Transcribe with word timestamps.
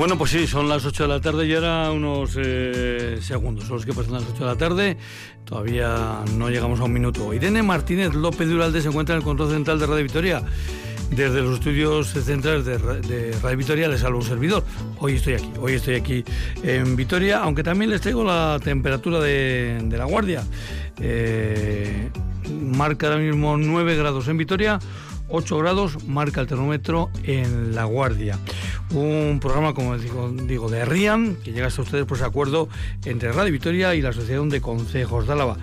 Bueno, 0.00 0.16
pues 0.16 0.30
sí, 0.30 0.46
son 0.46 0.66
las 0.66 0.86
8 0.86 1.02
de 1.02 1.08
la 1.10 1.20
tarde 1.20 1.46
y 1.46 1.54
ahora 1.54 1.92
unos 1.92 2.30
eh, 2.36 3.18
segundos, 3.20 3.66
son 3.66 3.76
los 3.76 3.84
que 3.84 3.92
pasan 3.92 4.14
las 4.14 4.24
8 4.24 4.38
de 4.38 4.44
la 4.46 4.56
tarde. 4.56 4.96
Todavía 5.44 6.24
no 6.36 6.48
llegamos 6.48 6.80
a 6.80 6.84
un 6.84 6.92
minuto. 6.94 7.34
Irene 7.34 7.62
Martínez 7.62 8.14
López 8.14 8.48
Duralde 8.48 8.80
se 8.80 8.88
encuentra 8.88 9.14
en 9.14 9.18
el 9.18 9.24
control 9.24 9.50
central 9.50 9.78
de 9.78 9.86
Radio 9.86 10.02
Victoria. 10.02 10.42
Desde 11.10 11.42
los 11.42 11.54
estudios 11.54 12.08
centrales 12.08 12.64
de, 12.64 12.78
Radio 13.42 13.56
Victoria 13.56 13.88
les 13.88 14.00
salvo 14.00 14.18
un 14.18 14.24
servidor. 14.24 14.62
Hoy 14.98 15.14
estoy 15.14 15.34
aquí, 15.34 15.50
hoy 15.60 15.74
estoy 15.74 15.96
aquí 15.96 16.24
en 16.62 16.94
Vitoria, 16.94 17.40
aunque 17.40 17.64
también 17.64 17.90
les 17.90 18.00
traigo 18.00 18.22
la 18.24 18.60
temperatura 18.62 19.18
de, 19.20 19.84
la 19.90 20.04
guardia. 20.04 20.44
Eh, 21.00 22.10
marca 22.62 23.08
ahora 23.08 23.18
mismo 23.18 23.56
9 23.56 23.96
grados 23.96 24.28
en 24.28 24.36
Vitoria, 24.36 24.78
8 25.30 25.58
grados 25.58 26.04
marca 26.06 26.40
el 26.40 26.46
termómetro 26.46 27.10
en 27.24 27.74
La 27.74 27.84
Guardia. 27.84 28.38
Un 28.92 29.38
programa, 29.40 29.74
como 29.74 29.96
digo, 29.98 30.68
de 30.68 30.84
RIAN, 30.84 31.36
que 31.42 31.52
llega 31.52 31.66
hasta 31.66 31.82
ustedes 31.82 32.04
por 32.04 32.18
ese 32.18 32.26
acuerdo 32.26 32.68
entre 33.04 33.32
Radio 33.32 33.52
Victoria 33.52 33.94
y 33.94 34.02
la 34.02 34.10
Asociación 34.10 34.48
de 34.48 34.60
Consejos 34.60 35.26
de 35.26 35.32
Álava. 35.32 35.56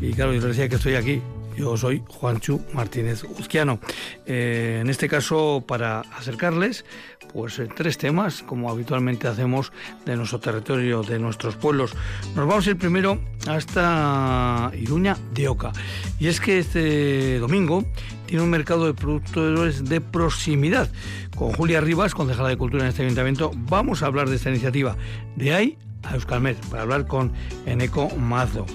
Y 0.00 0.12
claro, 0.12 0.32
yo 0.32 0.40
les 0.40 0.56
decía 0.56 0.68
que 0.68 0.76
estoy 0.76 0.94
aquí 0.94 1.22
yo 1.56 1.76
soy 1.76 2.02
Juanchu 2.06 2.60
Martínez 2.72 3.24
Uzquiano. 3.24 3.78
Eh, 4.26 4.78
en 4.82 4.90
este 4.90 5.08
caso, 5.08 5.64
para 5.66 6.00
acercarles, 6.00 6.84
pues 7.32 7.58
eh, 7.58 7.68
tres 7.74 7.98
temas, 7.98 8.42
como 8.42 8.70
habitualmente 8.70 9.28
hacemos 9.28 9.72
de 10.04 10.16
nuestro 10.16 10.38
territorio, 10.38 11.02
de 11.02 11.18
nuestros 11.18 11.56
pueblos. 11.56 11.92
Nos 12.34 12.46
vamos 12.46 12.66
a 12.66 12.70
ir 12.70 12.76
primero 12.76 13.18
hasta 13.48 14.70
Iruña 14.78 15.16
de 15.32 15.48
Oca. 15.48 15.72
Y 16.18 16.28
es 16.28 16.40
que 16.40 16.58
este 16.58 17.38
domingo 17.38 17.84
tiene 18.26 18.42
un 18.42 18.50
mercado 18.50 18.86
de 18.86 18.94
productores 18.94 19.88
de 19.88 20.00
proximidad. 20.00 20.90
Con 21.36 21.52
Julia 21.52 21.80
Rivas, 21.80 22.14
concejala 22.14 22.48
de 22.48 22.56
Cultura 22.56 22.84
en 22.84 22.90
este 22.90 23.02
ayuntamiento, 23.02 23.50
vamos 23.54 24.02
a 24.02 24.06
hablar 24.06 24.28
de 24.28 24.36
esta 24.36 24.50
iniciativa. 24.50 24.96
De 25.36 25.54
ahí 25.54 25.78
a 26.02 26.14
Euskalmet, 26.14 26.56
para 26.66 26.82
hablar 26.82 27.06
con 27.06 27.32
Eneco 27.66 28.08
Mazo. 28.16 28.66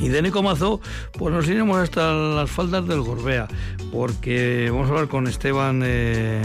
Y 0.00 0.08
de 0.08 0.20
Necomazo, 0.20 0.80
pues 1.12 1.34
nos 1.34 1.48
iremos 1.48 1.78
hasta 1.78 2.12
las 2.12 2.50
faldas 2.50 2.86
del 2.86 3.00
Gorbea, 3.00 3.48
porque 3.90 4.68
vamos 4.70 4.88
a 4.88 4.90
hablar 4.90 5.08
con 5.08 5.26
Esteban 5.26 5.80
eh, 5.82 6.42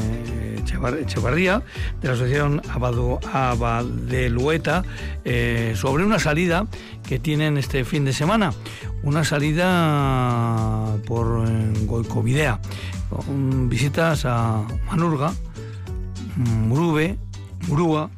Echevarría, 1.02 1.61
de 1.99 2.08
la 2.08 2.13
Asociación 2.13 2.61
Abadelueta, 3.33 4.83
eh, 5.25 5.73
sobre 5.75 6.05
una 6.05 6.17
salida 6.17 6.66
que 7.05 7.19
tienen 7.19 7.58
este 7.58 7.83
fin 7.83 8.05
de 8.05 8.13
semana. 8.13 8.53
Una 9.03 9.25
salida 9.25 10.95
por 11.05 11.43
Goicovidea, 11.86 12.61
con 13.09 13.67
visitas 13.67 14.23
a 14.25 14.65
Manurga, 14.88 15.33
Murube, 16.38 17.17
Murúa, 17.67 18.09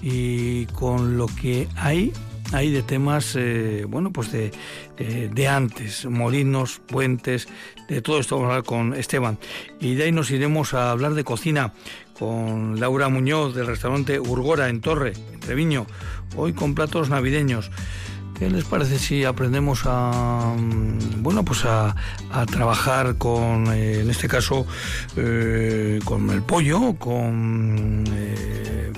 y 0.00 0.64
con 0.66 1.18
lo 1.18 1.26
que 1.26 1.68
hay 1.76 2.12
hay 2.52 2.70
de 2.70 2.82
temas, 2.82 3.36
eh, 3.36 3.84
bueno, 3.88 4.12
pues 4.12 4.32
de, 4.32 4.50
eh, 4.98 5.30
de 5.32 5.48
antes, 5.48 6.06
molinos, 6.06 6.80
puentes, 6.86 7.48
de 7.88 8.02
todo 8.02 8.18
esto 8.18 8.36
vamos 8.36 8.48
a 8.48 8.50
hablar 8.52 8.64
con 8.64 8.94
Esteban. 8.94 9.38
Y 9.80 9.94
de 9.94 10.04
ahí 10.04 10.12
nos 10.12 10.30
iremos 10.30 10.74
a 10.74 10.90
hablar 10.90 11.14
de 11.14 11.24
cocina 11.24 11.72
con 12.18 12.80
Laura 12.80 13.08
Muñoz 13.08 13.54
del 13.54 13.66
restaurante 13.66 14.20
Urgora 14.20 14.68
en 14.68 14.80
Torre, 14.80 15.12
en 15.32 15.40
Treviño, 15.40 15.86
hoy 16.36 16.52
con 16.52 16.74
platos 16.74 17.08
navideños. 17.08 17.70
¿Qué 18.40 18.48
les 18.48 18.64
parece 18.64 18.98
si 18.98 19.24
aprendemos 19.24 19.82
a 19.84 20.54
mm, 20.56 21.22
bueno 21.22 21.44
pues 21.44 21.66
a, 21.66 21.94
trabajar 22.46 23.16
con 23.16 23.66
eh, 23.66 24.00
en 24.00 24.08
este 24.08 24.28
caso 24.28 24.66
con 26.06 26.30
el 26.30 26.42
pollo, 26.42 26.96
con 26.98 28.04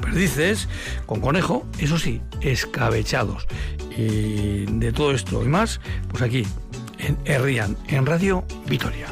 perdices, 0.00 0.68
con 1.06 1.20
conejo, 1.20 1.66
eso 1.78 1.98
sí, 1.98 2.20
escabechados. 2.40 3.48
Y 3.96 4.66
de 4.66 4.92
todo 4.92 5.12
esto 5.12 5.42
y 5.44 5.48
más, 5.48 5.80
pues 6.08 6.22
aquí, 6.22 6.46
en 6.98 7.18
Herrian, 7.24 7.76
en 7.88 8.06
Radio 8.06 8.44
Vitoria. 8.68 9.08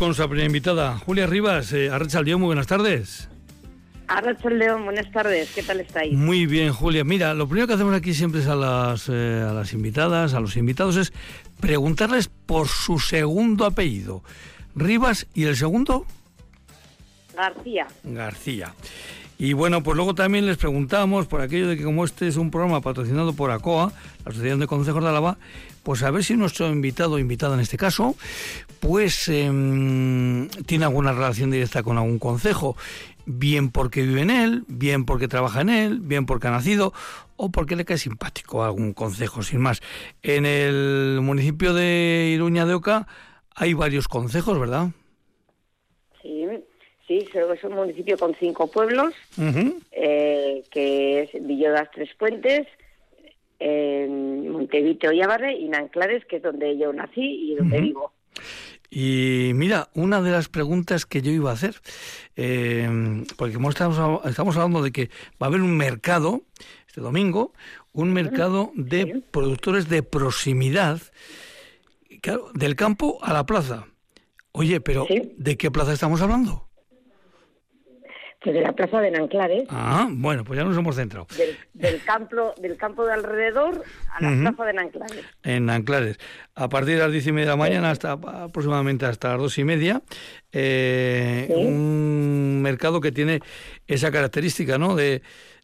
Con 0.00 0.08
nuestra 0.08 0.28
primera 0.28 0.46
invitada, 0.46 0.96
Julia 0.96 1.26
Rivas, 1.26 1.74
eh, 1.74 1.90
León, 2.24 2.40
muy 2.40 2.46
buenas 2.46 2.66
tardes. 2.66 3.28
León, 4.50 4.86
buenas 4.86 5.12
tardes, 5.12 5.52
¿qué 5.54 5.62
tal 5.62 5.78
estáis? 5.78 6.14
Muy 6.14 6.46
bien, 6.46 6.72
Julia. 6.72 7.04
Mira, 7.04 7.34
lo 7.34 7.46
primero 7.46 7.66
que 7.66 7.74
hacemos 7.74 7.94
aquí 7.94 8.14
siempre 8.14 8.40
es 8.40 8.46
a 8.46 8.54
las, 8.54 9.10
eh, 9.10 9.44
a 9.46 9.52
las 9.52 9.74
invitadas, 9.74 10.32
a 10.32 10.40
los 10.40 10.56
invitados, 10.56 10.96
es 10.96 11.12
preguntarles 11.60 12.28
por 12.28 12.66
su 12.66 12.98
segundo 12.98 13.66
apellido. 13.66 14.24
Rivas 14.74 15.26
y 15.34 15.44
el 15.44 15.54
segundo? 15.54 16.06
García. 17.36 17.86
García. 18.02 18.74
Y 19.40 19.54
bueno, 19.54 19.82
pues 19.82 19.96
luego 19.96 20.14
también 20.14 20.44
les 20.44 20.58
preguntamos, 20.58 21.26
por 21.26 21.40
aquello 21.40 21.66
de 21.66 21.78
que 21.78 21.82
como 21.82 22.04
este 22.04 22.28
es 22.28 22.36
un 22.36 22.50
programa 22.50 22.82
patrocinado 22.82 23.32
por 23.32 23.50
ACOA, 23.50 23.90
la 24.26 24.30
Asociación 24.30 24.60
de 24.60 24.66
Consejos 24.66 25.02
de 25.02 25.08
Álava, 25.08 25.38
pues 25.82 26.02
a 26.02 26.10
ver 26.10 26.22
si 26.24 26.36
nuestro 26.36 26.68
invitado 26.68 27.14
o 27.14 27.18
invitada 27.18 27.54
en 27.54 27.60
este 27.60 27.78
caso, 27.78 28.16
pues 28.80 29.28
em, 29.28 30.46
tiene 30.66 30.84
alguna 30.84 31.12
relación 31.14 31.50
directa 31.50 31.82
con 31.82 31.96
algún 31.96 32.18
consejo, 32.18 32.76
bien 33.24 33.70
porque 33.70 34.02
vive 34.02 34.20
en 34.20 34.28
él, 34.28 34.64
bien 34.68 35.06
porque 35.06 35.26
trabaja 35.26 35.62
en 35.62 35.70
él, 35.70 36.00
bien 36.00 36.26
porque 36.26 36.48
ha 36.48 36.50
nacido 36.50 36.92
o 37.36 37.50
porque 37.50 37.76
le 37.76 37.86
cae 37.86 37.96
simpático 37.96 38.62
a 38.62 38.66
algún 38.66 38.92
consejo, 38.92 39.42
sin 39.42 39.62
más. 39.62 39.80
En 40.22 40.44
el 40.44 41.20
municipio 41.22 41.72
de 41.72 42.30
Iruña 42.34 42.66
de 42.66 42.74
Oca 42.74 43.06
hay 43.54 43.72
varios 43.72 44.06
consejos, 44.06 44.60
¿verdad? 44.60 44.90
Sí, 46.20 46.44
sí, 47.10 47.26
es 47.34 47.64
un 47.64 47.72
municipio 47.72 48.16
con 48.16 48.36
cinco 48.36 48.70
pueblos, 48.70 49.12
eh, 49.90 50.62
que 50.70 51.22
es 51.22 51.30
Villodas 51.44 51.90
Tres 51.92 52.10
Puentes, 52.16 52.68
en 53.58 54.48
Montevito 54.48 55.10
y 55.10 55.20
Abarre 55.20 55.54
y 55.54 55.68
Nanclares, 55.68 56.24
que 56.26 56.36
es 56.36 56.42
donde 56.42 56.78
yo 56.78 56.92
nací 56.92 57.50
y 57.50 57.56
donde 57.56 57.80
vivo. 57.80 58.12
Y 58.90 59.50
mira, 59.54 59.88
una 59.94 60.22
de 60.22 60.30
las 60.30 60.48
preguntas 60.48 61.04
que 61.04 61.20
yo 61.20 61.32
iba 61.32 61.50
a 61.50 61.54
hacer, 61.54 61.74
eh, 62.36 62.88
porque 63.36 63.56
estamos, 63.68 64.24
estamos 64.24 64.56
hablando 64.56 64.82
de 64.82 64.92
que 64.92 65.10
va 65.42 65.46
a 65.46 65.48
haber 65.48 65.62
un 65.62 65.76
mercado 65.76 66.42
este 66.86 67.00
domingo, 67.00 67.52
un 67.92 68.12
mercado 68.12 68.70
de 68.76 69.22
productores 69.32 69.88
de 69.88 70.04
proximidad, 70.04 71.00
claro, 72.22 72.50
del 72.54 72.76
campo 72.76 73.18
a 73.22 73.32
la 73.32 73.46
plaza. 73.46 73.86
Oye, 74.52 74.80
pero 74.80 75.06
¿de 75.08 75.56
qué 75.56 75.70
plaza 75.72 75.92
estamos 75.92 76.20
hablando? 76.22 76.69
Pues 78.42 78.54
de 78.54 78.62
la 78.62 78.72
plaza 78.72 79.00
de 79.00 79.10
Nanclares. 79.10 79.64
Ah, 79.68 80.08
bueno, 80.10 80.44
pues 80.44 80.58
ya 80.58 80.64
nos 80.64 80.76
hemos 80.76 80.96
centrado. 80.96 81.26
Del, 81.74 82.02
campo, 82.02 82.54
del 82.58 82.76
campo 82.78 83.04
de 83.04 83.12
alrededor 83.12 83.84
a 84.08 84.22
la 84.22 84.50
plaza 84.50 84.64
de 84.64 84.72
Nanclares. 84.72 85.24
En 85.42 85.66
Nanclares. 85.66 86.18
A 86.54 86.68
partir 86.70 86.94
de 86.94 87.00
las 87.00 87.12
diez 87.12 87.26
y 87.26 87.32
media 87.32 87.46
de 87.46 87.52
la 87.52 87.56
mañana 87.56 87.90
hasta 87.90 88.12
aproximadamente 88.12 89.04
hasta 89.04 89.32
las 89.32 89.38
dos 89.40 89.58
y 89.58 89.64
media, 89.64 90.00
eh, 90.52 91.48
un 91.50 92.62
mercado 92.62 93.02
que 93.02 93.12
tiene 93.12 93.40
esa 93.86 94.10
característica, 94.10 94.78
¿no? 94.78 94.96
De, 94.96 95.20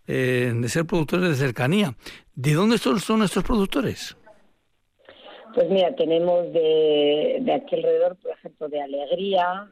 eh, 0.07 0.53
de 0.55 0.69
ser 0.69 0.85
productores 0.85 1.31
de 1.31 1.35
cercanía. 1.35 1.95
¿De 2.35 2.53
dónde 2.53 2.77
son, 2.77 3.01
son 3.01 3.23
estos 3.23 3.43
productores? 3.43 4.17
Pues 5.55 5.71
mira, 5.71 5.95
tenemos 5.97 6.53
de, 6.53 7.39
de 7.41 7.53
aquí 7.55 7.77
alrededor, 7.77 8.17
por 8.17 8.33
ejemplo, 8.33 8.69
de 8.69 8.83
Alegría, 8.83 9.71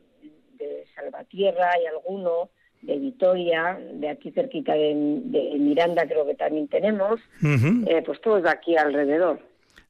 de 0.57 0.87
Salvatierra, 0.95 1.71
hay 1.73 1.85
alguno, 1.85 2.49
de 2.87 2.99
Vitoria, 2.99 3.79
de 3.95 4.09
aquí 4.11 4.31
cerquita 4.31 4.75
de, 4.75 4.95
Miranda 5.59 6.07
creo 6.07 6.27
que 6.27 6.35
también 6.35 6.69
tenemos, 6.69 7.21
eh, 7.43 8.03
pues 8.05 8.21
todo 8.21 8.41
de 8.41 8.51
aquí 8.51 8.77
alrededor. 8.77 9.41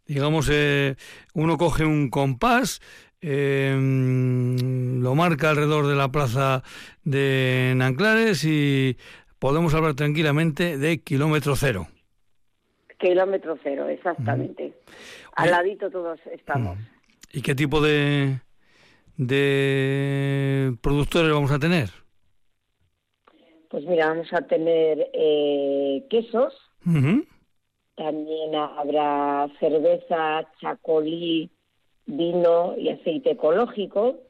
Digamos, 0.07 0.51
eh, 0.53 0.97
uno 1.35 1.57
coge 1.57 1.85
un 1.85 2.11
compás, 2.11 2.81
eh, 3.21 3.75
lo 3.75 5.15
marca 5.15 5.51
alrededor 5.51 5.87
de 5.87 5.95
la 5.95 6.11
plaza 6.11 6.63
de 7.05 7.73
Nanclares 7.77 8.45
y 8.45 8.97
podemos 9.39 9.75
hablar 9.75 9.95
tranquilamente 9.95 10.79
de 10.79 11.01
kilómetro 11.01 11.57
cero. 11.57 11.89
Kilómetro 12.99 13.59
cero, 13.63 13.89
exactamente. 13.89 14.73
al 15.37 15.51
ladito 15.51 15.91
todos 15.91 16.21
estamos. 16.33 16.79
¿Y 17.33 17.43
qué 17.43 17.55
tipo 17.55 17.81
de, 17.81 18.41
de 19.17 20.77
productores 20.81 21.33
vamos 21.33 21.51
a 21.51 21.59
tener? 21.59 22.04
Pues 23.75 23.87
mira, 23.87 24.07
vamos 24.07 24.33
a 24.33 24.43
tener 24.43 25.11
eh, 25.13 26.05
quesos, 26.09 26.55
también 27.97 28.55
habrá 28.55 29.51
cerveza, 29.59 30.49
chacolí, 30.61 31.51
vino 32.07 32.77
y 32.79 32.91
aceite 32.91 33.33
ecológico, 33.33 34.21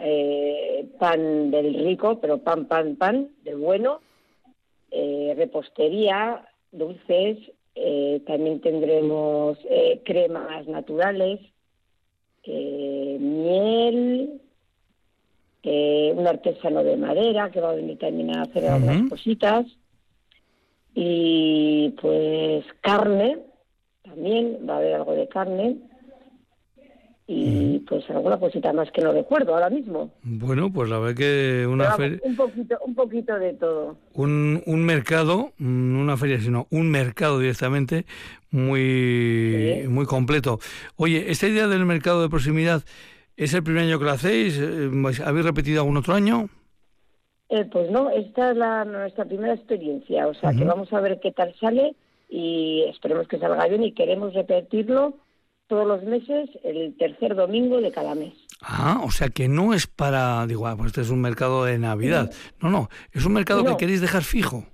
eh, 0.00 0.88
pan 0.98 1.52
del 1.52 1.72
rico, 1.72 2.18
pero 2.18 2.38
pan, 2.38 2.66
pan, 2.66 2.96
pan, 2.96 3.28
del 3.44 3.58
bueno, 3.58 4.00
eh, 4.90 5.34
repostería, 5.36 6.44
dulces, 6.72 7.38
también 8.26 8.60
tendremos 8.60 9.56
cremas 10.04 10.66
naturales, 10.66 11.38
miel, 12.44 14.40
eh, 15.62 16.12
un 16.14 16.26
artesano 16.26 16.84
de 16.84 16.96
madera 16.96 17.50
que 17.50 17.60
va 17.60 17.70
a 17.70 17.74
venir 17.74 17.98
también 17.98 18.36
a 18.36 18.42
hacer 18.42 18.66
algunas 18.66 19.08
cositas 19.10 19.66
y 20.94 21.94
pues 22.00 22.64
carne 22.80 23.38
también 24.02 24.58
va 24.68 24.74
a 24.74 24.78
haber 24.78 24.94
algo 24.94 25.12
de 25.12 25.28
carne 25.28 25.76
y 27.30 27.80
pues 27.80 28.08
alguna 28.08 28.38
cosita 28.38 28.72
más 28.72 28.90
que 28.90 29.02
no 29.02 29.12
recuerdo 29.12 29.52
ahora 29.52 29.68
mismo. 29.68 30.10
Bueno, 30.22 30.72
pues 30.72 30.88
la 30.88 30.98
verdad 30.98 31.14
que 31.14 31.66
una 31.66 31.92
feria... 31.92 32.18
Un 32.22 32.36
poquito, 32.36 32.78
un 32.86 32.94
poquito 32.94 33.38
de 33.38 33.52
todo. 33.52 33.98
Un, 34.14 34.62
un 34.64 34.82
mercado, 34.82 35.52
mm, 35.58 36.00
una 36.00 36.16
feria, 36.16 36.40
sino 36.40 36.66
un 36.70 36.90
mercado 36.90 37.38
directamente 37.38 38.06
muy, 38.50 39.84
muy 39.90 40.06
completo. 40.06 40.58
Oye, 40.96 41.30
esta 41.30 41.46
idea 41.46 41.66
del 41.66 41.84
mercado 41.84 42.22
de 42.22 42.30
proximidad 42.30 42.82
¿Es 43.38 43.54
el 43.54 43.62
primer 43.62 43.84
año 43.84 44.00
que 44.00 44.04
lo 44.04 44.10
hacéis? 44.10 44.58
Eh, 44.58 44.90
¿Habéis 45.24 45.46
repetido 45.46 45.80
algún 45.80 45.96
otro 45.96 46.12
año? 46.12 46.48
Eh, 47.48 47.64
pues 47.70 47.88
no, 47.88 48.10
esta 48.10 48.50
es 48.50 48.56
la, 48.56 48.84
nuestra 48.84 49.24
primera 49.24 49.54
experiencia, 49.54 50.26
o 50.26 50.34
sea 50.34 50.52
que 50.52 50.64
vamos 50.64 50.92
a 50.92 51.00
ver 51.00 51.20
qué 51.20 51.30
tal 51.30 51.54
sale 51.58 51.94
y 52.28 52.84
esperemos 52.88 53.26
que 53.28 53.38
salga 53.38 53.66
bien 53.68 53.84
y 53.84 53.92
queremos 53.92 54.34
repetirlo 54.34 55.14
todos 55.68 55.86
los 55.86 56.02
meses 56.02 56.50
el 56.64 56.96
tercer 56.98 57.36
domingo 57.36 57.80
de 57.80 57.92
cada 57.92 58.14
mes. 58.16 58.34
Ah, 58.60 59.00
o 59.04 59.10
sea 59.12 59.28
que 59.28 59.48
no 59.48 59.72
es 59.72 59.86
para, 59.86 60.44
digo, 60.46 60.66
ah, 60.66 60.76
pues 60.76 60.88
este 60.88 61.02
es 61.02 61.10
un 61.10 61.20
mercado 61.20 61.64
de 61.64 61.78
Navidad. 61.78 62.30
No, 62.60 62.70
no, 62.70 62.88
es 63.12 63.24
un 63.24 63.34
mercado 63.34 63.64
que 63.64 63.76
queréis 63.76 64.00
dejar 64.00 64.24
fijo. 64.24 64.64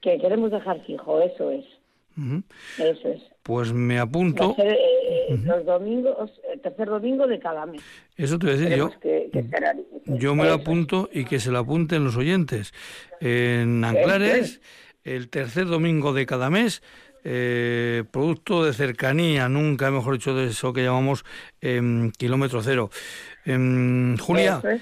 Que 0.00 0.18
queremos 0.18 0.52
dejar 0.52 0.80
fijo, 0.86 1.20
eso 1.20 1.50
es. 1.50 1.64
Eso 2.78 3.08
es. 3.08 3.22
Pues 3.46 3.72
me 3.72 4.00
apunto. 4.00 4.56
Eh, 4.58 5.38
los 5.44 5.64
domingos, 5.64 6.32
el 6.52 6.60
tercer 6.60 6.88
domingo 6.88 7.28
de 7.28 7.38
cada 7.38 7.64
mes. 7.64 7.80
Eso 8.16 8.40
te 8.40 8.46
voy 8.46 8.56
a 8.56 8.58
decir 8.58 8.76
yo. 8.76 8.90
yo 10.06 10.34
me 10.34 10.46
lo 10.46 10.54
apunto 10.54 11.08
y 11.12 11.24
que 11.24 11.38
se 11.38 11.52
lo 11.52 11.60
apunten 11.60 12.02
los 12.02 12.16
oyentes. 12.16 12.74
En 13.20 13.84
Anclares, 13.84 14.60
el 15.04 15.28
tercer 15.28 15.66
domingo 15.66 16.12
de 16.12 16.26
cada 16.26 16.50
mes, 16.50 16.82
eh, 17.22 18.02
producto 18.10 18.64
de 18.64 18.72
cercanía, 18.72 19.48
nunca 19.48 19.92
mejor 19.92 20.14
dicho 20.14 20.34
de 20.34 20.46
eso 20.48 20.72
que 20.72 20.82
llamamos 20.82 21.24
em, 21.60 22.10
kilómetro 22.10 22.62
cero. 22.62 22.90
Em, 23.44 24.16
Julia, 24.18 24.60
es 24.64 24.80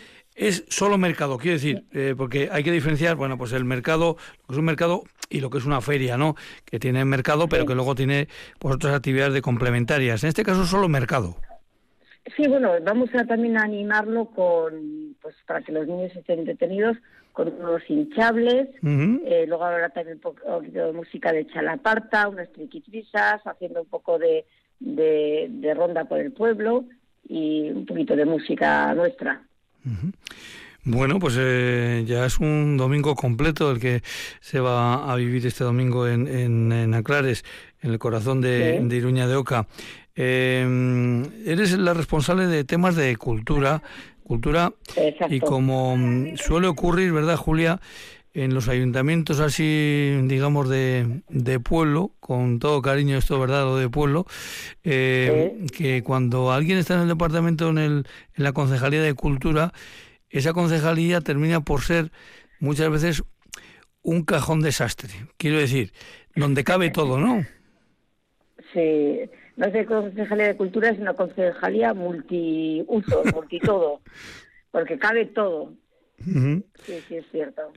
solo 0.69 0.98
mercado, 0.98 1.38
quiero 1.38 1.56
decir, 1.56 1.84
eh, 1.92 2.14
porque 2.16 2.48
hay 2.50 2.64
que 2.64 2.72
diferenciar, 2.72 3.16
bueno, 3.16 3.38
pues 3.38 3.52
el 3.52 3.64
mercado, 3.64 4.16
lo 4.40 4.46
que 4.46 4.52
es 4.52 4.58
un 4.58 4.64
mercado 4.64 5.04
y 5.31 5.40
lo 5.40 5.50
que 5.50 5.58
es 5.58 5.64
una 5.64 5.81
feria, 5.81 6.16
¿no? 6.16 6.34
Que 6.64 6.78
tiene 6.78 7.04
mercado, 7.04 7.48
pero 7.48 7.66
que 7.66 7.75
luego 7.75 7.94
tiene 7.94 8.28
pues 8.58 8.75
otras 8.75 8.94
actividades 8.94 9.34
de 9.34 9.42
complementarias. 9.42 10.25
En 10.25 10.28
este 10.28 10.42
caso 10.42 10.64
solo 10.66 10.88
mercado. 10.88 11.36
Sí, 12.36 12.48
bueno, 12.48 12.72
vamos 12.82 13.10
a 13.14 13.26
también 13.26 13.58
animarlo 13.58 14.26
con, 14.26 15.14
pues 15.20 15.36
para 15.46 15.62
que 15.62 15.72
los 15.72 15.86
niños 15.86 16.14
estén 16.16 16.40
entretenidos, 16.40 16.96
con 17.32 17.48
unos 17.48 17.82
hinchables, 17.88 18.69
eh, 18.82 19.44
luego 19.48 19.64
habrá 19.64 19.88
también 19.90 20.16
un 20.16 20.20
poco 20.20 20.60
de 20.60 20.92
música 20.92 21.32
de 21.32 21.46
chalaparta, 21.48 22.28
unas 22.28 22.50
triquitrisas, 22.52 23.42
haciendo 23.44 23.82
un 23.82 23.88
poco 23.88 24.19
de, 24.19 24.46
de 24.78 25.75
ronda 25.75 26.04
por 26.04 26.20
el 26.20 26.32
pueblo 26.32 26.84
y 27.28 27.70
un 27.70 27.87
poquito 27.87 28.14
de 28.14 28.25
música 28.25 28.94
nuestra. 28.94 29.42
Bueno, 30.86 31.19
pues 31.19 31.34
eh, 31.38 32.04
ya 32.06 32.26
es 32.26 32.38
un 32.38 32.76
domingo 32.76 33.14
completo 33.14 33.70
el 33.70 33.81
que 33.81 34.02
se 34.40 34.60
va 34.60 35.10
a 35.10 35.16
vivir 35.16 35.46
este 35.46 35.64
domingo 35.64 36.06
en, 36.06 36.28
en, 36.28 36.92
Aclares, 36.92 37.42
en 37.81 37.92
el 37.92 37.98
corazón 37.98 38.42
de, 38.42 38.86
Iruña 38.90 39.26
de 39.26 39.36
Oca. 39.36 39.66
Em, 40.14 41.25
eres 41.46 41.76
la 41.78 41.94
responsable 41.94 42.46
de 42.46 42.64
temas 42.64 42.96
de 42.96 43.16
cultura, 43.16 43.82
cultura 44.25 44.75
y 45.31 45.40
como 45.40 45.96
suele 46.37 46.66
ocurrir, 46.66 47.12
¿verdad, 47.12 47.37
Julia? 47.37 47.80
En 48.34 48.52
los 48.52 48.69
ayuntamientos 48.69 49.40
así, 49.40 50.19
digamos, 50.25 50.69
de, 50.69 51.22
de 51.28 51.60
pueblo, 51.60 52.10
con 52.20 52.58
todo 52.58 52.82
cariño 52.82 53.16
esto, 53.16 53.38
¿verdad? 53.38 53.62
Lo 53.62 53.76
de 53.76 53.88
pueblo, 53.88 54.26
eh, 54.82 55.64
que 55.76 56.02
cuando 56.02 56.50
alguien 56.50 56.78
está 56.78 56.94
en 56.94 57.02
el 57.02 57.08
departamento, 57.08 57.69
en, 57.70 57.78
el, 57.78 58.06
en 58.34 58.44
la 58.44 58.52
Concejalía 58.52 59.02
de 59.02 59.14
Cultura, 59.14 59.72
esa 60.31 60.52
concejalía 60.52 61.20
termina 61.20 61.60
por 61.60 61.82
ser 61.82 62.10
muchas 62.58 62.90
veces 62.90 63.22
un 64.02 64.25
cajón 64.25 64.60
desastre. 64.60 65.10
Quiero 65.37 65.58
decir, 65.58 65.92
donde 66.34 66.64
cabe 66.64 66.90
todo, 66.90 67.19
¿no? 67.19 67.44
Sí, 68.72 69.20
no 69.56 69.66
es 69.66 69.87
concejalía 69.87 70.48
de 70.48 70.56
cultura, 70.56 70.90
es 70.90 70.98
una 70.98 71.14
concejalía 71.14 71.94
multiuso, 71.94 73.22
multitodo, 73.32 74.00
porque 74.70 74.98
cabe 74.98 75.26
todo. 75.26 75.72
Sí, 76.25 76.64
sí, 77.08 77.16
es 77.16 77.26
cierto. 77.30 77.72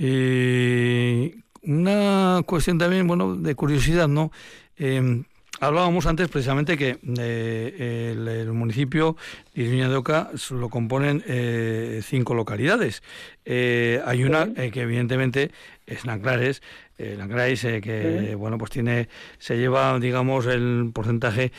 Y 0.00 1.42
una 1.62 2.42
cuestión 2.46 2.78
también, 2.78 3.06
bueno, 3.06 3.34
de 3.34 3.54
curiosidad, 3.54 4.08
¿no? 4.08 4.30
Eh, 4.76 5.24
Hablábamos 5.60 6.06
antes 6.06 6.28
precisamente 6.28 6.76
que 6.76 6.98
eh, 7.18 8.14
el, 8.14 8.52
municipio 8.52 9.16
de 9.54 9.62
Iruña 9.62 9.88
de 9.88 9.96
Oca 9.96 10.30
lo 10.50 10.68
componen 10.68 11.24
eh, 11.26 12.00
cinco 12.04 12.34
localidades. 12.34 13.02
Eh, 13.44 14.00
hay 14.06 14.22
una 14.22 14.54
que 14.54 14.82
evidentemente 14.82 15.50
es 15.86 16.04
Nanclares, 16.04 16.62
Nanclares 16.98 17.62
que 17.62 18.34
bueno 18.36 18.58
pues 18.58 18.70
tiene 18.70 19.08
se 19.38 19.56
lleva 19.56 19.98
digamos 19.98 20.46
el 20.46 20.90
porcentaje 20.92 21.52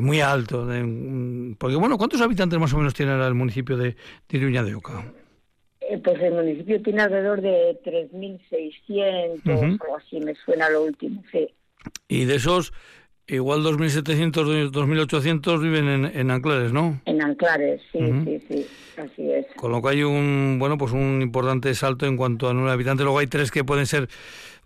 muy 0.00 0.20
alto. 0.20 0.66
porque 1.58 1.76
bueno, 1.76 1.98
¿cuántos 1.98 2.20
habitantes 2.20 2.58
más 2.58 2.72
o 2.72 2.78
menos 2.78 2.94
tiene 2.94 3.12
el 3.24 3.34
municipio 3.34 3.76
de, 3.76 3.96
de 4.28 4.38
Iruña 4.38 4.64
de 4.64 4.74
Oca? 4.74 5.04
Pues 5.98 6.20
el 6.20 6.34
municipio 6.34 6.80
tiene 6.82 7.02
alrededor 7.02 7.40
de 7.40 7.78
3.600 7.84 9.78
o 9.88 9.96
así, 9.96 10.20
me 10.20 10.34
suena 10.34 10.68
lo 10.70 10.84
último, 10.84 11.22
sí. 11.30 11.48
Y 12.08 12.24
de 12.26 12.36
esos, 12.36 12.72
Igual 13.28 13.62
2.700, 13.62 14.72
2.800 14.72 15.62
viven 15.62 15.88
en, 15.88 16.04
en, 16.04 16.30
Anclares, 16.32 16.72
¿no? 16.72 17.00
En 17.04 17.22
Anclares, 17.22 17.80
sí, 17.92 18.00
sí, 18.24 18.40
sí, 18.48 18.66
así 18.98 19.30
es. 19.30 19.46
Con 19.56 19.70
lo 19.70 19.80
que 19.80 19.90
hay 19.90 20.02
un, 20.02 20.56
bueno, 20.58 20.76
pues 20.76 20.92
un 20.92 21.22
importante 21.22 21.72
salto 21.74 22.04
en 22.04 22.16
cuanto 22.16 22.48
a 22.48 22.52
número 22.52 22.70
de 22.70 22.74
habitantes. 22.74 23.04
Luego 23.04 23.20
hay 23.20 23.28
tres 23.28 23.52
que 23.52 23.62
pueden 23.62 23.86
ser, 23.86 24.08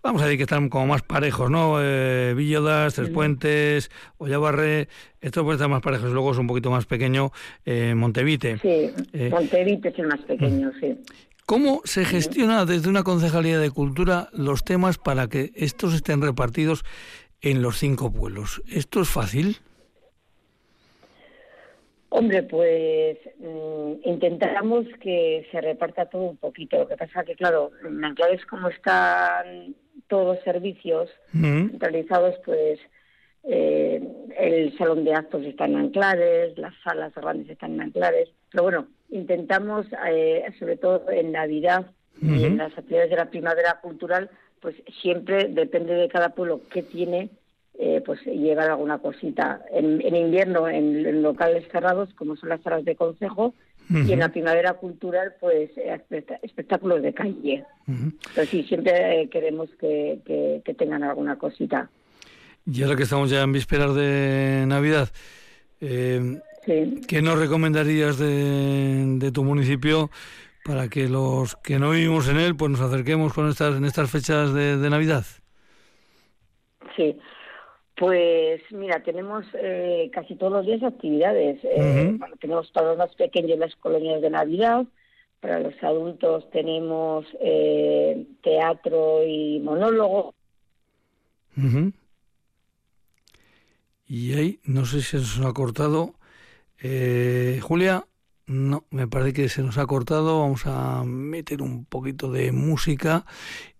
vamos 0.01 0.21
a 0.21 0.25
decir 0.25 0.37
que 0.37 0.43
están 0.43 0.69
como 0.69 0.87
más 0.87 1.01
parejos, 1.01 1.49
¿no? 1.49 1.77
Eh, 1.81 2.33
Villodas, 2.35 2.95
Tres 2.95 3.09
Puentes, 3.09 3.91
Ollabarre, 4.17 4.87
estos 5.21 5.43
pueden 5.43 5.57
estar 5.57 5.69
más 5.69 5.81
parejos. 5.81 6.11
Luego 6.11 6.31
es 6.31 6.37
un 6.37 6.47
poquito 6.47 6.71
más 6.71 6.85
pequeño 6.85 7.31
eh, 7.65 7.93
Montevite. 7.95 8.57
Sí, 8.59 8.91
eh, 9.13 9.29
Montevite 9.29 9.89
es 9.89 9.99
el 9.99 10.07
más 10.07 10.21
pequeño, 10.21 10.71
sí. 10.79 10.97
¿Cómo 11.45 11.81
se 11.85 12.03
gestiona 12.03 12.65
desde 12.65 12.89
una 12.89 13.03
concejalía 13.03 13.57
de 13.57 13.71
cultura 13.71 14.27
los 14.33 14.65
temas 14.65 14.97
para 14.97 15.27
que 15.27 15.51
estos 15.55 15.93
estén 15.93 16.21
repartidos 16.21 16.83
en 17.41 17.61
los 17.61 17.77
cinco 17.77 18.11
pueblos. 18.11 18.61
¿Esto 18.67 19.01
es 19.01 19.09
fácil? 19.09 19.57
Hombre, 22.09 22.43
pues 22.43 23.17
mm, 23.39 24.07
intentamos 24.07 24.85
que 25.01 25.45
se 25.51 25.61
reparta 25.61 26.05
todo 26.05 26.23
un 26.23 26.37
poquito. 26.37 26.79
Lo 26.79 26.87
que 26.87 26.97
pasa 26.97 27.23
que, 27.23 27.35
claro, 27.35 27.71
en 27.85 28.03
Anclares 28.03 28.45
como 28.45 28.69
están 28.69 29.75
todos 30.07 30.35
los 30.35 30.43
servicios 30.43 31.09
realizados, 31.33 32.35
pues 32.45 32.79
eh, 33.43 34.01
el 34.37 34.77
salón 34.77 35.05
de 35.05 35.13
actos 35.13 35.45
está 35.45 35.65
en 35.65 35.77
Anclares, 35.77 36.57
las 36.57 36.73
salas 36.83 37.13
grandes 37.15 37.49
están 37.49 37.75
en 37.75 37.81
Anclares. 37.81 38.29
Pero 38.51 38.63
bueno, 38.63 38.87
intentamos, 39.09 39.85
eh, 40.09 40.43
sobre 40.59 40.75
todo 40.77 41.09
en 41.09 41.31
Navidad 41.31 41.85
y 42.21 42.43
en 42.45 42.57
las 42.57 42.77
actividades 42.77 43.11
de 43.11 43.15
la 43.15 43.29
primavera 43.29 43.79
cultural, 43.79 44.29
pues 44.59 44.75
siempre 45.01 45.47
depende 45.49 45.93
de 45.93 46.09
cada 46.09 46.29
pueblo 46.29 46.61
que 46.69 46.83
tiene, 46.83 47.29
eh, 47.79 48.01
pues 48.05 48.19
llevar 48.25 48.71
alguna 48.71 48.97
cosita. 48.97 49.61
En, 49.71 50.15
invierno, 50.15 50.67
en, 50.67 51.21
locales 51.21 51.67
cerrados, 51.71 52.13
como 52.15 52.35
son 52.35 52.49
las 52.49 52.61
salas 52.61 52.83
de 52.83 52.95
consejo, 52.95 53.53
y 53.89 54.11
en 54.11 54.19
la 54.19 54.29
primavera 54.29 54.73
cultural, 54.73 55.35
pues 55.39 55.71
espectáculos 56.41 57.01
de 57.01 57.13
calle. 57.13 57.65
Pero 58.35 58.47
sí, 58.47 58.63
siempre 58.63 59.29
queremos 59.31 59.69
que, 59.79 60.61
tengan 60.77 61.03
alguna 61.03 61.37
cosita. 61.37 61.89
Y 62.65 62.83
ahora 62.83 62.97
que 62.97 63.03
estamos 63.03 63.29
ya 63.29 63.43
en 63.43 63.53
vísperas 63.53 63.95
de 63.95 64.65
Navidad, 64.67 65.09
eh, 65.79 66.41
¿qué 67.07 67.21
nos 67.21 67.39
recomendarías 67.39 68.17
de, 68.17 69.31
tu 69.33 69.43
municipio 69.43 70.09
para 70.65 70.89
que 70.89 71.07
los 71.07 71.55
que 71.55 71.79
no 71.79 71.91
vivimos 71.91 72.27
en 72.27 72.37
él 72.37 72.57
pues 72.57 72.71
nos 72.71 72.81
acerquemos 72.81 73.33
con 73.33 73.47
estas 73.47 73.77
en 73.77 73.85
estas 73.85 74.11
fechas 74.11 74.53
de, 74.53 74.89
Navidad? 74.89 75.25
Sí, 76.97 77.15
pues 77.97 78.61
mira, 78.71 79.01
tenemos 79.01 79.43
eh, 79.55 80.11
casi 80.13 80.35
todos 80.35 80.53
los 80.53 80.65
días 80.67 80.83
actividades. 80.83 81.59
Eh, 81.63 82.17
tenemos 82.39 82.71
para 82.71 82.89
los 82.89 82.97
más 82.99 83.15
pequeños 83.15 83.57
las 83.57 83.75
colonias 83.77 84.21
de 84.21 84.29
Navidad, 84.29 84.85
para 85.39 85.59
los 85.59 85.73
adultos 85.81 86.47
tenemos 86.51 87.25
eh, 87.41 88.27
teatro 88.43 89.23
y 89.25 89.59
monólogo. 89.59 90.35
Y 94.05 94.33
ahí, 94.33 94.59
no 94.63 94.85
sé 94.85 95.01
si 95.01 95.17
se 95.17 95.17
nos 95.17 95.39
ha 95.39 95.53
cortado. 95.53 96.13
Eh, 96.79 97.59
Julia, 97.63 98.05
no, 98.45 98.85
me 98.91 99.07
parece 99.07 99.33
que 99.33 99.49
se 99.49 99.63
nos 99.63 99.79
ha 99.79 99.87
cortado. 99.87 100.41
Vamos 100.41 100.67
a 100.67 101.03
meter 101.03 101.63
un 101.63 101.85
poquito 101.85 102.31
de 102.31 102.51
música 102.51 103.25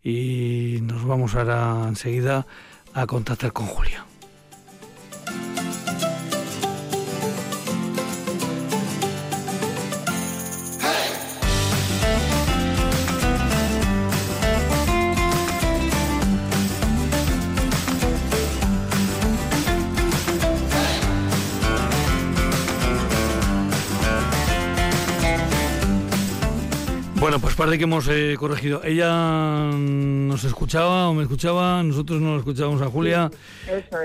y 0.01 0.79
nos 0.81 1.05
vamos 1.05 1.35
ahora 1.35 1.85
enseguida 1.87 2.47
a 2.95 3.05
contactar 3.05 3.53
con 3.53 3.67
Julia. 3.67 4.06
Bueno, 27.37 27.45
pues 27.45 27.55
parece 27.55 27.77
que 27.77 27.83
hemos 27.83 28.07
eh, 28.07 28.35
corregido. 28.39 28.81
Ella 28.83 29.69
nos 29.71 30.43
escuchaba 30.43 31.07
o 31.07 31.13
me 31.13 31.21
escuchaba, 31.21 31.83
nosotros 31.83 32.19
no 32.19 32.35
escuchábamos 32.35 32.81
a 32.81 32.87
Julia. 32.87 33.29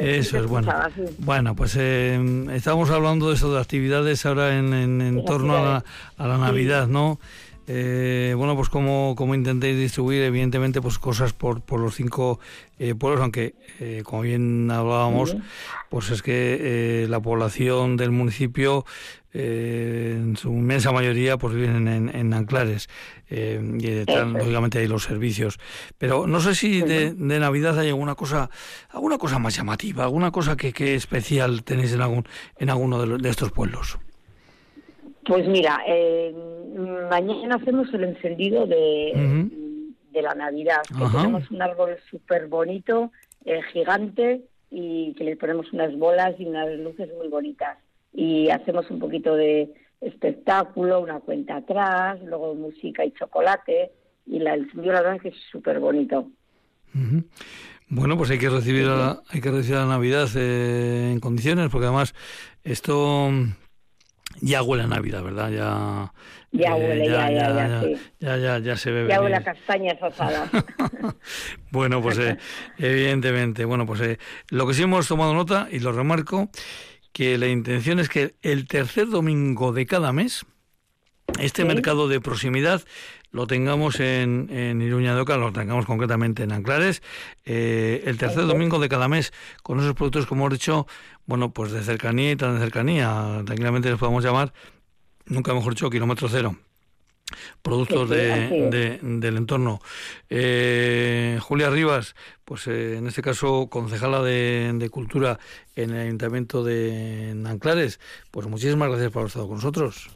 eso 0.00 0.38
es, 0.38 0.46
bueno. 0.46 0.70
Bueno, 1.16 1.56
pues 1.56 1.74
eh, 1.78 2.20
estábamos 2.52 2.90
hablando 2.90 3.30
de 3.30 3.36
eso, 3.36 3.50
de 3.54 3.58
actividades 3.58 4.26
ahora 4.26 4.58
en, 4.58 5.24
torno 5.24 5.56
a 5.56 5.82
la, 6.18 6.36
Navidad, 6.36 6.88
¿no? 6.88 7.18
Eh, 7.68 8.34
bueno, 8.36 8.56
pues 8.56 8.68
como, 8.68 9.14
como 9.16 9.34
intentéis 9.34 9.78
distribuir, 9.78 10.22
evidentemente, 10.22 10.80
pues 10.82 10.98
cosas 10.98 11.32
por, 11.32 11.60
por 11.60 11.80
los 11.80 11.94
cinco 11.94 12.40
eh, 12.78 12.94
pueblos, 12.94 13.20
aunque, 13.20 13.54
eh, 13.78 14.02
como 14.04 14.22
bien 14.22 14.70
hablábamos, 14.70 15.36
pues 15.88 16.10
es 16.10 16.22
que 16.22 17.06
la 17.08 17.20
población 17.20 17.96
del 17.96 18.10
municipio, 18.10 18.84
en 19.34 20.36
su 20.36 20.50
inmensa 20.50 20.92
mayoría, 20.92 21.38
pues 21.38 21.54
viven 21.54 21.88
en, 21.88 22.14
en 22.14 22.34
Anclares, 22.34 22.88
y 23.30 23.34
detrás, 23.34 24.26
lógicamente, 24.26 24.78
hay 24.78 24.88
los 24.88 25.04
servicios. 25.04 25.58
Pero 25.96 26.26
no 26.26 26.40
sé 26.40 26.54
si 26.54 26.82
de, 26.82 27.14
Navidad 27.16 27.78
hay 27.78 27.88
alguna 27.88 28.14
cosa, 28.14 28.50
alguna 28.90 29.18
cosa 29.18 29.38
más 29.38 29.56
llamativa, 29.56 30.04
alguna 30.04 30.32
cosa 30.32 30.56
que, 30.56 30.72
que 30.72 30.94
especial 30.94 31.62
tenéis 31.62 31.92
en, 31.92 32.02
algún, 32.02 32.28
en 32.58 32.70
alguno 32.70 33.06
de 33.06 33.30
estos 33.30 33.52
pueblos. 33.52 33.98
Pues 35.24 35.46
mira, 35.46 35.80
eh, 35.86 36.34
mañana 37.10 37.56
hacemos 37.56 37.92
el 37.94 38.04
encendido 38.04 38.66
de, 38.66 39.48
de 40.10 40.22
la 40.22 40.34
Navidad. 40.34 40.82
tenemos 41.12 41.50
un 41.50 41.62
árbol 41.62 41.96
súper 42.10 42.48
bonito, 42.48 43.12
eh, 43.44 43.60
gigante, 43.72 44.42
y 44.70 45.14
que 45.14 45.24
le 45.24 45.36
ponemos 45.36 45.72
unas 45.72 45.96
bolas 45.96 46.34
y 46.38 46.46
unas 46.46 46.68
luces 46.78 47.08
muy 47.18 47.28
bonitas. 47.28 47.78
Y 48.12 48.50
hacemos 48.50 48.90
un 48.90 48.98
poquito 48.98 49.34
de 49.36 49.72
espectáculo, 50.00 51.00
una 51.00 51.20
cuenta 51.20 51.56
atrás, 51.56 52.20
luego 52.24 52.54
música 52.54 53.04
y 53.04 53.12
chocolate. 53.12 53.92
Y 54.26 54.38
la, 54.38 54.54
el 54.54 54.68
la 54.74 55.02
verdad 55.02 55.16
es 55.16 55.22
que 55.22 55.28
es 55.28 55.36
súper 55.50 55.78
bonito. 55.78 56.28
Bueno, 57.88 58.16
pues 58.16 58.30
hay 58.30 58.38
que 58.38 58.48
recibir 58.48 58.86
la, 58.86 59.22
hay 59.28 59.40
que 59.40 59.50
recibir 59.50 59.78
la 59.78 59.86
Navidad 59.86 60.28
eh, 60.36 61.10
en 61.12 61.20
condiciones, 61.20 61.68
porque 61.70 61.86
además 61.86 62.14
esto 62.64 63.30
ya 64.42 64.62
huele 64.62 64.82
a 64.82 64.86
Navidad, 64.88 65.22
¿verdad? 65.22 65.50
Ya, 65.50 66.12
ya 66.50 66.76
eh, 66.76 66.80
huele, 66.80 67.06
ya, 67.06 67.30
ya, 67.30 67.48
ya, 67.48 67.68
ya, 67.68 67.98
ya, 68.18 68.36
ya, 68.36 68.58
ya, 68.58 68.76
se 68.76 68.90
ve. 68.90 69.08
Ya 69.08 69.22
huele 69.22 69.36
a 69.36 69.44
castañas 69.44 70.02
asadas. 70.02 70.50
bueno, 71.70 72.02
pues 72.02 72.18
eh, 72.18 72.36
evidentemente, 72.76 73.64
bueno, 73.64 73.86
pues 73.86 74.00
eh, 74.00 74.18
lo 74.48 74.66
que 74.66 74.74
sí 74.74 74.82
hemos 74.82 75.06
tomado 75.06 75.32
nota, 75.32 75.68
y 75.70 75.78
lo 75.78 75.92
remarco, 75.92 76.50
que 77.12 77.38
la 77.38 77.46
intención 77.46 78.00
es 78.00 78.08
que 78.08 78.34
el 78.42 78.66
tercer 78.66 79.08
domingo 79.08 79.72
de 79.72 79.86
cada 79.86 80.12
mes, 80.12 80.44
este 81.38 81.64
mercado 81.64 82.08
de 82.08 82.20
proximidad 82.20 82.82
lo 83.32 83.46
tengamos 83.46 83.98
en, 83.98 84.48
en 84.50 84.80
Iruña 84.80 85.14
de 85.14 85.22
Oca, 85.22 85.36
lo 85.36 85.52
tengamos 85.52 85.86
concretamente 85.86 86.42
en 86.44 86.52
Anclares, 86.52 87.02
eh, 87.44 88.02
el 88.06 88.18
tercer 88.18 88.46
domingo 88.46 88.78
de 88.78 88.88
cada 88.88 89.08
mes, 89.08 89.32
con 89.62 89.80
esos 89.80 89.94
productos, 89.94 90.26
como 90.26 90.42
hemos 90.42 90.58
dicho, 90.58 90.86
bueno, 91.26 91.52
pues 91.52 91.72
de 91.72 91.82
cercanía 91.82 92.32
y 92.32 92.36
tan 92.36 92.54
de 92.54 92.60
cercanía, 92.60 93.42
tranquilamente 93.44 93.90
les 93.90 93.98
podemos 93.98 94.22
llamar, 94.22 94.52
nunca 95.26 95.54
mejor 95.54 95.74
dicho, 95.74 95.90
kilómetro 95.90 96.28
cero. 96.28 96.56
Productos 97.62 98.10
de, 98.10 98.98
del 99.00 99.36
entorno. 99.38 99.80
Eh, 100.28 101.38
Julia 101.40 101.70
Rivas, 101.70 102.14
pues 102.44 102.66
eh, 102.66 102.98
en 102.98 103.06
este 103.06 103.22
caso 103.22 103.68
concejala 103.70 104.20
de, 104.20 104.70
de, 104.74 104.90
Cultura 104.90 105.38
en 105.74 105.94
el 105.94 106.00
Ayuntamiento 106.08 106.62
de 106.62 107.34
Anclares, 107.46 108.00
pues 108.30 108.46
muchísimas 108.48 108.90
gracias 108.90 109.10
por 109.12 109.20
haber 109.20 109.28
estado 109.28 109.48
con 109.48 109.56
nosotros. 109.56 110.10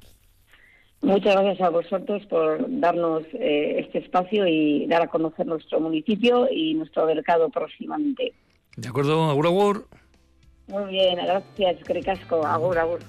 Muchas 1.02 1.34
gracias 1.34 1.60
a 1.60 1.70
vosotros 1.70 2.24
por 2.26 2.64
darnos 2.80 3.22
eh, 3.34 3.80
este 3.80 3.98
espacio 3.98 4.46
y 4.46 4.86
dar 4.86 5.02
a 5.02 5.08
conocer 5.08 5.46
nuestro 5.46 5.78
municipio 5.80 6.48
y 6.50 6.74
nuestro 6.74 7.06
mercado 7.06 7.48
próximamente. 7.50 8.32
De 8.76 8.88
acuerdo, 8.88 9.30
agur 9.30 9.46
agur. 9.46 9.86
Muy 10.68 10.90
bien, 10.90 11.16
gracias, 11.16 11.76
Cricasco, 11.84 12.44
agur 12.44 12.78
agur. 12.78 13.00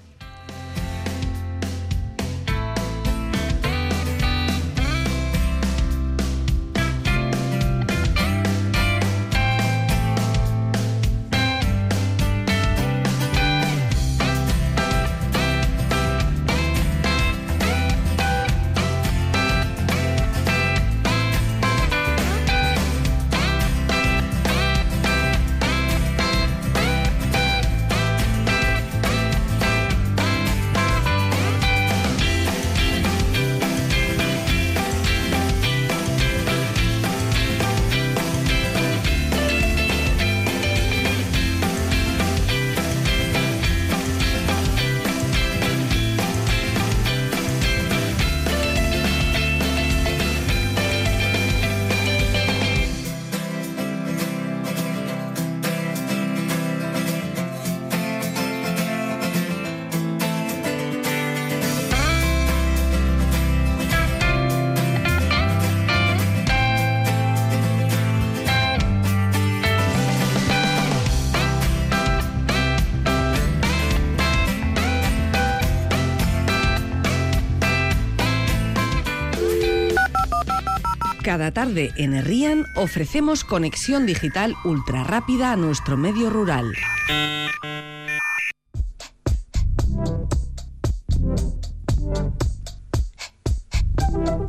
Tarde 81.58 81.92
en 81.98 82.14
Herrian 82.14 82.68
ofrecemos 82.76 83.44
conexión 83.44 84.06
digital 84.06 84.54
ultra 84.64 85.04
rápida 85.04 85.54
a 85.54 85.56
nuestro 85.56 85.98
medio 85.98 86.30
rural. 86.30 86.72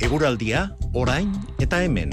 Eguraldia, 0.00 0.76
orain 0.92 1.32
eta 1.58 1.82
hemen. 1.82 2.10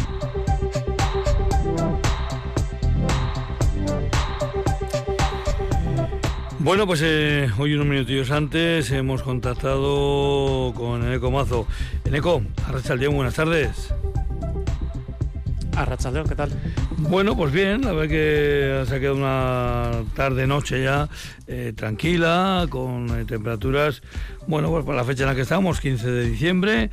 Bueno, 6.60 6.88
pues 6.88 7.02
eh, 7.04 7.50
hoy 7.58 7.74
unos 7.74 7.86
minutillos 7.86 8.32
antes 8.32 8.92
hemos 8.92 9.24
contactado 9.24 10.72
con 10.74 11.06
Eneco 11.06 11.32
Mazo. 11.32 11.68
Eneco, 12.06 12.42
Arrachaldeón, 12.66 13.16
buenas 13.16 13.36
tardes. 13.36 13.94
Arrachaldeón, 15.76 16.28
¿qué 16.28 16.36
tal? 16.36 16.52
Bueno, 16.98 17.36
pues 17.36 17.52
bien, 17.52 17.82
la 17.82 17.92
verdad 17.92 18.10
que 18.10 18.84
se 18.88 18.96
ha 18.96 19.00
quedado 19.00 19.18
una 19.18 19.92
tarde-noche 20.16 20.82
ya 20.82 21.10
eh, 21.48 21.74
tranquila, 21.76 22.66
con 22.70 23.10
eh, 23.10 23.26
temperaturas, 23.26 24.02
bueno, 24.48 24.70
pues 24.70 24.86
para 24.86 24.98
la 24.98 25.04
fecha 25.04 25.24
en 25.24 25.30
la 25.30 25.36
que 25.36 25.42
estamos, 25.42 25.82
15 25.82 26.10
de 26.10 26.30
diciembre, 26.30 26.90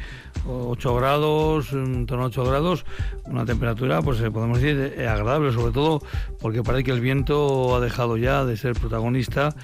8 0.49 0.95
grados, 0.97 1.73
en 1.73 2.07
torno 2.07 2.25
a 2.25 2.27
8 2.29 2.45
grados, 2.45 2.85
una 3.25 3.45
temperatura, 3.45 4.03
pues 4.03 4.21
eh, 4.21 4.31
podemos 4.31 4.61
decir, 4.61 5.07
agradable, 5.09 5.53
sobre 5.53 5.73
todo 5.73 6.03
porque 6.41 6.62
parece 6.62 6.85
que 6.85 6.93
el 6.93 7.01
viento 7.01 7.77
ha 7.77 7.81
dejado 7.81 8.17
ya 8.17 8.45
de 8.45 8.57
ser 8.57 8.75
protagonista, 8.75 9.55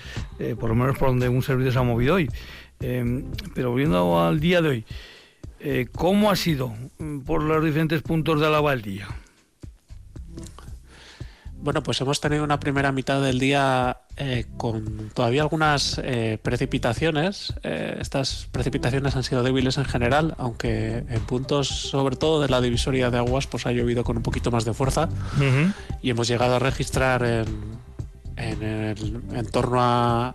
por 0.61 0.69
lo 0.69 0.77
menos 0.77 0.97
por 0.97 1.09
donde 1.09 1.29
un 1.29 1.43
servicio 1.43 1.73
se 1.73 1.79
ha 1.79 1.83
movido 1.83 2.15
hoy. 2.15 2.31
pero 2.79 3.71
volviendo 3.71 4.21
al 4.21 4.39
día 4.39 4.63
de 4.63 4.69
hoy, 4.69 4.85
¿cómo 5.93 6.31
ha 6.31 6.37
sido 6.37 6.73
por 7.27 7.43
los 7.43 7.65
diferentes 7.65 8.03
puntos 8.03 8.41
de 8.41 8.47
Alaba 8.47 8.73
el 8.73 8.83
día? 8.83 9.09
Bueno, 11.61 11.83
pues 11.83 12.00
hemos 12.00 12.21
tenido 12.21 12.45
una 12.45 12.61
primera 12.61 12.93
mitad 12.93 13.21
del 13.21 13.41
día 13.41 13.99
eh, 14.17 14.47
con 14.57 15.11
todavía 15.12 15.43
algunas 15.43 16.00
eh, 16.05 16.38
precipitaciones. 16.41 17.53
Eh, 17.65 17.97
estas 18.00 18.47
precipitaciones 18.53 19.17
han 19.17 19.25
sido 19.25 19.43
débiles 19.43 19.77
en 19.77 19.85
general, 19.85 20.35
aunque 20.38 21.05
en 21.09 21.21
puntos, 21.27 21.69
sobre 21.69 22.15
todo 22.15 22.41
de 22.41 22.49
la 22.49 22.61
divisoria 22.61 23.11
de 23.11 23.19
aguas, 23.19 23.49
pues 23.49 23.67
ha 23.67 23.73
llovido 23.73 24.05
con 24.05 24.17
un 24.17 24.23
poquito 24.23 24.53
más 24.53 24.65
de 24.65 24.73
fuerza. 24.73 25.09
Y 26.00 26.11
hemos 26.11 26.29
llegado 26.29 26.55
a 26.55 26.59
registrar 26.61 27.25
en, 27.25 27.78
en, 28.38 28.62
el, 28.62 29.23
en 29.33 29.47
torno 29.47 29.78
a, 29.80 30.35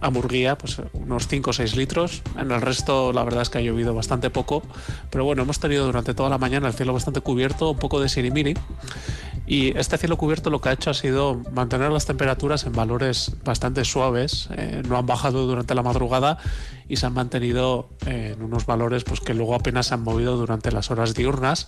a 0.00 0.10
Murguía, 0.10 0.56
pues 0.58 0.80
unos 0.92 1.28
5 1.28 1.50
o 1.50 1.52
6 1.52 1.76
litros. 1.76 2.22
En 2.38 2.50
el 2.50 2.60
resto, 2.60 3.12
la 3.12 3.24
verdad 3.24 3.42
es 3.42 3.50
que 3.50 3.58
ha 3.58 3.60
llovido 3.60 3.94
bastante 3.94 4.30
poco. 4.30 4.62
Pero 5.10 5.24
bueno, 5.24 5.42
hemos 5.42 5.60
tenido 5.60 5.86
durante 5.86 6.14
toda 6.14 6.28
la 6.28 6.38
mañana 6.38 6.68
el 6.68 6.74
cielo 6.74 6.92
bastante 6.92 7.20
cubierto, 7.20 7.70
un 7.70 7.78
poco 7.78 8.00
de 8.00 8.08
sirimiri. 8.08 8.54
Y 9.48 9.76
este 9.78 9.96
cielo 9.96 10.18
cubierto 10.18 10.50
lo 10.50 10.60
que 10.60 10.68
ha 10.68 10.72
hecho 10.72 10.90
ha 10.90 10.94
sido 10.94 11.40
mantener 11.52 11.90
las 11.90 12.04
temperaturas 12.04 12.64
en 12.64 12.72
valores 12.72 13.32
bastante 13.44 13.84
suaves. 13.86 14.48
Eh, 14.54 14.82
no 14.86 14.98
han 14.98 15.06
bajado 15.06 15.46
durante 15.46 15.74
la 15.74 15.82
madrugada 15.82 16.36
y 16.86 16.96
se 16.96 17.06
han 17.06 17.14
mantenido 17.14 17.88
eh, 18.06 18.34
en 18.36 18.42
unos 18.42 18.66
valores 18.66 19.04
pues, 19.04 19.20
que 19.20 19.32
luego 19.32 19.54
apenas 19.54 19.86
se 19.86 19.94
han 19.94 20.02
movido 20.02 20.36
durante 20.36 20.70
las 20.70 20.90
horas 20.90 21.14
diurnas 21.14 21.66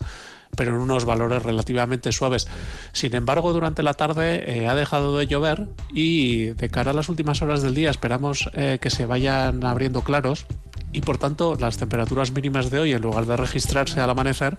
pero 0.57 0.75
en 0.75 0.80
unos 0.80 1.04
valores 1.04 1.42
relativamente 1.42 2.12
suaves. 2.12 2.49
Sin 2.92 3.14
embargo, 3.14 3.52
durante 3.52 3.83
la 3.83 3.95
tarde 3.95 4.45
eh, 4.47 4.69
ha 4.69 4.75
dejado 4.75 5.16
de 5.16 5.26
llover 5.26 5.69
y 5.92 6.47
de 6.47 6.69
cara 6.69 6.90
a 6.90 6.95
las 6.95 7.09
últimas 7.09 7.42
horas 7.42 7.62
del 7.62 7.75
día 7.75 7.90
esperamos 7.90 8.50
que 8.52 8.90
se 8.90 9.07
vayan 9.07 9.64
abriendo 9.64 10.02
claros 10.02 10.47
y 10.92 11.00
por 11.02 11.19
tanto 11.19 11.57
las 11.59 11.78
temperaturas 11.78 12.33
mínimas 12.33 12.71
de 12.71 12.80
hoy 12.80 12.92
en 12.92 13.02
lugar 13.02 13.26
de 13.26 13.37
registrarse 13.37 14.00
al 14.00 14.11
amanecer 14.11 14.57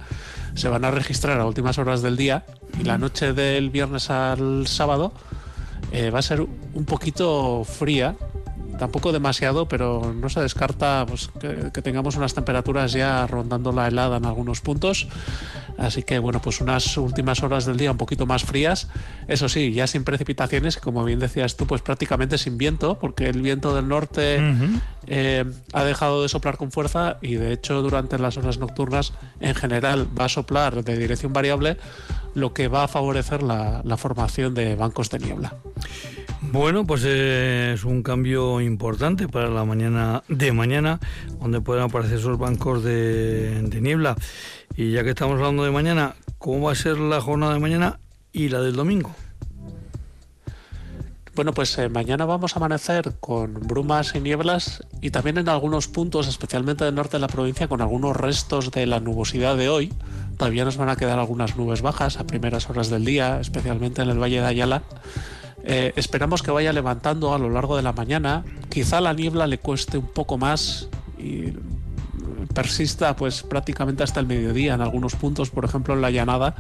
se 0.53 0.69
van 0.69 0.85
a 0.85 0.91
registrar 0.91 1.39
a 1.39 1.45
últimas 1.45 1.77
horas 1.77 2.01
del 2.01 2.17
día 2.17 2.45
y 2.79 2.83
la 2.83 2.97
noche 2.97 3.33
del 3.33 3.69
viernes 3.69 4.09
al 4.09 4.67
sábado 4.67 5.13
eh, 5.91 6.09
va 6.09 6.19
a 6.19 6.21
ser 6.21 6.41
un 6.41 6.85
poquito 6.85 7.63
fría 7.65 8.15
tampoco 8.81 9.11
demasiado, 9.11 9.67
pero 9.67 10.11
no 10.19 10.27
se 10.27 10.41
descarta 10.41 11.05
pues, 11.07 11.29
que, 11.39 11.83
tengamos 11.83 12.15
unas 12.15 12.33
temperaturas 12.33 12.93
ya 12.93 13.27
rondando 13.27 13.71
la 13.71 13.87
helada 13.87 14.17
en 14.17 14.25
algunos 14.25 14.59
puntos. 14.61 15.07
Así 15.77 16.01
que 16.01 16.17
bueno, 16.17 16.41
pues 16.41 16.61
unas 16.61 16.97
últimas 16.97 17.43
horas 17.43 17.67
del 17.67 17.77
día 17.77 17.91
un 17.91 17.99
poquito 17.99 18.25
más 18.25 18.43
frías. 18.43 18.87
Eso 19.27 19.49
sí, 19.49 19.71
ya 19.71 19.85
sin 19.85 20.03
precipitaciones, 20.03 20.77
como 20.77 21.03
bien 21.03 21.19
decías 21.19 21.57
tú, 21.57 21.67
pues 21.67 21.83
prácticamente 21.83 22.39
sin 22.39 22.57
viento, 22.57 22.97
porque 22.97 23.29
el 23.29 23.43
viento 23.43 23.75
del 23.75 23.87
norte 23.87 24.39
eh, 25.05 25.45
ha 25.73 25.83
dejado 25.83 26.23
de 26.23 26.29
soplar 26.29 26.57
con 26.57 26.71
fuerza 26.71 27.19
y 27.21 27.35
de 27.35 27.53
hecho 27.53 27.83
durante 27.83 28.17
las 28.17 28.37
horas 28.37 28.57
nocturnas 28.57 29.13
en 29.41 29.53
general 29.53 30.07
va 30.19 30.25
a 30.25 30.29
soplar 30.29 30.83
de 30.83 30.97
dirección 30.97 31.33
variable, 31.33 31.77
lo 32.33 32.51
que 32.55 32.67
va 32.67 32.85
a 32.85 32.87
favorecer 32.87 33.43
la, 33.43 33.81
la 33.83 33.97
formación 33.97 34.55
de 34.55 34.75
bancos 34.75 35.11
de 35.11 35.19
niebla. 35.19 35.53
Bueno, 36.51 36.85
pues 36.85 37.05
es 37.05 37.85
un 37.85 38.03
cambio 38.03 38.59
importante 38.59 39.29
para 39.29 39.47
la 39.49 39.63
mañana 39.63 40.21
de 40.27 40.51
mañana, 40.51 40.99
donde 41.39 41.61
pueden 41.61 41.85
aparecer 41.85 42.19
esos 42.19 42.37
bancos 42.37 42.83
de, 42.83 43.69
niebla. 43.79 44.17
Y 44.75 44.91
ya 44.91 45.05
que 45.05 45.11
estamos 45.11 45.37
hablando 45.37 45.63
de 45.63 45.71
mañana, 45.71 46.15
¿cómo 46.39 46.65
va 46.65 46.73
a 46.73 46.75
ser 46.75 46.97
la 46.97 47.21
jornada 47.21 47.53
de 47.53 47.59
mañana 47.61 47.99
y 48.33 48.49
la 48.49 48.59
del 48.59 48.75
domingo? 48.75 49.15
Bueno, 51.35 51.53
pues 51.53 51.77
eh, 51.77 51.87
mañana 51.87 52.25
vamos 52.25 52.53
a 52.53 52.59
amanecer 52.59 53.13
con 53.21 53.53
brumas 53.53 54.13
y 54.13 54.19
nieblas 54.19 54.83
y 54.99 55.11
también 55.11 55.37
en 55.37 55.47
algunos 55.47 55.87
puntos, 55.87 56.27
especialmente 56.27 56.83
del 56.83 56.95
norte 56.95 57.15
de 57.15 57.21
la 57.21 57.29
provincia, 57.29 57.69
con 57.69 57.79
algunos 57.79 58.17
restos 58.17 58.71
de 58.71 58.87
la 58.87 58.99
nubosidad 58.99 59.55
de 59.55 59.69
hoy. 59.69 59.93
Todavía 60.35 60.65
nos 60.65 60.75
van 60.75 60.89
a 60.89 60.97
quedar 60.97 61.17
algunas 61.17 61.55
nubes 61.55 61.81
bajas 61.81 62.17
a 62.17 62.27
primeras 62.27 62.69
horas 62.69 62.89
del 62.89 63.05
día, 63.05 63.39
especialmente 63.39 64.01
en 64.01 64.09
el 64.09 64.21
Valle 64.21 64.41
de 64.41 64.47
Ayala 64.47 64.83
eh, 65.63 65.93
esperamos 65.95 66.41
que 66.41 66.51
vaya 66.51 66.73
levantando 66.73 67.33
a 67.33 67.37
lo 67.37 67.49
largo 67.49 67.75
de 67.75 67.83
la 67.83 67.93
mañana. 67.93 68.43
Quizá 68.69 69.01
la 69.01 69.13
niebla 69.13 69.47
le 69.47 69.57
cueste 69.57 69.97
un 69.97 70.07
poco 70.07 70.37
más 70.37 70.89
y 71.17 71.53
persista 72.53 73.15
pues 73.15 73.43
prácticamente 73.43 74.03
hasta 74.03 74.19
el 74.19 74.25
mediodía 74.25 74.73
en 74.73 74.81
algunos 74.81 75.15
puntos, 75.15 75.49
por 75.49 75.65
ejemplo 75.65 75.93
en 75.93 76.01
la 76.01 76.11
llanada 76.11 76.55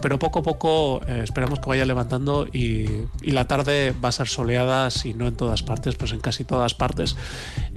pero 0.00 0.18
poco 0.18 0.40
a 0.40 0.42
poco 0.42 1.00
eh, 1.06 1.20
esperamos 1.24 1.60
que 1.60 1.68
vaya 1.68 1.84
levantando 1.84 2.46
y, 2.52 2.86
la 3.22 3.46
tarde 3.46 3.94
va 4.02 4.08
a 4.08 4.12
ser 4.12 4.28
soleada, 4.28 4.90
si 4.90 5.14
no 5.14 5.28
en 5.28 5.36
todas 5.36 5.62
partes, 5.62 5.94
pues 5.94 6.12
en 6.12 6.20
casi 6.20 6.44
todas 6.44 6.74
partes. 6.74 7.16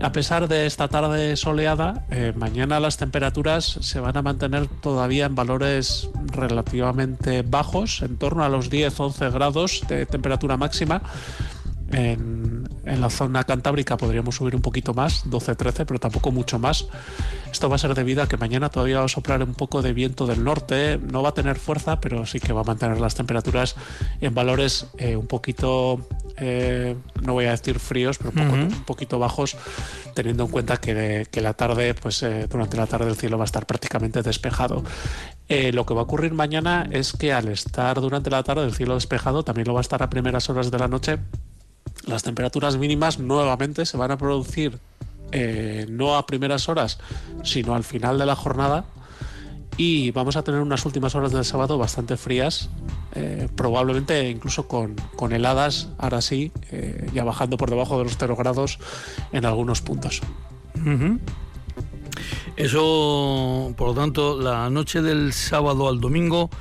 A 0.02 0.12
pesar 0.12 0.48
de 0.48 0.66
esta 0.66 0.88
tarde 0.88 1.36
soleada, 1.38 2.06
eh, 2.10 2.34
mañana 2.36 2.80
las 2.80 2.98
temperaturas 2.98 3.78
se 3.82 4.00
van 4.00 4.18
a 4.18 4.22
mantener 4.22 4.68
todavía 4.68 5.28
en 5.28 5.36
valores 5.36 6.10
relativamente 6.32 7.44
bajos, 7.44 8.02
en 8.02 8.18
torno 8.18 8.44
a 8.44 8.50
los 8.50 8.72
10-11 8.72 9.32
grados 9.32 9.84
de 9.88 10.06
temperatura 10.06 10.58
máxima 10.58 11.04
en, 11.94 12.68
la 12.84 13.10
zona 13.10 13.44
cantábrica 13.44 13.98
podríamos 13.98 14.36
subir 14.36 14.56
un 14.56 14.62
poquito 14.62 14.94
más, 14.94 15.26
12-13, 15.26 15.86
pero 15.86 16.00
tampoco 16.00 16.32
mucho 16.32 16.60
más. 16.60 16.88
Esto 17.52 17.70
va 17.70 17.76
a 17.76 17.80
ser 17.80 17.94
debido 17.94 18.24
a 18.24 18.28
que 18.28 18.38
mañana 18.38 18.70
todavía 18.70 19.00
va 19.00 19.06
a 19.06 19.10
soplar 19.10 19.44
un 19.44 19.54
poco 19.54 19.82
de 19.82 19.94
viento 19.94 20.26
del 20.26 20.44
norte, 20.44 20.98
no 20.98 21.22
va 21.22 21.30
a 21.30 21.34
tener 21.34 21.58
fuerza, 21.58 22.00
pero 22.00 22.26
sí 22.26 22.40
que 22.40 22.54
va 22.54 22.62
a 22.62 22.64
mantener 22.64 23.00
las 23.00 23.16
temperaturas 23.16 23.76
en 24.22 24.34
valores 24.34 24.88
eh, 24.98 25.16
un 25.16 25.28
poquito, 25.28 26.08
eh, 26.38 26.96
no 27.22 27.34
voy 27.34 27.46
a 27.46 27.52
decir 27.52 27.80
fríos, 27.80 28.18
pero 28.18 28.32
un, 28.32 28.70
poquito 28.86 29.20
bajos, 29.20 29.56
teniendo 30.14 30.46
en 30.46 30.52
cuenta 30.52 30.78
que, 30.78 31.28
la 31.42 31.54
tarde, 31.54 31.94
pues 31.94 32.24
eh, 32.24 32.48
durante 32.50 32.78
la 32.78 32.88
tarde 32.88 33.10
el 33.10 33.16
cielo 33.16 33.38
va 33.38 33.44
a 33.44 33.46
estar 33.46 33.66
prácticamente 33.66 34.22
despejado. 34.22 34.84
lo 35.50 35.86
que 35.86 35.94
va 35.94 36.02
a 36.02 36.04
ocurrir 36.04 36.34
mañana 36.34 36.88
es 36.92 37.14
que 37.14 37.34
al 37.34 37.50
estar 37.50 38.00
durante 38.02 38.30
la 38.30 38.44
tarde 38.44 38.66
el 38.66 38.74
cielo 38.74 38.96
despejado, 38.96 39.44
también 39.44 39.68
lo 39.68 39.74
va 39.74 39.80
a 39.80 39.88
estar 39.88 40.02
a 40.02 40.10
primeras 40.10 40.50
horas 40.50 40.72
de 40.72 40.80
la 40.80 40.88
noche 40.88 41.20
las 42.06 42.24
temperaturas 42.24 42.78
mínimas 42.78 43.20
nuevamente 43.20 43.86
se 43.86 43.98
van 43.98 44.12
a 44.12 44.18
producir 44.18 44.80
eh, 45.36 45.88
no 45.90 46.16
a 46.16 46.28
primeras 46.28 46.70
horas, 46.70 47.00
sino 47.44 47.74
al 47.74 47.84
final 47.84 48.20
de 48.20 48.26
la 48.26 48.36
jornada. 48.36 48.86
Y 49.78 50.12
vamos 50.12 50.36
a 50.36 50.44
tener 50.44 50.62
unas 50.62 50.86
últimas 50.86 51.16
horas 51.16 51.32
del 51.32 51.44
sábado 51.44 51.80
bastante 51.80 52.16
frías, 52.18 52.70
eh, 53.16 53.48
probablemente 53.56 54.30
incluso 54.30 54.68
con, 54.68 54.96
heladas, 55.32 55.90
ahora 55.98 56.22
sí, 56.22 56.52
eh, 56.72 57.10
ya 57.12 57.24
bajando 57.24 57.58
por 57.58 57.72
debajo 57.72 57.98
de 57.98 58.04
los 58.04 58.16
0 58.20 58.36
grados 58.36 58.78
en 59.32 59.46
algunos 59.46 59.82
puntos. 59.82 60.22
Eso, 62.56 63.74
por 63.76 63.88
lo 63.88 63.94
tanto, 63.96 64.40
la 64.40 64.70
noche 64.70 65.02
del 65.02 65.34
sábado 65.34 65.90
al 65.90 66.00
domingo 66.00 66.52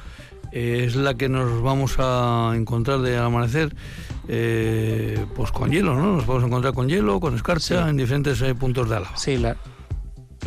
es 0.51 0.97
la 0.97 1.12
que 1.12 1.29
nos 1.29 1.62
vamos 1.62 1.97
a 1.99 2.53
encontrar 2.55 3.01
de 3.01 3.18
amanecer 3.18 3.75
eh, 4.28 5.24
pues 5.35 5.50
con 5.52 5.70
hielo, 5.70 5.94
¿no? 5.94 6.16
Nos 6.16 6.24
podemos 6.24 6.46
encontrar 6.46 6.74
con 6.74 6.88
hielo, 6.88 7.20
con 7.20 7.35
escarcha 7.35 7.88
en 7.88 7.96
diferentes 7.96 8.40
eh, 8.42 8.54
puntos 8.54 8.88
de 8.88 8.96
Álava. 8.96 9.16
Sí, 9.16 9.37
la, 9.37 9.56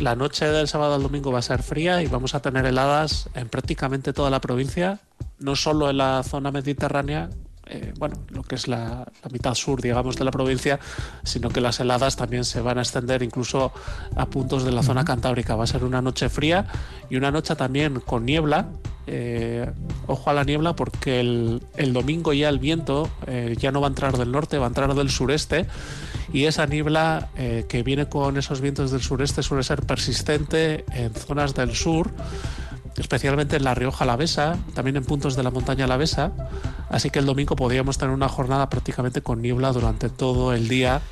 la 0.00 0.14
noche 0.14 0.46
del 0.46 0.68
sábado 0.68 0.94
al 0.94 1.02
domingo 1.02 1.32
va 1.32 1.38
a 1.38 1.42
ser 1.42 1.62
fría 1.62 2.02
y 2.02 2.06
vamos 2.06 2.34
a 2.34 2.40
tener 2.40 2.66
heladas 2.66 3.28
en 3.34 3.48
prácticamente 3.48 4.12
toda 4.12 4.30
la 4.30 4.40
provincia, 4.40 5.00
no 5.38 5.56
solo 5.56 5.90
en 5.90 5.98
la 5.98 6.22
zona 6.22 6.50
mediterránea, 6.50 7.30
eh, 7.68 7.92
bueno, 7.98 8.16
lo 8.28 8.44
que 8.44 8.54
es 8.54 8.68
la, 8.68 9.10
mitad 9.32 9.54
sur, 9.54 9.82
digamos, 9.82 10.16
de 10.16 10.24
la 10.24 10.30
provincia, 10.30 10.78
sino 11.24 11.48
que 11.48 11.60
las 11.60 11.80
heladas 11.80 12.16
también 12.16 12.44
se 12.44 12.60
van 12.60 12.78
a 12.78 12.82
extender 12.82 13.22
incluso 13.22 13.72
a 14.14 14.26
puntos 14.26 14.64
de 14.64 14.70
la 14.70 14.82
zona 14.82 15.04
cantábrica. 15.04 15.56
Va 15.56 15.64
a 15.64 15.66
ser 15.66 15.82
una 15.82 16.00
noche 16.00 16.28
fría 16.28 16.66
y 17.10 17.16
una 17.16 17.30
noche 17.30 17.56
también 17.56 18.00
con 18.00 18.24
niebla. 18.24 18.68
Eh, 19.06 19.70
ojo 20.06 20.30
a 20.30 20.34
la 20.34 20.44
niebla 20.44 20.74
porque 20.74 21.20
el, 21.20 21.92
domingo 21.92 22.32
ya 22.32 22.48
el 22.48 22.58
viento 22.58 23.08
eh, 23.26 23.56
ya 23.58 23.70
no 23.70 23.80
va 23.80 23.86
a 23.86 23.90
entrar 23.90 24.16
del 24.18 24.32
norte, 24.32 24.58
va 24.58 24.66
a 24.66 24.68
entrar 24.68 24.94
del 24.94 25.10
sureste 25.10 25.66
y 26.32 26.44
esa 26.44 26.66
niebla 26.66 27.28
que 27.36 27.82
viene 27.84 28.08
con 28.08 28.36
esos 28.36 28.60
vientos 28.60 28.90
del 28.90 29.00
sureste 29.00 29.44
suele 29.44 29.62
ser 29.62 29.82
persistente 29.82 30.84
en 30.92 31.14
zonas 31.14 31.54
del 31.54 31.74
sur 31.74 32.10
especialmente 32.98 33.56
en 33.56 33.64
La 33.64 33.74
Rioja 33.74 34.04
Alavesa, 34.04 34.56
también 34.74 34.96
en 34.96 35.04
puntos 35.04 35.36
de 35.36 35.42
la 35.42 35.50
montaña 35.50 35.84
Alavesa. 35.84 36.32
Así 36.88 37.10
que 37.10 37.18
el 37.18 37.26
domingo 37.26 37.56
podríamos 37.56 37.98
tener 37.98 38.14
una 38.14 38.28
jornada 38.28 38.70
prácticamente 38.70 39.22
con 39.22 39.42
niebla 39.42 39.72
durante 39.72 40.08
todo 40.08 40.52
el 40.54 40.68
día 40.68 41.02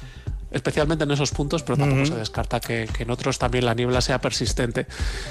especialmente 0.54 1.04
en 1.04 1.10
esos 1.10 1.30
puntos, 1.32 1.62
pero 1.62 1.76
tampoco 1.76 2.06
se 2.06 2.14
descarta 2.14 2.60
que, 2.60 2.88
que, 2.96 3.02
en 3.02 3.10
otros 3.10 3.38
también 3.38 3.66
la 3.66 3.74
niebla 3.74 4.00
sea 4.00 4.20
persistente. 4.20 4.86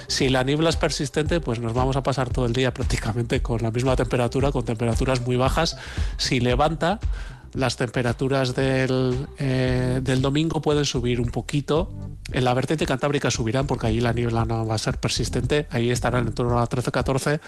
Si 0.07 0.29
la 0.29 0.43
niebla 0.43 0.69
es 0.69 0.75
persistente, 0.75 1.39
pues 1.39 1.59
nos 1.59 1.73
vamos 1.73 1.95
a 1.95 2.03
pasar 2.03 2.29
todo 2.29 2.45
el 2.45 2.53
día 2.53 2.73
prácticamente 2.73 3.41
con 3.41 3.61
la 3.61 3.71
misma 3.71 3.95
temperatura, 3.95 4.51
con 4.51 4.65
temperaturas 4.65 5.21
muy 5.21 5.37
bajas. 5.37 5.77
Si 6.17 6.39
levanta, 6.39 6.99
las 7.53 7.77
temperaturas 7.77 8.55
del, 8.55 9.27
eh, 9.37 9.99
del, 10.01 10.21
domingo 10.21 10.61
pueden 10.61 10.85
subir 10.85 11.19
un 11.19 11.29
poquito. 11.29 11.91
En 12.31 12.45
la 12.45 12.53
vertiente 12.53 12.85
cantábrica 12.85 13.29
subirán 13.29 13.67
porque 13.67 13.87
ahí 13.87 13.99
la 13.99 14.13
niebla 14.13 14.45
no 14.45 14.65
va 14.65 14.75
a 14.75 14.77
ser 14.77 14.97
persistente, 14.97 15.67
ahí 15.69 15.91
estarán 15.91 16.27
en 16.27 16.33
torno 16.33 16.59
a 16.59 16.67
13-14 16.67 17.39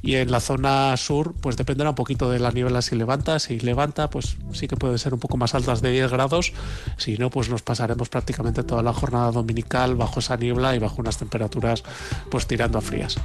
y 0.00 0.14
en 0.14 0.30
la 0.30 0.40
zona 0.40 0.96
sur 0.96 1.34
pues 1.34 1.56
dependerá 1.56 1.90
un 1.90 1.96
poquito 1.96 2.30
de 2.30 2.38
la 2.38 2.50
niebla 2.50 2.82
si 2.82 2.96
levanta, 2.96 3.38
si 3.38 3.58
levanta 3.60 4.08
pues 4.08 4.36
sí 4.52 4.68
que 4.68 4.76
puede 4.76 4.98
ser 4.98 5.12
un 5.12 5.20
poco 5.20 5.36
más 5.36 5.54
altas 5.54 5.82
de 5.82 5.90
10 5.90 6.10
grados, 6.10 6.52
si 6.96 7.18
no 7.18 7.30
pues 7.30 7.48
nos 7.50 7.62
pasaremos 7.62 8.08
prácticamente 8.08 8.62
toda 8.62 8.82
la 8.82 8.92
jornada 8.92 9.32
dominical 9.32 9.96
bajo 9.96 10.20
esa 10.20 10.36
niebla 10.36 10.74
y 10.76 10.78
bajo 10.78 11.00
unas 11.00 11.18
temperaturas 11.18 11.82
pues 12.30 12.46
tirando 12.46 12.78
a 12.78 12.80
frías. 12.80 13.16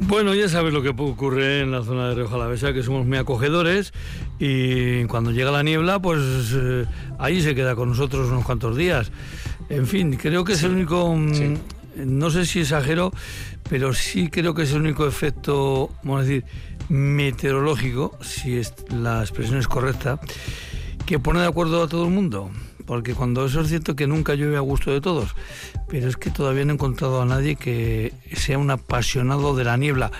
Bueno, 0.00 0.34
ya 0.34 0.48
sabes 0.48 0.72
lo 0.72 0.82
que 0.82 0.88
ocurre 0.90 1.60
en 1.60 1.70
la 1.70 1.82
zona 1.82 2.08
de 2.08 2.14
Rioja 2.14 2.34
Alavesa, 2.34 2.72
que 2.72 2.82
somos 2.82 3.06
muy 3.06 3.18
acogedores 3.18 3.92
y 4.38 5.04
cuando 5.04 5.30
llega 5.30 5.50
la 5.50 5.62
niebla, 5.62 6.00
pues 6.00 6.20
eh, 6.54 6.86
ahí 7.18 7.40
se 7.40 7.54
queda 7.54 7.76
con 7.76 7.90
nosotros 7.90 8.28
unos 8.28 8.44
cuantos 8.44 8.76
días. 8.76 9.12
En 9.68 9.86
fin, 9.86 10.16
creo 10.16 10.44
que 10.44 10.54
es 10.54 10.62
el 10.64 10.72
único, 10.72 11.16
sí. 11.32 11.54
no 11.96 12.30
sé 12.30 12.46
si 12.46 12.60
exagero, 12.60 13.12
pero 13.68 13.94
sí 13.94 14.28
creo 14.28 14.54
que 14.54 14.62
es 14.62 14.72
el 14.72 14.80
único 14.80 15.06
efecto, 15.06 15.90
vamos 16.02 16.20
a 16.20 16.24
decir, 16.24 16.44
meteorológico, 16.88 18.18
si 18.20 18.56
es, 18.56 18.74
la 18.90 19.20
expresión 19.20 19.58
es 19.58 19.68
correcta, 19.68 20.20
que 21.06 21.18
pone 21.18 21.40
de 21.40 21.46
acuerdo 21.46 21.82
a 21.82 21.88
todo 21.88 22.04
el 22.04 22.10
mundo 22.10 22.50
porque 22.82 23.14
cuando 23.14 23.46
eso 23.46 23.60
es 23.60 23.68
cierto 23.68 23.96
que 23.96 24.06
nunca 24.06 24.34
llueve 24.34 24.56
a 24.56 24.60
gusto 24.60 24.90
de 24.90 25.00
todos, 25.00 25.34
pero 25.92 26.08
es 26.08 26.16
que 26.16 26.30
todavía 26.30 26.64
no 26.64 26.70
he 26.70 26.74
encontrado 26.76 27.20
a 27.20 27.26
nadie 27.26 27.54
que 27.54 28.14
sea 28.34 28.56
un 28.56 28.70
apasionado 28.70 29.54
de 29.54 29.64
la 29.64 29.76
niebla. 29.76 30.10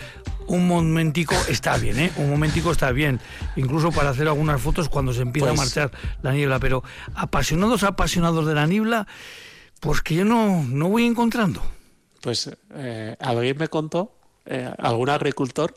Un 0.47 0.69
momentico 0.69 1.35
está 1.49 1.79
bien, 1.79 1.99
¿eh? 1.99 2.13
Un 2.19 2.29
momentico 2.29 2.71
está 2.71 2.93
bien, 2.93 3.21
incluso 3.57 3.91
para 3.91 4.11
hacer 4.11 4.29
algunas 4.29 4.61
fotos 4.61 4.91
cuando 4.91 5.15
se 5.15 5.23
empieza 5.23 5.49
pues... 5.49 5.59
a 5.59 5.63
marchar 5.63 5.99
la 6.21 6.33
niebla, 6.33 6.59
pero 6.59 6.85
apasionados, 7.15 7.85
apasionados 7.85 8.47
de 8.47 8.55
la 8.55 8.67
niebla, 8.67 9.07
pues 9.81 10.03
que 10.03 10.15
yo 10.15 10.27
no, 10.27 10.63
no 10.63 10.91
voy 10.91 11.07
encontrando. 11.07 11.63
Pues 12.21 12.51
eh, 12.75 13.17
alguien 13.19 13.57
me 13.57 13.69
contó, 13.69 14.15
eh, 14.45 14.71
algún 14.77 15.09
agricultor, 15.09 15.75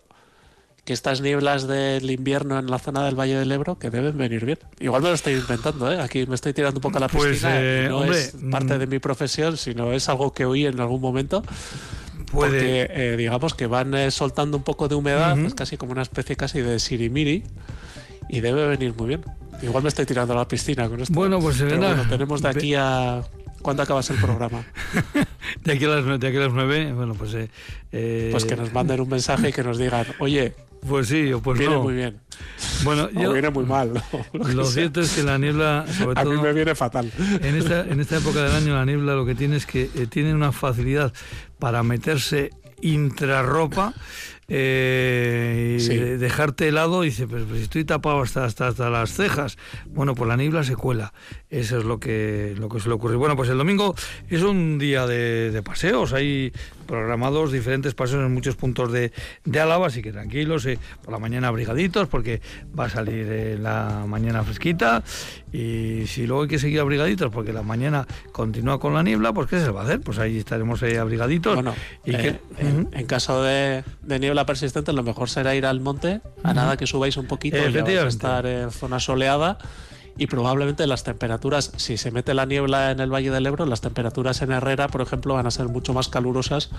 que 0.86 0.94
estas 0.94 1.20
nieblas 1.20 1.68
del 1.68 2.10
invierno 2.12 2.60
en 2.60 2.70
la 2.70 2.78
zona 2.78 3.04
del 3.04 3.20
Valle 3.20 3.38
del 3.38 3.52
Ebro 3.52 3.78
que 3.80 3.90
deben 3.90 4.18
venir 4.18 4.46
bien. 4.46 4.60
Igual 4.80 5.02
me 5.02 5.10
lo 5.10 5.16
estoy 5.16 5.34
inventando, 5.34 5.92
¿eh? 5.92 6.00
aquí 6.00 6.28
me 6.28 6.36
estoy 6.36 6.54
tirando 6.54 6.78
un 6.78 6.82
poco 6.82 6.98
a 6.98 7.02
la 7.02 7.08
piscina. 7.08 7.26
Pues, 7.26 7.42
eh, 7.44 7.86
no 7.90 7.98
hombre, 7.98 8.20
es 8.20 8.36
parte 8.52 8.78
de 8.78 8.86
mi 8.86 9.00
profesión, 9.00 9.58
sino 9.58 9.92
es 9.94 10.08
algo 10.10 10.32
que 10.32 10.46
oí 10.46 10.68
en 10.68 10.80
algún 10.80 11.02
momento. 11.02 11.44
Puede. 12.32 12.52
Porque 12.52 12.88
eh, 12.92 13.18
digamos 13.18 13.56
que 13.56 13.66
van 13.66 13.96
eh, 13.96 14.12
soltando 14.12 14.58
un 14.58 14.64
poco 14.64 14.88
de 14.88 14.94
humedad, 14.94 15.36
uh 15.38 15.42
-huh. 15.42 15.48
es 15.48 15.56
casi 15.56 15.76
como 15.76 15.92
una 15.92 16.04
especie 16.04 16.36
casi 16.36 16.62
de 16.62 16.80
sirimiri, 16.80 17.44
y 18.30 18.42
debe 18.42 18.68
venir 18.68 18.94
muy 18.96 19.08
bien. 19.08 19.22
Igual 19.64 19.84
me 19.84 19.90
estoy 19.90 20.06
tirando 20.06 20.34
a 20.34 20.38
la 20.38 20.48
piscina 20.48 20.88
con 20.88 21.02
esto. 21.02 21.14
Bueno, 21.14 21.40
pues 21.40 21.62
bueno, 21.64 22.08
tenemos 22.10 22.42
de 22.42 22.50
aquí 22.50 22.76
a 22.76 23.24
¿Cuándo 23.66 23.82
acabas 23.82 24.08
el 24.12 24.18
programa? 24.18 24.64
de, 25.64 25.72
aquí 25.72 25.86
a 25.86 25.88
las, 25.88 26.20
de 26.20 26.28
aquí 26.28 26.38
a 26.38 26.42
las 26.42 26.54
nueve, 26.54 26.94
bueno, 26.94 27.16
pues... 27.16 27.34
Eh, 27.34 28.30
pues 28.32 28.46
que 28.46 28.56
nos 28.56 28.72
manden 28.72 29.02
un 29.02 29.10
mensaje 29.10 29.50
y 29.50 29.52
que 29.52 29.64
nos 29.64 29.80
digan, 29.80 30.06
oye, 30.20 30.54
pues 30.88 31.08
sí, 31.08 31.34
o 31.34 31.42
pues 31.42 31.58
viene 31.58 31.74
no. 31.74 31.82
muy 31.82 31.96
bien. 31.96 32.20
Bueno, 32.84 33.06
o 33.06 33.20
yo, 33.20 33.34
viene 33.34 33.50
muy 33.50 33.66
mal. 33.66 33.92
Lo, 34.34 34.48
lo 34.50 34.66
cierto 34.66 35.02
es 35.02 35.16
que 35.16 35.24
la 35.24 35.40
niebla, 35.40 35.88
sobre 35.98 36.12
a 36.12 36.24
todo... 36.24 36.36
mí 36.36 36.40
me 36.44 36.54
viene 36.54 36.76
fatal. 36.76 37.12
En 37.42 37.56
esta, 37.56 37.82
en 37.82 38.00
esta 38.00 38.18
época 38.18 38.44
del 38.44 38.52
año 38.52 38.76
la 38.76 38.86
niebla 38.86 39.16
lo 39.16 39.26
que 39.26 39.34
tiene 39.34 39.56
es 39.56 39.66
que 39.66 39.90
eh, 39.96 40.06
tiene 40.08 40.36
una 40.36 40.52
facilidad 40.52 41.12
para 41.58 41.82
meterse 41.82 42.52
intrarropa 42.82 43.96
eh, 44.48 45.76
y 45.78 45.80
Sí. 45.82 45.96
de- 45.98 46.18
dejarte 46.18 46.68
helado 46.68 47.04
y 47.04 47.08
dice, 47.08 47.28
pero, 47.28 47.46
pero 47.46 47.56
si 47.58 47.64
estoy 47.64 47.84
tapado 47.86 48.22
hasta, 48.22 48.46
hasta, 48.46 48.68
hasta 48.68 48.90
las 48.90 49.12
cejas. 49.14 49.58
Bueno, 49.88 50.16
pues 50.16 50.28
la 50.28 50.38
niebla 50.38 50.64
se 50.64 50.76
cuela. 50.76 51.14
Eso 51.50 51.78
es 51.80 51.86
lo 51.86 52.00
que, 52.00 52.54
lo 52.58 52.70
que 52.70 52.80
suele 52.80 52.96
ocurrir. 52.96 53.18
Bueno, 53.18 53.36
pues 53.36 53.50
el 53.50 53.58
domingo 53.58 53.96
es 54.30 54.42
un 54.42 54.78
día 54.78 55.08
de, 55.08 55.52
de 55.52 55.64
paseos. 55.64 56.14
Hay 56.14 56.52
programados 56.86 57.52
diferentes 57.52 57.94
paseos 57.96 58.24
en 58.26 58.34
muchos 58.34 58.56
puntos 58.56 58.92
de, 58.92 59.12
de 59.44 59.60
Álava, 59.60 59.88
así 59.88 60.02
que 60.02 60.12
tranquilos. 60.12 60.66
eh, 60.66 60.78
por 61.04 61.12
la 61.14 61.20
mañana 61.20 61.48
abrigaditos 61.48 62.08
porque 62.08 62.42
va 62.78 62.86
a 62.86 62.90
salir 62.90 63.26
eh, 63.30 63.58
la 63.60 64.06
mañana 64.08 64.44
fresquita. 64.44 65.04
Y 65.52 66.04
si 66.08 66.28
luego 66.28 66.44
hay 66.44 66.50
que 66.50 66.60
seguir 66.60 66.80
abrigaditos 66.82 67.32
porque 67.32 67.54
la 67.54 67.64
mañana 67.64 68.06
continúa 68.34 68.80
con 68.80 68.94
la 68.94 69.04
niebla, 69.04 69.32
pues 69.34 69.48
¿qué 69.48 69.60
se 69.60 69.70
va 69.72 69.82
a 69.82 69.84
hacer? 69.86 70.02
Pues 70.02 70.20
ahí 70.20 70.38
estaremos 70.38 70.82
eh, 70.84 70.98
abrigaditos. 71.00 71.56
Bueno, 71.56 71.74
y 72.04 72.12
que- 72.12 72.40
en 72.60 73.06
caso 73.06 73.42
de, 73.44 73.84
de 74.02 74.20
niebla 74.20 74.35
persistente, 74.44 74.92
lo 74.92 75.04
mejor 75.04 75.30
será 75.30 75.56
ir 75.56 75.66
al 75.66 75.80
monte, 75.80 76.22
a 76.44 76.54
nada 76.54 76.76
que 76.76 76.88
subáis 76.88 77.16
un 77.16 77.28
poquito, 77.28 77.58
ya 77.58 77.84
vais 77.84 78.00
a 78.00 78.08
estar 78.08 78.46
en 78.46 78.72
zona 78.72 79.00
soleada 79.00 79.58
y 80.18 80.28
probablemente 80.28 80.88
las 80.88 81.04
temperaturas, 81.04 81.72
si 81.76 81.98
se 81.98 82.12
mete 82.12 82.34
la 82.34 82.46
niebla 82.46 82.92
en 82.92 83.00
el 83.00 83.14
Valle 83.14 83.32
del 83.32 83.46
Ebro, 83.46 83.66
las 83.66 83.82
temperaturas 83.82 84.42
en 84.42 84.52
Herrera, 84.52 84.88
por 84.88 85.02
ejemplo, 85.02 85.34
van 85.34 85.48
a 85.48 85.52
ser 85.52 85.68
mucho 85.68 85.94
más 85.94 86.08
calurosas 86.08 86.70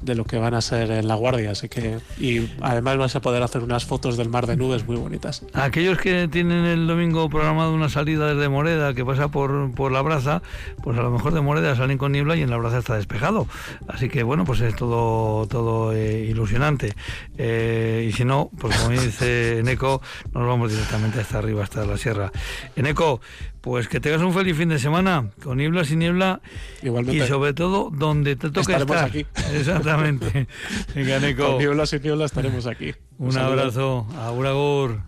de 0.00 0.14
lo 0.14 0.24
que 0.24 0.38
van 0.38 0.54
a 0.54 0.60
ser 0.60 0.90
en 0.90 1.06
La 1.08 1.14
Guardia. 1.14 1.52
Así 1.52 1.68
que, 1.68 1.98
y 2.18 2.50
además 2.60 2.96
vas 2.96 3.16
a 3.16 3.20
poder 3.20 3.42
hacer 3.42 3.62
unas 3.62 3.84
fotos 3.84 4.16
del 4.16 4.28
mar 4.28 4.46
de 4.46 4.56
nubes 4.56 4.86
muy 4.86 4.96
bonitas. 4.96 5.44
Aquellos 5.52 5.98
que 5.98 6.28
tienen 6.28 6.64
el 6.64 6.86
domingo 6.86 7.28
programado 7.28 7.72
una 7.72 7.88
salida 7.88 8.34
desde 8.34 8.48
Moreda 8.48 8.94
que 8.94 9.04
pasa 9.04 9.28
por, 9.28 9.72
por 9.72 9.92
la 9.92 10.02
braza, 10.02 10.42
pues 10.82 10.98
a 10.98 11.02
lo 11.02 11.10
mejor 11.10 11.34
de 11.34 11.40
Moreda 11.40 11.76
salen 11.76 11.98
con 11.98 12.12
niebla 12.12 12.36
y 12.36 12.42
en 12.42 12.50
la 12.50 12.56
braza 12.56 12.78
está 12.78 12.96
despejado. 12.96 13.46
Así 13.88 14.08
que 14.08 14.22
bueno, 14.22 14.44
pues 14.44 14.60
es 14.60 14.74
todo, 14.74 15.46
todo 15.46 15.92
eh, 15.92 16.24
ilusionante. 16.24 16.94
Eh, 17.38 18.06
y 18.08 18.12
si 18.12 18.24
no, 18.24 18.50
pues 18.58 18.76
como 18.76 18.90
dice 18.90 19.58
Eneco, 19.58 20.02
nos 20.32 20.46
vamos 20.46 20.70
directamente 20.70 21.20
hasta 21.20 21.38
arriba, 21.38 21.62
hasta 21.62 21.84
la 21.86 21.96
sierra. 21.96 22.32
Eneco, 22.80 23.20
pues 23.60 23.88
que 23.88 24.00
tengas 24.00 24.20
un 24.22 24.32
feliz 24.34 24.56
fin 24.56 24.68
de 24.68 24.78
semana, 24.78 25.30
con 25.42 25.58
niebla, 25.58 25.84
sin 25.84 26.00
niebla, 26.00 26.40
Igualmente. 26.82 27.24
y 27.24 27.28
sobre 27.28 27.52
todo 27.54 27.90
donde 27.90 28.36
te 28.36 28.48
toque 28.50 28.72
Estaremos 28.72 28.96
estar. 28.96 29.08
aquí. 29.08 29.26
Exactamente. 29.56 30.46
Venga, 30.94 31.16
Eneco, 31.16 31.46
Con 31.46 31.58
niebla 31.58 31.86
sin 31.86 32.02
niebla 32.02 32.24
estaremos 32.26 32.66
aquí. 32.66 32.92
un 33.18 33.36
abrazo. 33.38 34.06
Agur, 34.18 34.46
agur. 34.46 35.00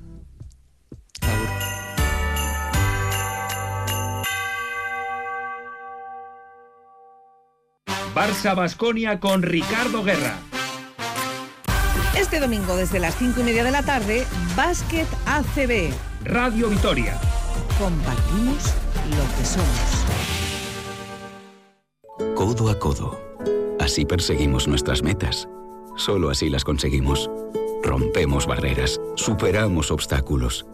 Barça 8.14 8.54
Basconia 8.54 9.18
con 9.20 9.42
Ricardo 9.42 10.02
Guerra. 10.02 10.34
Este 12.16 12.40
domingo 12.40 12.76
desde 12.76 12.98
las 13.00 13.16
5 13.16 13.40
y 13.40 13.44
media 13.44 13.64
de 13.64 13.70
la 13.70 13.82
tarde, 13.82 14.24
Básquet 14.54 15.06
ACB. 15.26 15.92
Radio 16.24 16.68
Vitoria. 16.68 17.18
Compartimos 17.82 18.74
lo 19.10 19.24
que 19.36 19.44
somos. 19.44 20.06
Codo 22.36 22.70
a 22.70 22.78
codo. 22.78 23.20
Así 23.80 24.04
perseguimos 24.04 24.68
nuestras 24.68 25.02
metas. 25.02 25.48
Solo 25.96 26.30
así 26.30 26.48
las 26.48 26.62
conseguimos. 26.62 27.28
Rompemos 27.82 28.46
barreras, 28.46 29.00
superamos 29.16 29.90
obstáculos. 29.90 30.64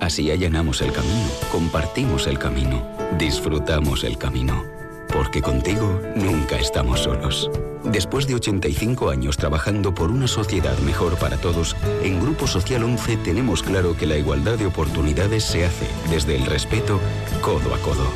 Así 0.00 0.30
allanamos 0.30 0.80
el 0.80 0.90
camino, 0.92 1.28
compartimos 1.52 2.26
el 2.26 2.38
camino, 2.38 2.82
disfrutamos 3.18 4.02
el 4.02 4.16
camino. 4.16 4.73
Porque 5.14 5.40
contigo 5.40 6.02
nunca 6.16 6.58
estamos 6.58 7.04
solos. 7.04 7.48
Después 7.84 8.26
de 8.26 8.34
85 8.34 9.10
años 9.10 9.36
trabajando 9.36 9.94
por 9.94 10.10
una 10.10 10.26
sociedad 10.26 10.76
mejor 10.78 11.16
para 11.18 11.36
todos, 11.36 11.76
en 12.02 12.20
Grupo 12.20 12.48
Social 12.48 12.82
11 12.82 13.18
tenemos 13.18 13.62
claro 13.62 13.96
que 13.96 14.06
la 14.06 14.16
igualdad 14.16 14.58
de 14.58 14.66
oportunidades 14.66 15.44
se 15.44 15.64
hace 15.64 15.86
desde 16.10 16.34
el 16.34 16.46
respeto 16.46 16.98
codo 17.40 17.72
a 17.72 17.78
codo. 17.78 18.08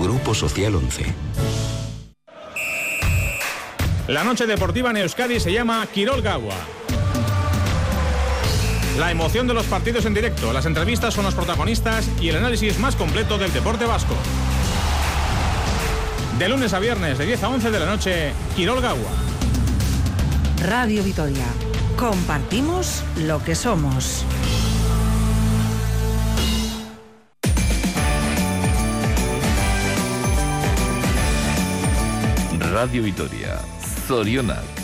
Grupo 0.00 0.34
Social 0.34 0.76
11. 0.76 1.12
La 4.06 4.22
noche 4.22 4.46
deportiva 4.46 4.90
en 4.90 4.98
Euskadi 4.98 5.40
se 5.40 5.52
llama 5.52 5.84
Quirol 5.92 6.22
Gawa. 6.22 6.54
La 8.98 9.10
emoción 9.10 9.48
de 9.48 9.54
los 9.54 9.66
partidos 9.66 10.06
en 10.06 10.14
directo, 10.14 10.52
las 10.52 10.64
entrevistas 10.64 11.16
con 11.16 11.24
los 11.24 11.34
protagonistas 11.34 12.08
y 12.20 12.28
el 12.28 12.36
análisis 12.36 12.78
más 12.78 12.94
completo 12.94 13.36
del 13.36 13.52
deporte 13.52 13.84
vasco. 13.84 14.14
De 16.38 16.50
lunes 16.50 16.74
a 16.74 16.78
viernes, 16.80 17.16
de 17.16 17.24
10 17.24 17.42
a 17.44 17.48
11 17.48 17.70
de 17.70 17.80
la 17.80 17.86
noche, 17.86 18.32
Quirol 18.54 18.82
Gawa. 18.82 19.10
Radio 20.66 21.02
Vitoria. 21.02 21.46
Compartimos 21.96 23.02
lo 23.26 23.42
que 23.42 23.54
somos. 23.54 24.22
Radio 32.60 33.02
Vitoria, 33.02 33.58
Zorionak. 34.06 34.75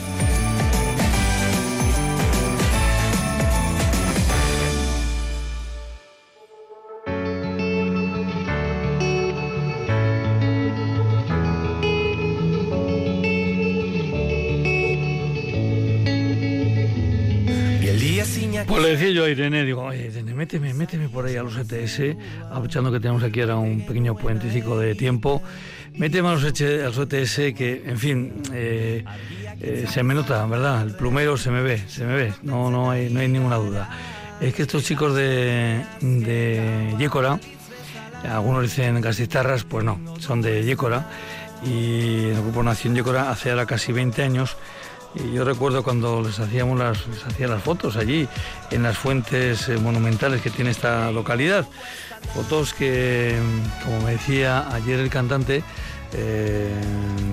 Decía 18.93 19.11
yo 19.11 19.25
a 19.25 19.31
Irene, 19.31 19.65
digo, 19.65 19.83
oye, 19.83 20.07
Irene, 20.07 20.35
méteme, 20.35 20.75
méteme 20.75 21.09
por 21.09 21.25
ahí 21.27 21.37
a 21.37 21.43
los 21.43 21.57
ETS, 21.57 22.17
aprovechando 22.51 22.93
que 22.93 23.01
tenemos 23.01 23.23
aquí 23.23 23.41
ahora 23.41 23.57
un 23.57 23.87
pequeño 23.87 24.15
puentecico 24.17 24.79
de 24.79 24.95
tiempo, 24.95 25.43
méteme 25.95 26.29
a 26.29 26.33
los, 26.33 26.45
ETS 26.45 27.55
que, 27.55 27.83
en 27.87 27.99
fin, 27.99 28.33
eh, 28.53 29.05
eh, 29.61 29.87
se 29.89 30.03
me 30.03 30.15
nota, 30.15 30.45
¿verdad? 30.47 30.83
El 30.83 30.95
plumero 30.95 31.37
se 31.37 31.51
me 31.51 31.63
ve, 31.63 31.79
se 31.89 32.05
me 32.05 32.15
ve, 32.15 32.33
no, 32.43 32.71
no, 32.71 32.91
hay, 32.91 33.09
no 33.09 33.21
hay 33.21 33.29
ninguna 33.29 33.57
duda. 33.57 33.89
Es 34.41 34.55
que 34.55 34.63
estos 34.63 34.85
chicos 34.85 35.15
de, 35.15 35.85
Yécora, 36.99 37.41
algunos 38.29 38.63
dicen 38.63 39.01
gasistarras, 39.01 39.65
pues 39.65 39.85
no, 39.85 40.01
son 40.19 40.43
de 40.43 40.65
Yécora, 40.65 41.09
y 41.65 42.27
el 42.27 42.43
Grupo 42.43 42.63
Nación 42.63 42.95
Yécora 42.95 43.31
hace 43.31 43.51
ahora 43.51 43.67
casi 43.67 43.93
20 43.93 44.23
años 44.23 44.57
y 45.15 45.33
yo 45.33 45.45
recuerdo 45.45 45.83
cuando 45.83 46.23
les 46.23 46.39
hacíamos 46.39 46.79
las, 46.79 47.07
les 47.07 47.25
hacía 47.25 47.49
las 47.49 47.63
fotos 47.63 47.97
allí, 47.97 48.29
en 48.71 48.83
las 48.83 48.97
fuentes 48.97 49.69
eh, 49.69 49.79
monumentales 49.79 50.41
que 50.43 50.51
tiene 50.51 50.71
esta 50.71 51.11
localidad. 51.13 51.67
Fotos 52.35 52.73
que, 52.73 53.37
como 53.85 54.01
me 54.03 54.13
decía 54.13 54.73
ayer 54.75 55.01
el 55.01 55.11
cantante, 55.11 55.63
eh, 56.15 56.71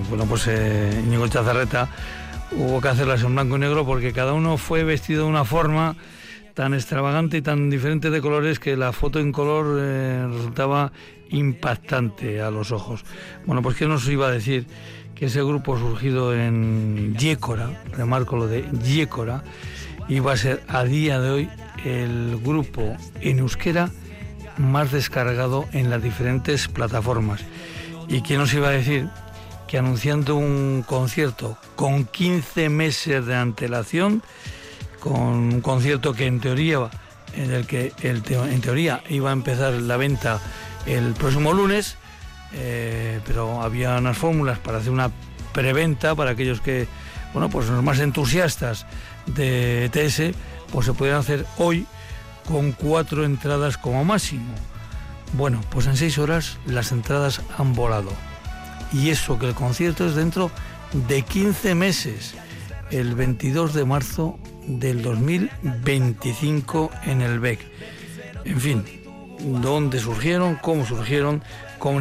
bueno, 0.08 0.26
pues 0.26 0.46
eh, 0.48 1.02
Íñigo 1.04 1.26
Chazarreta, 1.28 1.88
hubo 2.52 2.80
que 2.80 2.88
hacerlas 2.88 3.22
en 3.22 3.34
blanco 3.34 3.56
y 3.56 3.60
negro 3.60 3.86
porque 3.86 4.12
cada 4.12 4.32
uno 4.32 4.56
fue 4.56 4.84
vestido 4.84 5.24
de 5.24 5.30
una 5.30 5.44
forma 5.44 5.96
tan 6.54 6.74
extravagante 6.74 7.38
y 7.38 7.42
tan 7.42 7.70
diferente 7.70 8.10
de 8.10 8.20
colores 8.20 8.58
que 8.58 8.76
la 8.76 8.92
foto 8.92 9.20
en 9.20 9.32
color 9.32 9.78
eh, 9.80 10.26
resultaba 10.30 10.92
impactante 11.30 12.40
a 12.40 12.50
los 12.50 12.72
ojos. 12.72 13.04
Bueno, 13.46 13.62
pues 13.62 13.76
¿qué 13.76 13.86
nos 13.86 14.06
iba 14.08 14.28
a 14.28 14.30
decir? 14.30 14.66
Ese 15.20 15.42
grupo 15.42 15.78
surgido 15.78 16.34
en 16.34 17.14
Yécora, 17.16 17.82
remarco 17.92 18.36
lo 18.36 18.46
de 18.46 18.64
Yécora, 18.82 19.44
iba 20.08 20.32
a 20.32 20.36
ser 20.36 20.62
a 20.66 20.84
día 20.84 21.20
de 21.20 21.30
hoy 21.30 21.48
el 21.84 22.40
grupo 22.42 22.96
en 23.20 23.38
euskera 23.38 23.90
más 24.56 24.92
descargado 24.92 25.66
en 25.72 25.90
las 25.90 26.02
diferentes 26.02 26.68
plataformas. 26.68 27.42
¿Y 28.08 28.22
quién 28.22 28.40
nos 28.40 28.52
iba 28.54 28.68
a 28.68 28.72
decir 28.72 29.08
que 29.68 29.78
anunciando 29.78 30.36
un 30.36 30.84
concierto 30.86 31.56
con 31.76 32.04
15 32.04 32.68
meses 32.70 33.24
de 33.24 33.36
antelación, 33.36 34.22
con 34.98 35.20
un 35.20 35.60
concierto 35.60 36.12
que 36.12 36.26
en 36.26 36.40
teoría, 36.40 36.90
en 37.34 37.52
el 37.52 37.66
que 37.66 37.92
el 38.02 38.22
en 38.28 38.60
teoría 38.60 39.02
iba 39.08 39.30
a 39.30 39.32
empezar 39.32 39.74
la 39.74 39.96
venta 39.96 40.40
el 40.86 41.12
próximo 41.12 41.52
lunes, 41.52 41.96
eh, 42.52 43.20
pero 43.26 43.62
había 43.62 43.96
unas 43.96 44.16
fórmulas 44.16 44.58
para 44.58 44.78
hacer 44.78 44.90
una 44.92 45.10
preventa 45.52 46.14
para 46.14 46.32
aquellos 46.32 46.60
que, 46.60 46.86
bueno, 47.32 47.48
pues 47.48 47.68
los 47.68 47.82
más 47.82 47.98
entusiastas 48.00 48.86
de 49.26 49.86
ETS, 49.86 50.36
pues 50.72 50.86
se 50.86 50.92
pueden 50.92 51.16
hacer 51.16 51.46
hoy 51.58 51.86
con 52.46 52.72
cuatro 52.72 53.24
entradas 53.24 53.76
como 53.76 54.04
máximo. 54.04 54.54
Bueno, 55.34 55.60
pues 55.70 55.86
en 55.86 55.96
seis 55.96 56.18
horas 56.18 56.58
las 56.66 56.92
entradas 56.92 57.40
han 57.56 57.74
volado. 57.74 58.10
Y 58.92 59.10
eso 59.10 59.38
que 59.38 59.46
el 59.46 59.54
concierto 59.54 60.06
es 60.06 60.16
dentro 60.16 60.50
de 60.92 61.22
15 61.22 61.74
meses, 61.76 62.34
el 62.90 63.14
22 63.14 63.74
de 63.74 63.84
marzo 63.84 64.38
del 64.66 65.02
2025 65.02 66.90
en 67.04 67.20
el 67.22 67.38
BEC. 67.38 67.60
En 68.44 68.60
fin, 68.60 68.84
dónde 69.62 70.00
surgieron, 70.00 70.56
cómo 70.56 70.84
surgieron, 70.84 71.42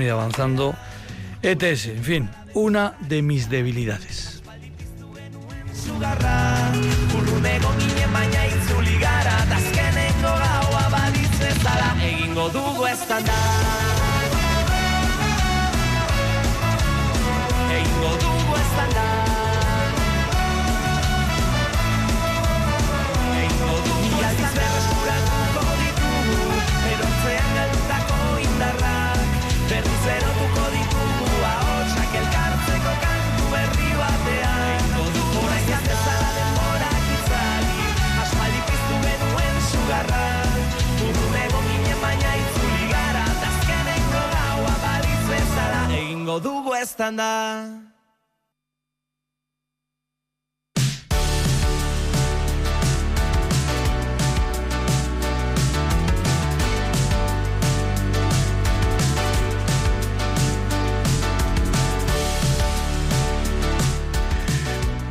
ido 0.01 0.19
avanzando. 0.19 0.75
ETS, 1.41 1.87
en 1.87 2.03
fin, 2.03 2.29
una 2.53 2.93
de 2.99 3.21
mis 3.21 3.49
debilidades. 3.49 4.43
Dugu 46.37 46.75
estan 46.75 47.15
da 47.17 47.89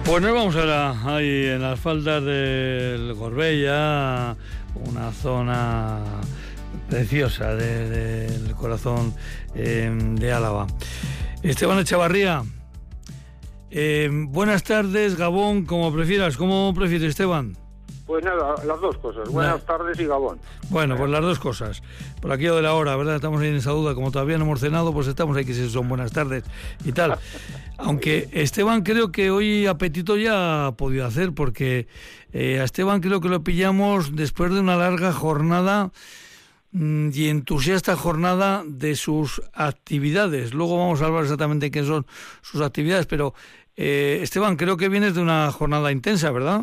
Pues 0.09 0.22
nos 0.22 0.33
vamos 0.33 0.57
ahora 0.57 0.94
ahí 1.04 1.46
en 1.48 1.61
las 1.61 1.78
faldas 1.78 2.24
del 2.24 3.12
Gorbella, 3.12 4.37
una 4.74 5.12
zona 5.12 6.00
preciosa 6.88 7.55
del 7.55 8.55
corazón 8.55 9.14
em, 9.55 10.16
de 10.16 10.33
Álava. 10.33 10.66
Esteban 11.42 11.79
Echavarría, 11.79 12.42
em, 13.70 14.27
buenas 14.27 14.62
tardes, 14.62 15.16
Gabón, 15.16 15.66
como 15.66 15.92
prefieras. 15.92 16.37
¿Cómo 16.37 16.72
prefieres, 16.74 17.11
Esteban? 17.11 17.57
Pues 18.07 18.24
nada, 18.24 18.55
las 18.64 18.81
dos 18.81 18.96
cosas. 18.96 19.29
Buenas 19.29 19.64
tardes 19.66 20.01
y 20.01 20.07
Gabón. 20.07 20.38
Bueno, 20.70 20.96
pues 20.96 21.11
las 21.11 21.20
dos 21.20 21.38
cosas. 21.38 21.83
Por 22.22 22.33
aquí 22.33 22.44
de 22.44 22.62
la 22.62 22.72
hora, 22.72 22.96
¿verdad? 22.96 23.16
Estamos 23.16 23.42
ahí 23.42 23.48
en 23.48 23.57
esa 23.57 23.72
duda. 23.72 23.94
Como 23.94 24.11
todavía 24.11 24.38
no 24.38 24.44
hemos 24.44 24.61
cenado, 24.61 24.94
pues 24.94 25.09
estamos 25.09 25.37
ahí 25.37 25.44
que 25.44 25.53
si 25.53 25.68
son 25.68 25.90
buenas 25.90 26.11
tardes 26.11 26.42
y 26.87 26.92
tal. 26.92 27.18
Aunque 27.77 28.31
Esteban 28.33 28.83
creo 28.83 29.12
que 29.12 29.31
hoy 29.31 29.66
apetito 29.66 30.16
ya 30.16 30.68
ha 30.68 30.72
podido 30.72 31.05
hacer, 31.05 31.35
porque 31.35 31.87
eh, 32.33 32.61
a 32.61 32.64
Esteban 32.64 33.03
creo 33.03 33.20
que 33.20 33.29
lo 33.29 33.44
pillamos 33.44 34.16
después 34.16 34.55
de 34.55 34.61
una 34.61 34.77
larga 34.77 35.12
jornada 35.12 35.92
y 36.72 37.28
entusiasta 37.28 37.96
jornada 37.96 38.62
de 38.66 38.94
sus 38.94 39.42
actividades. 39.54 40.54
Luego 40.54 40.78
vamos 40.78 41.00
a 41.00 41.07
hablar 41.07 41.22
exactamente 41.22 41.70
qué 41.70 41.83
son 41.83 42.07
sus 42.42 42.61
actividades, 42.61 43.07
pero 43.07 43.35
eh, 43.76 44.20
Esteban, 44.22 44.57
creo 44.57 44.76
que 44.76 44.88
vienes 44.88 45.14
de 45.14 45.22
una 45.22 45.50
jornada 45.52 45.92
intensa, 45.92 46.31
¿verdad? 46.31 46.62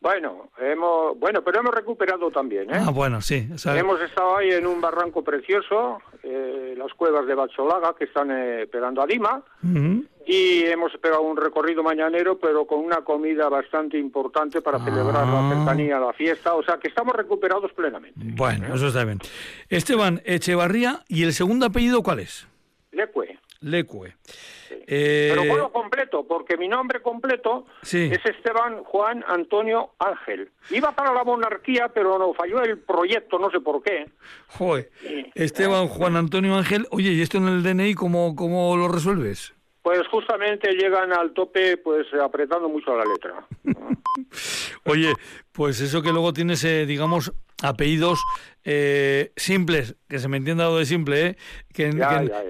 Bueno, 0.00 0.50
hemos, 0.58 1.18
bueno, 1.18 1.42
pero 1.42 1.60
hemos 1.60 1.74
recuperado 1.74 2.30
también, 2.30 2.70
¿eh? 2.70 2.78
Ah, 2.80 2.90
bueno, 2.90 3.20
sí. 3.20 3.48
Hemos 3.66 4.00
estado 4.00 4.36
ahí 4.36 4.50
en 4.50 4.66
un 4.66 4.80
barranco 4.80 5.22
precioso, 5.22 6.00
eh, 6.22 6.74
las 6.76 6.94
cuevas 6.94 7.26
de 7.26 7.34
Bacholaga, 7.34 7.94
que 7.96 8.04
están 8.04 8.30
eh, 8.30 8.66
pegando 8.70 9.02
a 9.02 9.06
Dima, 9.06 9.42
y 10.28 10.62
hemos 10.66 10.92
pegado 10.98 11.22
un 11.22 11.38
recorrido 11.38 11.82
mañanero, 11.82 12.38
pero 12.38 12.66
con 12.66 12.80
una 12.80 12.96
comida 12.96 13.48
bastante 13.48 13.98
importante 13.98 14.60
para 14.60 14.78
celebrar 14.78 15.26
la 15.26 15.48
ah. 15.48 15.54
cercanía 15.54 15.98
la 15.98 16.12
fiesta, 16.12 16.54
o 16.54 16.62
sea 16.62 16.76
que 16.76 16.88
estamos 16.88 17.16
recuperados 17.16 17.72
plenamente. 17.72 18.20
Bueno, 18.22 18.74
eso 18.74 18.88
está 18.88 19.04
bien. 19.04 19.20
Esteban 19.70 20.20
Echevarría, 20.26 21.02
¿y 21.08 21.22
el 21.22 21.32
segundo 21.32 21.64
apellido 21.64 22.02
cuál 22.02 22.20
es? 22.20 22.46
Lecue. 22.92 23.38
Lecue. 23.60 24.16
Eh, 24.86 25.32
Pero 25.34 25.48
puedo 25.48 25.72
completo, 25.72 26.26
porque 26.28 26.58
mi 26.58 26.68
nombre 26.68 27.00
completo 27.00 27.66
es 27.82 28.20
Esteban 28.22 28.84
Juan 28.84 29.24
Antonio 29.26 29.92
Ángel. 29.98 30.50
Iba 30.68 30.92
para 30.92 31.14
la 31.14 31.24
monarquía, 31.24 31.88
pero 31.88 32.18
no 32.18 32.34
falló 32.34 32.62
el 32.62 32.78
proyecto, 32.78 33.38
no 33.38 33.50
sé 33.50 33.60
por 33.60 33.82
qué. 33.82 34.10
Joder. 34.48 34.90
Esteban 35.34 35.88
Juan 35.88 36.16
Antonio 36.16 36.54
Ángel. 36.54 36.86
Oye, 36.90 37.12
¿y 37.12 37.22
esto 37.22 37.38
en 37.38 37.48
el 37.48 37.62
DNI 37.62 37.94
cómo, 37.94 38.36
cómo 38.36 38.76
lo 38.76 38.88
resuelves? 38.88 39.54
Pues 39.88 40.06
justamente 40.08 40.70
llegan 40.74 41.14
al 41.14 41.32
tope, 41.32 41.78
pues 41.78 42.06
apretando 42.22 42.68
mucho 42.68 42.94
la 42.94 43.04
letra. 43.06 43.46
Oye, 44.84 45.14
pues 45.50 45.80
eso 45.80 46.02
que 46.02 46.12
luego 46.12 46.34
tienes, 46.34 46.62
eh, 46.64 46.84
digamos, 46.84 47.32
apellidos 47.62 48.22
eh, 48.64 49.32
simples, 49.34 49.96
que 50.06 50.18
se 50.18 50.28
me 50.28 50.36
entienda 50.36 50.66
lo 50.66 50.76
de 50.76 50.84
simple, 50.84 51.26
¿eh? 51.26 51.36
que, 51.72 51.88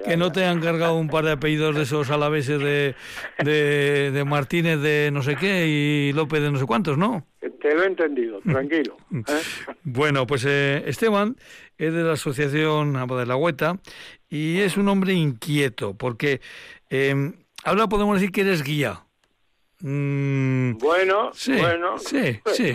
que, 0.03 0.17
no 0.17 0.33
te 0.33 0.43
han 0.43 0.59
cargado 0.59 0.95
un 0.95 1.07
par 1.07 1.23
de 1.23 1.31
apellidos 1.31 1.77
de 1.77 1.83
esos 1.83 2.09
alaveses 2.09 2.59
de, 2.59 2.95
de, 3.41 4.11
de, 4.11 4.23
Martínez 4.25 4.81
de 4.81 5.09
no 5.13 5.23
sé 5.23 5.37
qué 5.37 5.65
y 5.65 6.11
López 6.11 6.41
de 6.41 6.51
no 6.51 6.59
sé 6.59 6.65
cuántos, 6.65 6.97
¿no? 6.97 7.25
Te 7.61 7.73
lo 7.73 7.83
he 7.83 7.87
entendido, 7.87 8.41
tranquilo. 8.41 8.97
¿eh? 9.13 9.73
bueno, 9.83 10.27
pues 10.27 10.45
eh, 10.45 10.83
Esteban 10.87 11.35
es 11.77 11.93
de 11.93 12.03
la 12.03 12.13
Asociación 12.13 12.93
de 12.93 13.25
la 13.25 13.35
Hueta 13.35 13.79
y 14.29 14.59
es 14.59 14.77
un 14.77 14.87
hombre 14.89 15.13
inquieto, 15.13 15.93
porque 15.93 16.41
ahora 17.63 17.87
podemos 17.87 18.15
decir 18.19 18.31
que 18.31 18.41
eres 18.41 18.63
guía. 18.63 19.03
Mm, 19.81 20.77
bueno, 20.77 21.31
sí, 21.33 21.53
bueno. 21.55 21.97
Sí, 21.99 22.39
pues, 22.43 22.57
sí. 22.57 22.67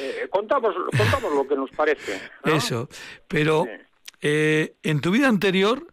eh, 0.00 0.26
contamos, 0.30 0.74
contamos 0.96 1.34
lo 1.34 1.46
que 1.46 1.56
nos 1.56 1.70
parece. 1.70 2.20
¿no? 2.44 2.54
Eso. 2.54 2.88
Pero 3.26 3.64
Sí. 3.64 3.70
eh, 4.22 4.74
en 4.84 5.00
tu 5.00 5.10
vida 5.10 5.26
anterior, 5.28 5.84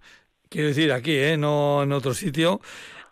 quiero 0.47 0.67
decir 0.67 0.91
aquí, 0.91 1.15
¿eh? 1.15 1.37
no 1.37 1.81
en 1.83 1.91
otro 1.91 2.13
sitio, 2.13 2.61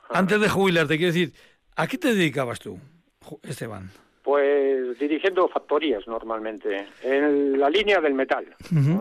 antes 0.09 0.39
de 0.39 0.49
jubilarte, 0.49 0.97
quiero 0.97 1.13
decir, 1.13 1.33
¿a 1.75 1.87
qué 1.87 1.97
te 1.97 2.13
dedicabas 2.13 2.59
tú, 2.59 2.79
Esteban? 3.41 3.89
Pues 4.21 4.99
dirigiendo 4.99 5.47
factorías 5.47 6.05
normalmente, 6.07 6.85
en 7.01 7.59
la 7.59 7.69
línea 7.69 7.99
del 8.01 8.13
metal. 8.13 8.45
¿no? 8.71 8.99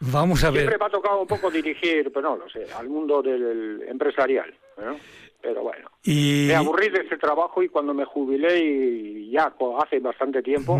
Vamos 0.00 0.42
a 0.44 0.50
ver. 0.50 0.60
Siempre 0.62 0.78
me 0.78 0.84
ha 0.86 0.90
tocado 0.90 1.20
un 1.22 1.26
poco 1.26 1.50
dirigir, 1.50 2.10
pero 2.12 2.30
no 2.30 2.36
lo 2.44 2.48
sé, 2.50 2.66
al 2.74 2.88
mundo 2.88 3.22
del 3.22 3.82
empresarial. 3.88 4.52
¿No? 4.80 4.96
Pero 5.42 5.62
bueno, 5.62 5.90
Y, 6.04 6.46
me 6.48 6.54
aburrí 6.54 6.90
de 6.90 7.00
ese 7.00 7.16
trabajo 7.16 7.62
y 7.62 7.68
cuando 7.68 7.94
me 7.94 8.04
jubilé 8.04 8.58
y 8.58 9.30
ya 9.30 9.54
hace 9.78 9.98
bastante 10.00 10.42
tiempo, 10.42 10.78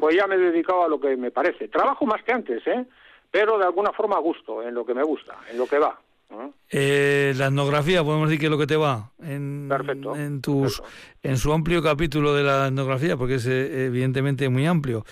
pues 0.00 0.16
ya 0.16 0.26
me 0.26 0.34
he 0.34 0.38
dedicado 0.38 0.84
a 0.84 0.88
lo 0.88 0.98
que 1.00 1.16
me 1.16 1.30
parece. 1.30 1.68
Trabajo 1.68 2.06
más 2.06 2.22
que 2.24 2.32
antes, 2.32 2.66
¿eh? 2.66 2.86
Pero 3.30 3.56
de 3.58 3.64
alguna 3.64 3.92
forma 3.92 4.16
a 4.16 4.20
gusto, 4.20 4.62
en 4.62 4.74
lo 4.74 4.84
que 4.84 4.94
me 4.94 5.04
gusta, 5.04 5.36
en 5.50 5.58
lo 5.58 5.66
que 5.66 5.78
va. 5.78 6.00
¿no? 6.30 6.54
eh, 6.68 7.34
la 7.36 7.46
etnografía, 7.46 8.04
podemos 8.04 8.28
decir 8.28 8.40
que 8.40 8.46
es 8.46 8.50
lo 8.50 8.58
que 8.58 8.66
te 8.66 8.76
va 8.76 9.10
en, 9.20 9.66
Perfecto, 9.68 10.14
en, 10.14 10.40
tus, 10.40 10.80
perfecto. 10.80 11.28
en 11.28 11.36
su 11.36 11.52
amplio 11.52 11.82
capítulo 11.82 12.34
de 12.34 12.44
la 12.44 12.68
etnografía, 12.68 13.16
porque 13.16 13.34
es 13.34 13.46
eh, 13.46 13.86
evidentemente 13.86 14.48
muy 14.48 14.66
amplio. 14.66 15.04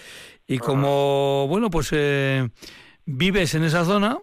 Y 0.46 0.58
como, 0.58 1.46
bueno, 1.48 1.70
pues 1.70 1.90
eh, 1.92 2.48
vives 3.04 3.54
en 3.54 3.64
esa 3.64 3.84
zona, 3.84 4.18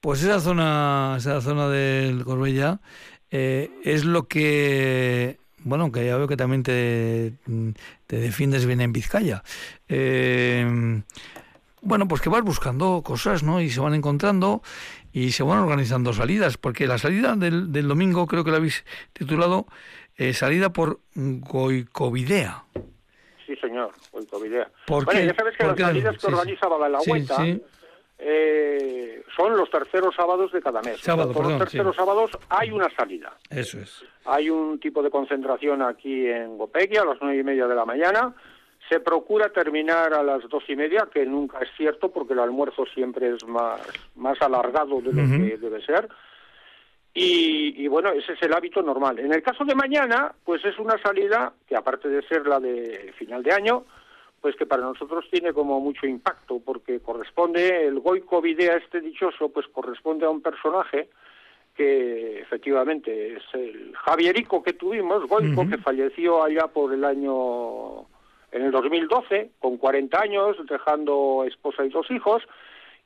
pues 0.00 0.22
esa 0.22 0.38
zona, 0.38 1.14
esa 1.18 1.40
zona 1.40 1.68
del 1.68 2.24
Corbella 2.24 2.80
eh, 3.36 3.68
es 3.82 4.04
lo 4.04 4.28
que, 4.28 5.38
bueno, 5.64 5.90
que 5.90 6.06
ya 6.06 6.16
veo 6.16 6.28
que 6.28 6.36
también 6.36 6.62
te, 6.62 7.32
te 8.06 8.16
defiendes 8.16 8.64
bien 8.64 8.80
en 8.80 8.92
Vizcaya. 8.92 9.42
Eh, 9.88 11.02
bueno, 11.80 12.06
pues 12.06 12.20
que 12.20 12.28
vas 12.28 12.42
buscando 12.42 13.02
cosas, 13.02 13.42
¿no? 13.42 13.60
Y 13.60 13.70
se 13.70 13.80
van 13.80 13.94
encontrando 13.94 14.62
y 15.12 15.32
se 15.32 15.42
van 15.42 15.58
organizando 15.58 16.12
salidas, 16.12 16.58
porque 16.58 16.86
la 16.86 16.96
salida 16.98 17.34
del, 17.34 17.72
del 17.72 17.88
domingo 17.88 18.28
creo 18.28 18.44
que 18.44 18.52
la 18.52 18.58
habéis 18.58 18.84
titulado 19.12 19.66
eh, 20.16 20.32
Salida 20.32 20.72
por 20.72 21.00
Goicovidea. 21.16 22.64
Sí, 23.46 23.56
señor, 23.56 23.90
hoy 24.12 24.26
Covidea. 24.26 24.70
¿Por 24.86 25.04
bueno, 25.06 25.20
qué? 25.20 25.26
ya 25.26 25.34
sabes 25.34 25.56
que 25.56 25.64
¿Por 25.64 25.80
las 25.80 25.88
salidas 25.88 26.14
que 26.14 26.20
Sí, 26.20 26.26
organiza 26.26 27.36
sí. 27.36 27.62
Eh, 28.18 29.22
son 29.36 29.56
los 29.56 29.70
terceros 29.70 30.14
sábados 30.14 30.52
de 30.52 30.62
cada 30.62 30.80
mes. 30.82 31.00
Sábado, 31.00 31.32
perdón, 31.32 31.52
los 31.52 31.58
terceros 31.60 31.94
sí. 31.94 31.98
sábados 31.98 32.30
hay 32.48 32.70
una 32.70 32.88
salida. 32.90 33.32
Eso 33.50 33.78
es. 33.78 34.04
Hay 34.24 34.50
un 34.50 34.78
tipo 34.78 35.02
de 35.02 35.10
concentración 35.10 35.82
aquí 35.82 36.26
en 36.26 36.56
Gopegui 36.56 36.96
a 36.96 37.04
las 37.04 37.18
nueve 37.20 37.38
y 37.38 37.44
media 37.44 37.66
de 37.66 37.74
la 37.74 37.84
mañana. 37.84 38.34
Se 38.88 39.00
procura 39.00 39.48
terminar 39.48 40.12
a 40.14 40.22
las 40.22 40.48
dos 40.48 40.62
y 40.68 40.76
media, 40.76 41.08
que 41.12 41.24
nunca 41.24 41.58
es 41.60 41.70
cierto 41.76 42.12
porque 42.12 42.34
el 42.34 42.38
almuerzo 42.38 42.84
siempre 42.94 43.30
es 43.34 43.44
más, 43.46 43.80
más 44.14 44.40
alargado 44.42 45.00
de 45.00 45.12
lo 45.12 45.22
que 45.22 45.56
debe 45.56 45.82
ser. 45.84 46.08
Y, 47.14 47.82
y 47.82 47.88
bueno, 47.88 48.10
ese 48.10 48.34
es 48.34 48.42
el 48.42 48.52
hábito 48.52 48.82
normal. 48.82 49.20
En 49.20 49.32
el 49.32 49.42
caso 49.42 49.64
de 49.64 49.74
mañana, 49.74 50.34
pues 50.44 50.64
es 50.64 50.78
una 50.78 50.98
salida 50.98 51.52
que 51.66 51.76
aparte 51.76 52.08
de 52.08 52.22
ser 52.26 52.46
la 52.46 52.60
de 52.60 53.14
final 53.16 53.42
de 53.42 53.52
año, 53.52 53.84
pues 54.44 54.56
que 54.56 54.66
para 54.66 54.82
nosotros 54.82 55.24
tiene 55.30 55.54
como 55.54 55.80
mucho 55.80 56.06
impacto 56.06 56.60
porque 56.62 57.00
corresponde, 57.00 57.86
el 57.86 57.98
Goico 58.00 58.42
Videa 58.42 58.76
este 58.76 59.00
dichoso, 59.00 59.48
pues 59.48 59.66
corresponde 59.68 60.26
a 60.26 60.28
un 60.28 60.42
personaje 60.42 61.08
que 61.74 62.40
efectivamente 62.40 63.36
es 63.36 63.42
el 63.54 63.94
Javierico 63.96 64.62
que 64.62 64.74
tuvimos, 64.74 65.26
Goico, 65.26 65.66
que 65.66 65.78
falleció 65.78 66.44
allá 66.44 66.66
por 66.66 66.92
el 66.92 67.06
año, 67.06 68.00
en 68.52 68.66
el 68.66 68.70
2012, 68.70 69.52
con 69.60 69.78
40 69.78 70.20
años, 70.20 70.58
dejando 70.68 71.46
esposa 71.48 71.82
y 71.82 71.88
dos 71.88 72.10
hijos, 72.10 72.42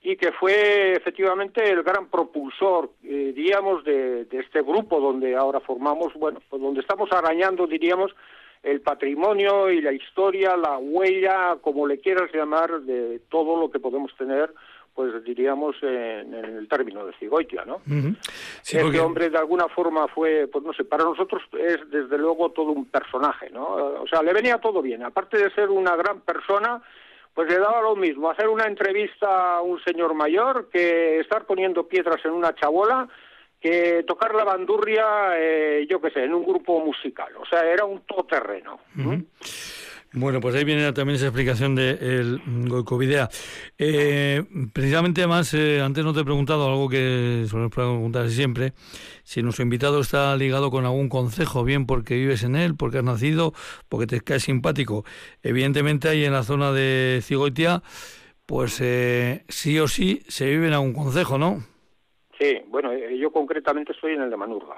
y 0.03 0.17
que 0.17 0.33
fue 0.33 0.95
efectivamente 0.95 1.71
el 1.71 1.85
gran 1.85 2.09
propulsor, 2.09 2.91
eh, 3.05 3.33
diríamos, 3.33 3.85
de, 3.85 4.25
de 4.25 4.41
este 4.41 4.61
grupo 4.63 4.99
donde 4.99 5.37
ahora 5.37 5.61
formamos, 5.61 6.13
bueno, 6.15 6.41
pues 6.51 6.61
donde 6.61 6.81
estamos 6.81 7.13
arañando, 7.13 7.69
diríamos, 7.69 8.13
el 8.63 8.81
patrimonio 8.81 9.71
y 9.71 9.81
la 9.81 9.93
historia, 9.93 10.57
la 10.57 10.79
huella, 10.79 11.57
como 11.61 11.87
le 11.87 11.99
quieras 11.99 12.31
llamar, 12.33 12.81
de 12.83 13.21
todo 13.31 13.59
lo 13.61 13.71
que 13.71 13.79
podemos 13.81 14.15
tener, 14.17 14.53
pues 14.95 15.23
diríamos 15.23 15.77
en, 15.83 16.35
en 16.35 16.57
el 16.57 16.67
término 16.69 17.07
de 17.07 17.13
Cigoitia, 17.15 17.65
¿no? 17.65 17.81
Sí, 18.63 18.77
este 18.77 18.83
porque- 18.83 18.99
hombre 19.01 19.31
de 19.31 19.39
alguna 19.39 19.69
forma 19.69 20.09
fue, 20.09 20.49
pues 20.49 20.65
no 20.65 20.73
sé, 20.73 20.85
para 20.85 21.05
nosotros 21.05 21.41
es 21.57 21.89
desde 21.89 22.19
luego 22.19 22.51
todo 22.51 22.73
un 22.73 22.87
personaje, 22.87 23.49
¿no? 23.51 23.65
O 24.03 24.07
sea, 24.09 24.23
le 24.23 24.33
venía 24.33 24.59
todo 24.59 24.83
bien. 24.83 25.05
Aparte 25.05 25.39
de 25.39 25.51
ser 25.53 25.69
una 25.71 25.95
gran 25.95 26.21
persona, 26.23 26.83
pues 27.33 27.49
le 27.49 27.61
daba 27.61 27.81
lo 27.81 27.95
mismo 27.95 28.29
hacer 28.29 28.49
una 28.49 28.67
entrevista 28.67 29.59
a 29.59 29.61
un 29.63 29.79
señor 29.85 30.15
mayor 30.15 30.69
que 30.69 31.21
estar 31.21 31.45
poniendo 31.47 31.87
piedras 31.87 32.19
en 32.25 32.33
una 32.33 32.53
chabola 32.57 33.09
que 33.61 34.05
tocar 34.07 34.35
la 34.35 34.45
bandurria, 34.45 35.37
eh, 35.37 35.87
yo 35.89 36.01
qué 36.01 36.11
sé, 36.11 36.25
en 36.25 36.35
un 36.35 36.45
grupo 36.45 36.85
musical. 36.85 37.35
O 37.37 37.47
sea, 37.47 37.65
era 37.65 37.85
un 37.85 38.03
todoterreno. 38.03 38.81
Bueno, 40.13 40.41
pues 40.41 40.55
ahí 40.55 40.65
viene 40.65 40.91
también 40.95 41.17
esa 41.17 41.27
explicación 41.27 41.75
del 41.75 42.41
Goicovidea. 42.47 43.29
Eh, 43.77 44.43
precisamente, 44.73 45.21
además, 45.21 45.53
eh, 45.53 45.83
antes 45.83 46.03
no 46.03 46.15
te 46.15 46.21
he 46.21 46.25
preguntado 46.25 46.67
algo 46.67 46.89
que 46.89 47.45
suelo 47.47 47.69
preguntar 47.69 48.31
siempre, 48.31 48.73
si 49.23 49.43
nuestro 49.43 49.65
invitado 49.65 50.01
está 50.01 50.35
ligado 50.37 50.71
con 50.71 50.87
algún 50.87 51.11
concejo, 51.11 51.63
bien 51.63 51.85
porque 51.85 52.15
vives 52.15 52.43
en 52.43 52.57
él, 52.57 52.75
porque 52.75 52.99
has 52.99 53.05
nacido, 53.05 53.53
porque 53.91 54.07
te 54.07 54.21
caes 54.23 54.45
simpático. 54.45 55.05
Evidentemente, 55.43 56.09
ahí 56.09 56.25
en 56.25 56.33
la 56.33 56.43
zona 56.43 56.73
de 56.73 57.21
Cigoitia, 57.23 57.83
pues 58.47 58.81
eh, 58.81 59.45
sí 59.49 59.79
o 59.79 59.89
sí 59.89 60.23
se 60.27 60.47
vive 60.47 60.69
en 60.69 60.73
algún 60.73 60.95
concejo, 60.95 61.37
¿no? 61.37 61.63
Sí, 62.39 62.59
bueno, 62.69 62.93
eh, 62.93 63.19
yo 63.19 63.33
concretamente 63.33 63.93
estoy 63.93 64.13
en 64.13 64.23
el 64.23 64.31
de 64.31 64.37
Manurga. 64.37 64.77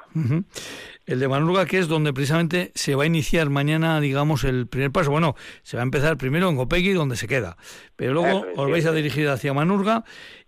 El 1.07 1.21
de 1.21 1.29
Manurga, 1.29 1.67
que 1.67 1.79
es 1.79 1.89
donde 1.89 2.13
precisamente 2.13 2.73
se 2.75 2.95
va 2.95 3.03
a 3.03 3.07
iniciar 3.07 3.51
mañana, 3.51 4.01
digamos, 4.01 4.45
el 4.45 4.67
primer 4.67 4.91
paso. 4.93 5.11
Bueno, 5.11 5.35
se 5.63 5.77
va 5.77 5.83
a 5.83 5.85
empezar 5.85 6.17
primero 6.17 6.49
en 6.49 6.57
Gopegui, 6.57 6.93
donde 6.93 7.17
se 7.17 7.29
queda. 7.29 7.57
Pero 7.97 8.15
luego 8.15 8.47
es, 8.47 8.59
os 8.59 8.67
sí, 8.67 8.73
vais 8.73 8.87
a 8.87 8.93
dirigir 8.93 9.29
hacia 9.29 9.53
Manurga 9.53 10.05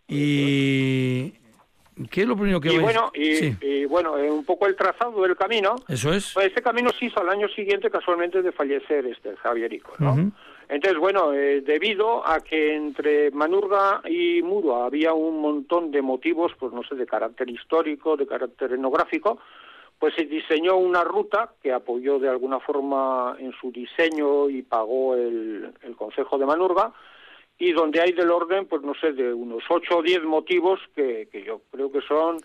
y... 0.09 1.35
¿Qué 2.11 2.23
es 2.23 2.27
lo 2.27 2.37
primero 2.37 2.59
que 2.59 2.69
Y 2.69 2.79
vais? 2.79 2.83
bueno, 2.83 3.11
y, 3.15 3.35
Sí, 3.37 3.57
y 3.61 3.85
bueno, 3.85 4.17
eh, 4.17 4.31
un 4.31 4.45
poco 4.47 4.67
el 4.67 4.75
trazado 4.75 5.23
del 5.23 5.37
camino, 5.37 5.77
eso 5.89 6.13
es. 6.15 6.33
Pues 6.33 6.47
este 6.47 6.63
camino 6.63 6.89
se 6.99 7.05
hizo 7.05 7.21
al 7.21 7.29
año 7.29 7.49
siguiente 7.49 7.91
casualmente 7.91 8.41
de 8.41 8.51
fallecer 8.51 9.05
este 9.07 9.37
Javierico, 9.37 9.93
¿no? 9.99 10.33
Entonces, 10.73 10.99
bueno, 10.99 11.35
eh, 11.35 11.61
debido 11.61 12.27
a 12.27 12.41
que 12.41 12.75
entre 12.75 13.31
Manurga 13.31 14.01
y 14.09 14.41
Muro 14.41 14.83
había 14.83 15.13
un 15.13 15.39
montón 15.39 15.91
de 15.91 16.01
motivos, 16.01 16.53
pues 16.59 16.73
no 16.73 16.83
sé, 16.83 16.95
de 16.95 17.05
carácter 17.05 17.51
histórico, 17.51 18.17
de 18.17 18.27
carácter 18.27 18.73
etnográfico, 18.73 19.39
pues 19.99 20.15
se 20.15 20.25
diseñó 20.25 20.79
una 20.79 21.05
ruta 21.05 21.53
que 21.63 21.75
apoyó 21.75 22.19
de 22.19 22.31
alguna 22.31 22.59
forma 22.59 23.37
en 23.39 23.53
su 23.61 23.71
diseño 23.71 24.49
y 24.49 24.63
pagó 24.63 25.15
el, 25.15 25.75
el 25.83 25.95
Consejo 25.95 26.39
de 26.39 26.47
Manurga, 26.47 26.91
y 27.59 27.73
donde 27.73 28.01
hay 28.01 28.13
del 28.13 28.31
orden, 28.31 28.65
pues 28.65 28.81
no 28.81 28.95
sé, 28.95 29.13
de 29.13 29.31
unos 29.31 29.63
ocho 29.69 29.99
o 29.99 30.03
diez 30.03 30.25
motivos 30.25 30.81
que, 30.97 31.29
que 31.31 31.45
yo 31.45 31.61
creo 31.71 31.93
que 31.93 32.01
son 32.01 32.39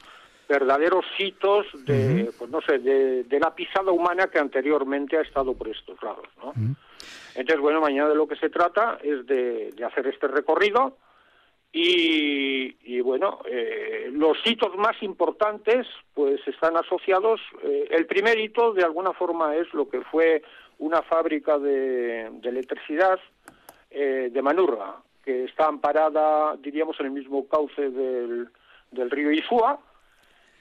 verdaderos 0.50 1.06
hitos 1.18 1.66
de, 1.86 2.30
pues 2.38 2.52
no 2.52 2.60
sé, 2.60 2.80
de, 2.80 3.24
de 3.24 3.40
la 3.40 3.56
pisada 3.56 3.92
humana 3.92 4.28
que 4.28 4.40
anteriormente 4.40 5.18
ha 5.18 5.22
estado 5.22 5.54
por 5.54 5.70
estos 5.70 6.02
lados, 6.04 6.28
¿no? 6.44 6.54
Entonces, 7.38 7.62
bueno, 7.62 7.80
mañana 7.80 8.10
de 8.10 8.16
lo 8.16 8.28
que 8.28 8.36
se 8.36 8.50
trata 8.50 8.98
es 9.04 9.28
de, 9.28 9.72
hacer 9.86 10.08
este 10.08 10.28
recorrido 10.28 10.98
y, 11.72 12.76
y, 12.84 13.00
bueno, 13.02 13.42
eh, 13.46 14.10
los 14.12 14.40
hitos 14.44 14.76
más 14.76 15.02
importantes 15.04 15.86
pues 16.16 16.42
están 16.48 16.76
asociados. 16.78 17.40
eh, 17.62 17.90
el 17.92 18.08
primer 18.08 18.40
hito, 18.40 18.74
de 18.74 18.84
alguna 18.84 19.14
forma, 19.14 19.56
es 19.56 19.72
lo 19.76 19.88
que 19.88 20.02
fue 20.02 20.42
una 20.80 21.04
fábrica 21.04 21.60
de, 21.60 22.26
electricidad 22.42 23.20
eh, 23.92 24.30
de 24.32 24.42
Manurga, 24.42 24.96
que 25.24 25.44
está 25.44 25.68
amparada, 25.68 26.58
diríamos, 26.58 27.00
en 27.00 27.06
el 27.06 27.12
mismo 27.12 27.48
cauce 27.48 27.92
del, 27.92 28.50
río 29.12 29.32
Isúa, 29.32 29.80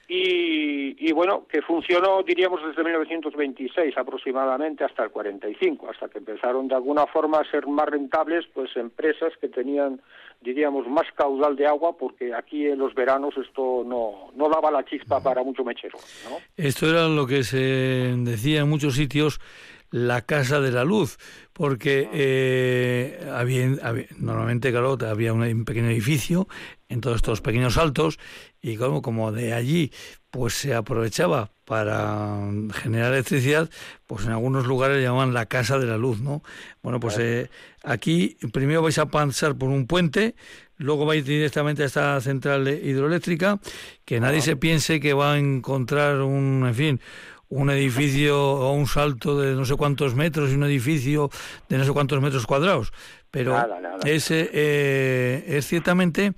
y, 0.09 0.95
y, 1.05 1.11
bueno, 1.11 1.45
que 1.51 1.61
funcionó, 1.61 2.23
diríamos, 2.23 2.61
desde 2.65 2.83
1926 2.83 3.97
aproximadamente 3.97 4.83
hasta 4.85 5.03
el 5.03 5.09
45, 5.11 5.89
hasta 5.89 6.07
que 6.07 6.19
empezaron 6.19 6.67
de 6.67 6.75
alguna 6.75 7.05
forma 7.07 7.39
a 7.39 7.51
ser 7.51 7.67
más 7.67 7.87
rentables 7.87 8.45
pues 8.53 8.69
empresas 8.77 9.33
que 9.41 9.49
tenían, 9.49 10.01
diríamos, 10.41 10.87
más 10.87 11.07
caudal 11.15 11.55
de 11.57 11.67
agua, 11.67 11.97
porque 11.97 12.33
aquí 12.33 12.65
en 12.67 12.79
los 12.79 12.93
veranos 12.95 13.35
esto 13.37 13.83
no, 13.85 14.31
no 14.35 14.49
daba 14.49 14.71
la 14.71 14.85
chispa 14.85 15.21
para 15.21 15.43
mucho 15.43 15.63
mechero. 15.65 15.97
¿no? 16.29 16.37
Esto 16.55 16.89
era 16.89 17.07
lo 17.09 17.27
que 17.27 17.43
se 17.43 17.57
decía 17.59 18.61
en 18.61 18.69
muchos 18.69 18.95
sitios 18.95 19.41
la 19.89 20.21
casa 20.21 20.59
de 20.59 20.71
la 20.73 20.83
luz, 20.83 21.17
porque 21.53 22.09
eh, 22.13 23.25
había, 23.33 23.67
había- 23.81 24.05
normalmente, 24.17 24.69
claro, 24.71 24.97
había 25.09 25.31
un, 25.31 25.41
un 25.43 25.63
pequeño 25.65 25.87
edificio 25.89 26.47
en 26.89 26.99
todos 26.99 27.15
estos 27.17 27.39
pequeños 27.39 27.75
saltos 27.75 28.19
y 28.61 28.75
como, 28.77 29.01
como 29.01 29.31
de 29.31 29.53
allí 29.53 29.91
pues 30.31 30.53
se 30.53 30.75
aprovechaba 30.75 31.51
para 31.65 32.39
generar 32.73 33.13
electricidad, 33.13 33.69
pues 34.05 34.25
en 34.25 34.31
algunos 34.31 34.67
lugares 34.67 35.01
llaman 35.01 35.33
la 35.33 35.47
casa 35.47 35.79
de 35.79 35.85
la 35.85 35.97
luz, 35.97 36.21
¿no? 36.21 36.43
Bueno, 36.81 36.99
pues 36.99 37.17
eh, 37.17 37.49
aquí 37.83 38.37
primero 38.53 38.81
vais 38.81 38.97
a 38.99 39.07
pasar 39.07 39.55
por 39.57 39.69
un 39.69 39.87
puente, 39.87 40.35
luego 40.77 41.05
vais 41.05 41.25
directamente 41.25 41.83
a 41.83 41.87
esta 41.87 42.21
central 42.21 42.67
hidroeléctrica, 42.67 43.59
que 44.05 44.19
nadie 44.19 44.41
se 44.41 44.55
piense 44.55 44.99
que 44.99 45.13
va 45.13 45.33
a 45.33 45.37
encontrar 45.39 46.21
un, 46.21 46.65
en 46.67 46.75
fin, 46.75 47.01
un 47.49 47.69
edificio 47.69 48.39
o 48.39 48.73
un 48.73 48.87
salto 48.87 49.39
de 49.39 49.55
no 49.55 49.65
sé 49.65 49.75
cuántos 49.75 50.15
metros 50.15 50.51
y 50.51 50.55
un 50.55 50.65
edificio 50.65 51.29
de 51.69 51.77
no 51.77 51.85
sé 51.85 51.91
cuántos 51.91 52.21
metros 52.21 52.45
cuadrados, 52.45 52.93
pero 53.31 53.57
Es, 54.05 54.29
eh, 54.31 55.43
es 55.47 55.65
ciertamente 55.67 56.33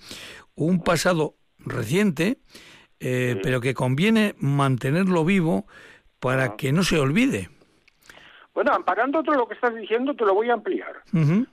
un 0.56 0.84
pasado 0.84 1.36
reciente, 1.70 2.38
eh, 3.00 3.40
pero 3.42 3.62
que 3.62 3.74
conviene 3.74 4.36
mantenerlo 4.40 5.24
vivo 5.24 5.66
para 6.20 6.58
que 6.58 6.72
no 6.72 6.84
se 6.84 7.00
olvide. 7.00 7.50
Bueno, 8.54 8.74
amparando 8.74 9.24
todo 9.24 9.36
lo 9.36 9.48
que 9.48 9.54
estás 9.54 9.74
diciendo, 9.74 10.14
te 10.16 10.26
lo 10.26 10.34
voy 10.34 10.50
a 10.50 10.54
ampliar, 10.54 11.02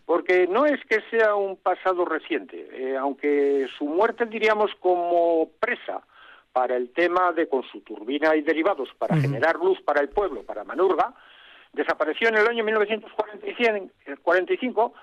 porque 0.05 0.49
no 0.49 0.67
es 0.67 0.81
que 0.87 1.01
sea 1.09 1.37
un 1.37 1.57
pasado 1.57 2.05
reciente, 2.05 2.69
eh, 2.73 2.97
aunque 2.97 3.69
su 3.79 3.85
muerte, 3.85 4.27
diríamos, 4.27 4.73
como 4.81 5.51
presa 5.61 6.03
para 6.53 6.75
el 6.75 6.91
tema 6.91 7.33
de 7.33 7.49
con 7.49 7.63
su 7.65 7.83
turbina 7.83 8.35
y 8.35 8.43
derivados 8.43 8.89
para 8.99 9.17
generar 9.17 9.57
luz 9.57 9.81
para 9.83 10.01
el 10.01 10.09
pueblo, 10.09 10.43
para 10.43 10.65
Manurga, 10.65 11.15
desapareció 11.73 12.29
en 12.29 12.39
el 12.39 12.49
año 12.49 12.65
1945 12.65 14.95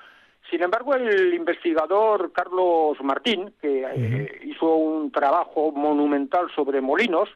sin 0.50 0.62
embargo, 0.62 0.94
el 0.96 1.34
investigador 1.34 2.32
Carlos 2.32 2.98
Martín, 3.02 3.54
que 3.62 3.84
eh, 3.84 4.42
hizo 4.44 4.76
un 4.76 5.12
trabajo 5.12 5.72
monumental 5.72 6.48
sobre 6.56 6.82
molinos, 6.82 7.30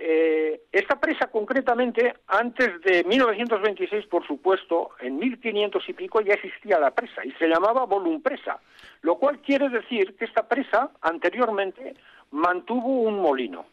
eh, 0.00 0.62
esta 0.70 1.00
presa 1.00 1.26
concretamente, 1.26 2.14
antes 2.28 2.80
de 2.82 3.02
1926, 3.02 4.06
por 4.06 4.24
supuesto, 4.24 4.90
en 5.00 5.18
1500 5.18 5.88
y 5.88 5.92
pico 5.92 6.20
ya 6.20 6.34
existía 6.34 6.78
la 6.78 6.92
presa 6.92 7.24
y 7.24 7.32
se 7.32 7.48
llamaba 7.48 7.84
Volumpresa, 7.84 8.60
lo 9.02 9.16
cual 9.16 9.40
quiere 9.40 9.68
decir 9.68 10.16
que 10.16 10.26
esta 10.26 10.46
presa 10.46 10.90
anteriormente 11.02 11.96
mantuvo 12.30 13.02
un 13.02 13.20
molino. 13.20 13.66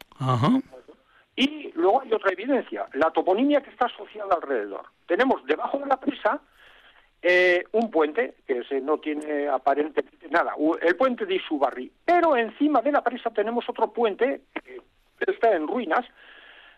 Y 1.36 1.72
luego 1.76 2.02
hay 2.02 2.12
otra 2.12 2.32
evidencia, 2.32 2.88
la 2.94 3.12
toponimia 3.12 3.62
que 3.62 3.70
está 3.70 3.86
asociada 3.86 4.36
alrededor. 4.36 4.86
Tenemos 5.06 5.46
debajo 5.46 5.78
de 5.78 5.86
la 5.86 6.00
presa 6.00 6.42
eh, 7.28 7.64
un 7.72 7.90
puente, 7.90 8.36
que 8.46 8.64
se 8.66 8.80
no 8.80 9.00
tiene 9.00 9.48
aparentemente 9.48 10.30
nada, 10.30 10.54
el 10.80 10.96
puente 10.96 11.26
de 11.26 11.38
Isubarri, 11.38 11.92
pero 12.06 12.38
encima 12.38 12.84
de 12.84 12.92
la 12.92 13.04
presa 13.04 13.32
tenemos 13.32 13.68
otro 13.68 13.92
puente 13.92 14.42
que 14.54 14.80
está 15.32 15.56
en 15.56 15.68
ruinas, 15.68 16.06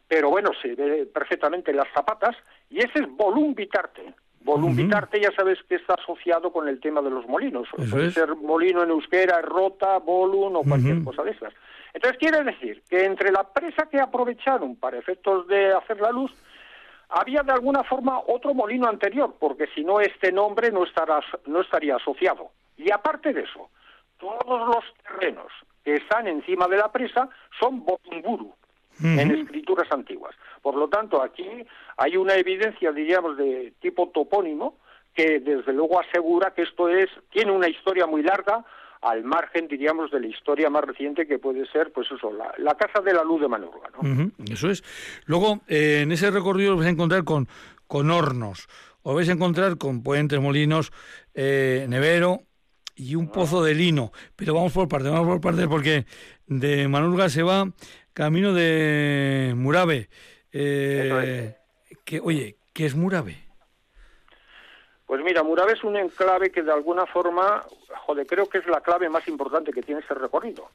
pero 0.08 0.30
bueno, 0.30 0.52
se 0.62 0.74
ve 0.74 1.06
perfectamente 1.06 1.74
las 1.74 1.90
zapatas, 1.94 2.38
y 2.70 2.78
ese 2.78 3.00
es 3.00 3.10
Volumbitarte. 3.10 4.14
Volumbitarte 4.40 5.20
ya 5.20 5.32
sabes 5.36 5.60
que 5.68 5.76
está 5.76 5.96
asociado 5.96 6.54
con 6.54 6.70
el 6.70 6.80
tema 6.80 7.02
de 7.02 7.10
los 7.10 7.28
molinos. 7.28 7.68
Puede 7.92 8.12
ser 8.12 8.34
molino 8.38 8.84
en 8.84 8.92
euskera, 8.92 9.42
rota, 9.42 9.98
volum 9.98 10.56
o 10.56 10.64
cualquier 10.64 11.04
cosa 11.04 11.24
de 11.24 11.32
esas. 11.32 11.54
Entonces 11.94 12.18
quiere 12.18 12.42
decir 12.46 12.82
que 12.90 13.04
entre 13.04 13.34
la 13.34 13.44
presa 13.44 13.90
que 13.90 14.00
aprovecharon 14.00 14.78
para 14.78 14.98
efectos 14.98 15.46
de 15.48 15.74
hacer 15.74 16.00
la 16.00 16.12
luz 16.12 16.32
había 17.10 17.42
de 17.44 17.52
alguna 17.52 17.84
forma 17.84 18.20
otro 18.28 18.54
molino 18.54 18.88
anterior, 18.88 19.36
porque 19.40 19.68
si 19.74 19.84
no 19.84 20.00
este 20.00 20.32
nombre 20.32 20.72
no, 20.72 20.84
estará, 20.84 21.20
no 21.46 21.62
estaría 21.62 21.96
asociado. 21.96 22.52
Y 22.78 22.92
aparte 22.92 23.34
de 23.34 23.42
eso, 23.42 23.70
todos 24.18 24.68
los 24.68 24.84
terrenos 25.04 25.52
que 25.84 25.96
están 25.96 26.28
encima 26.28 26.68
de 26.68 26.78
la 26.78 26.92
presa 26.92 27.30
son 27.60 27.84
Botumburu, 27.86 28.54
en 29.02 29.32
escrituras 29.32 29.92
antiguas. 29.92 30.36
Por 30.62 30.76
lo 30.76 30.90
tanto, 30.90 31.22
aquí 31.22 31.48
hay 31.98 32.18
una 32.18 32.34
evidencia, 32.34 32.92
diríamos, 32.92 33.38
de 33.38 33.74
tipo 33.80 34.10
topónimo, 34.10 34.76
que 35.14 35.40
desde 35.40 35.74
luego 35.74 36.00
asegura 36.00 36.54
que 36.54 36.64
esto 36.64 36.90
es 36.90 37.10
tiene 37.32 37.52
una 37.52 37.68
historia 37.68 38.06
muy 38.06 38.22
larga 38.22 38.66
al 39.02 39.24
margen, 39.24 39.68
diríamos, 39.68 40.12
de 40.12 40.20
la 40.20 40.28
historia 40.28 40.70
más 40.70 40.84
reciente 40.84 41.28
que 41.28 41.40
puede 41.40 41.66
ser, 41.68 41.92
pues 41.92 42.08
eso, 42.12 42.32
la, 42.32 42.76
Casa 42.76 43.02
de 43.02 43.14
la 43.14 43.24
Luz 43.24 43.42
de 43.42 43.48
Manurga. 43.48 43.90
¿no? 44.02 44.32
eso 44.52 44.70
es. 44.70 44.84
Luego, 45.26 45.62
eh, 45.68 46.02
en 46.04 46.12
ese 46.12 46.32
recorrido 46.32 46.74
os 46.74 46.78
vais 46.78 46.88
a 46.88 46.92
encontrar 46.92 47.24
con, 47.24 47.48
con 47.88 48.12
hornos, 48.12 48.68
os 49.02 49.16
vais 49.16 49.30
a 49.30 49.34
encontrar 49.34 49.78
con 49.78 50.04
puentes, 50.04 50.40
molinos, 50.40 50.92
eh, 51.34 51.86
nevero 51.90 52.42
y 52.96 53.16
un 53.16 53.32
pozo 53.32 53.64
de 53.64 53.76
lino. 53.76 54.12
Pero 54.36 54.54
vamos 54.54 54.74
por 54.74 54.88
partes, 54.88 55.12
vamos 55.12 55.28
por 55.28 55.42
partes 55.42 55.68
porque 55.68 56.06
de 56.48 56.88
Manurga 56.88 57.30
se 57.30 57.44
va 57.44 57.72
camino 58.14 58.54
de 58.54 59.54
Murabe. 59.56 60.10
Eh, 60.52 61.56
que, 62.04 62.20
oye, 62.20 62.58
¿qué 62.74 62.86
es 62.86 62.96
Murabe? 62.96 63.47
Pues 65.08 65.24
mira, 65.24 65.42
Murabe 65.42 65.72
es 65.72 65.86
un 65.86 65.96
enclave 65.96 66.52
que 66.52 66.62
de 66.62 66.72
alguna 66.72 67.06
forma, 67.06 67.64
joder, 68.06 68.28
creo 68.28 68.48
que 68.50 68.58
es 68.58 68.68
la 68.68 68.82
clave 68.82 69.08
más 69.08 69.26
importante 69.30 69.72
que 69.72 69.82
tiene 69.82 70.02
ese 70.02 70.14
recorrido, 70.14 70.70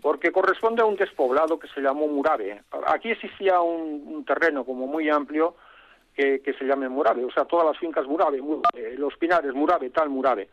porque 0.00 0.30
corresponde 0.30 0.82
a 0.82 0.86
un 0.86 0.94
despoblado 0.94 1.58
que 1.58 1.66
se 1.66 1.80
llamó 1.80 2.06
Murabe. 2.06 2.62
Aquí 2.86 3.10
existía 3.10 3.60
un, 3.60 4.24
terreno 4.24 4.64
como 4.64 4.86
muy 4.86 5.10
amplio 5.10 5.56
que, 6.14 6.54
se 6.56 6.64
llame 6.64 6.88
Murabe, 6.88 7.24
o 7.24 7.32
sea, 7.32 7.44
todas 7.44 7.66
las 7.66 7.76
fincas 7.76 8.06
Murabe, 8.06 8.40
los 8.96 9.16
pinares 9.16 9.52
Murabe, 9.52 9.90
tal 9.90 10.10
Murabe. 10.10 10.48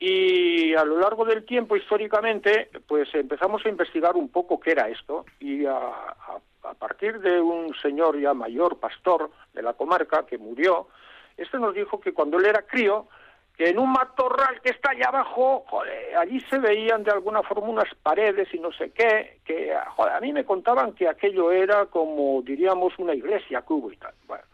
Y 0.00 0.74
a 0.74 0.84
lo 0.84 0.98
largo 0.98 1.24
del 1.24 1.44
tiempo, 1.44 1.76
históricamente, 1.76 2.70
pues 2.88 3.08
empezamos 3.14 3.64
a 3.64 3.68
investigar 3.68 4.16
un 4.16 4.30
poco 4.30 4.58
qué 4.58 4.72
era 4.72 4.88
esto 4.88 5.24
y 5.38 5.64
a, 5.64 5.76
a 5.76 6.74
partir 6.74 7.20
de 7.20 7.40
un 7.40 7.72
señor 7.76 8.18
ya 8.18 8.34
mayor, 8.34 8.80
pastor 8.80 9.30
de 9.52 9.62
la 9.62 9.74
comarca, 9.74 10.26
que 10.26 10.38
murió, 10.38 10.88
este 11.36 11.58
nos 11.58 11.74
dijo 11.74 12.00
que 12.00 12.12
cuando 12.12 12.38
él 12.38 12.46
era 12.46 12.62
crío, 12.62 13.08
que 13.56 13.68
en 13.68 13.78
un 13.78 13.92
matorral 13.92 14.60
que 14.60 14.70
está 14.70 14.90
allá 14.90 15.06
abajo, 15.08 15.64
joder, 15.68 16.16
allí 16.16 16.40
se 16.40 16.58
veían 16.58 17.04
de 17.04 17.12
alguna 17.12 17.42
forma 17.42 17.68
unas 17.68 17.92
paredes 18.02 18.52
y 18.52 18.58
no 18.58 18.72
sé 18.72 18.90
qué, 18.90 19.38
que 19.44 19.72
a 19.72 20.20
mí 20.20 20.32
me 20.32 20.44
contaban 20.44 20.92
que 20.92 21.08
aquello 21.08 21.52
era 21.52 21.86
como, 21.86 22.42
diríamos, 22.42 22.98
una 22.98 23.14
iglesia 23.14 23.62
cubo 23.62 23.92
y 23.92 23.96
tal. 23.96 24.12
Bueno, 24.26 24.44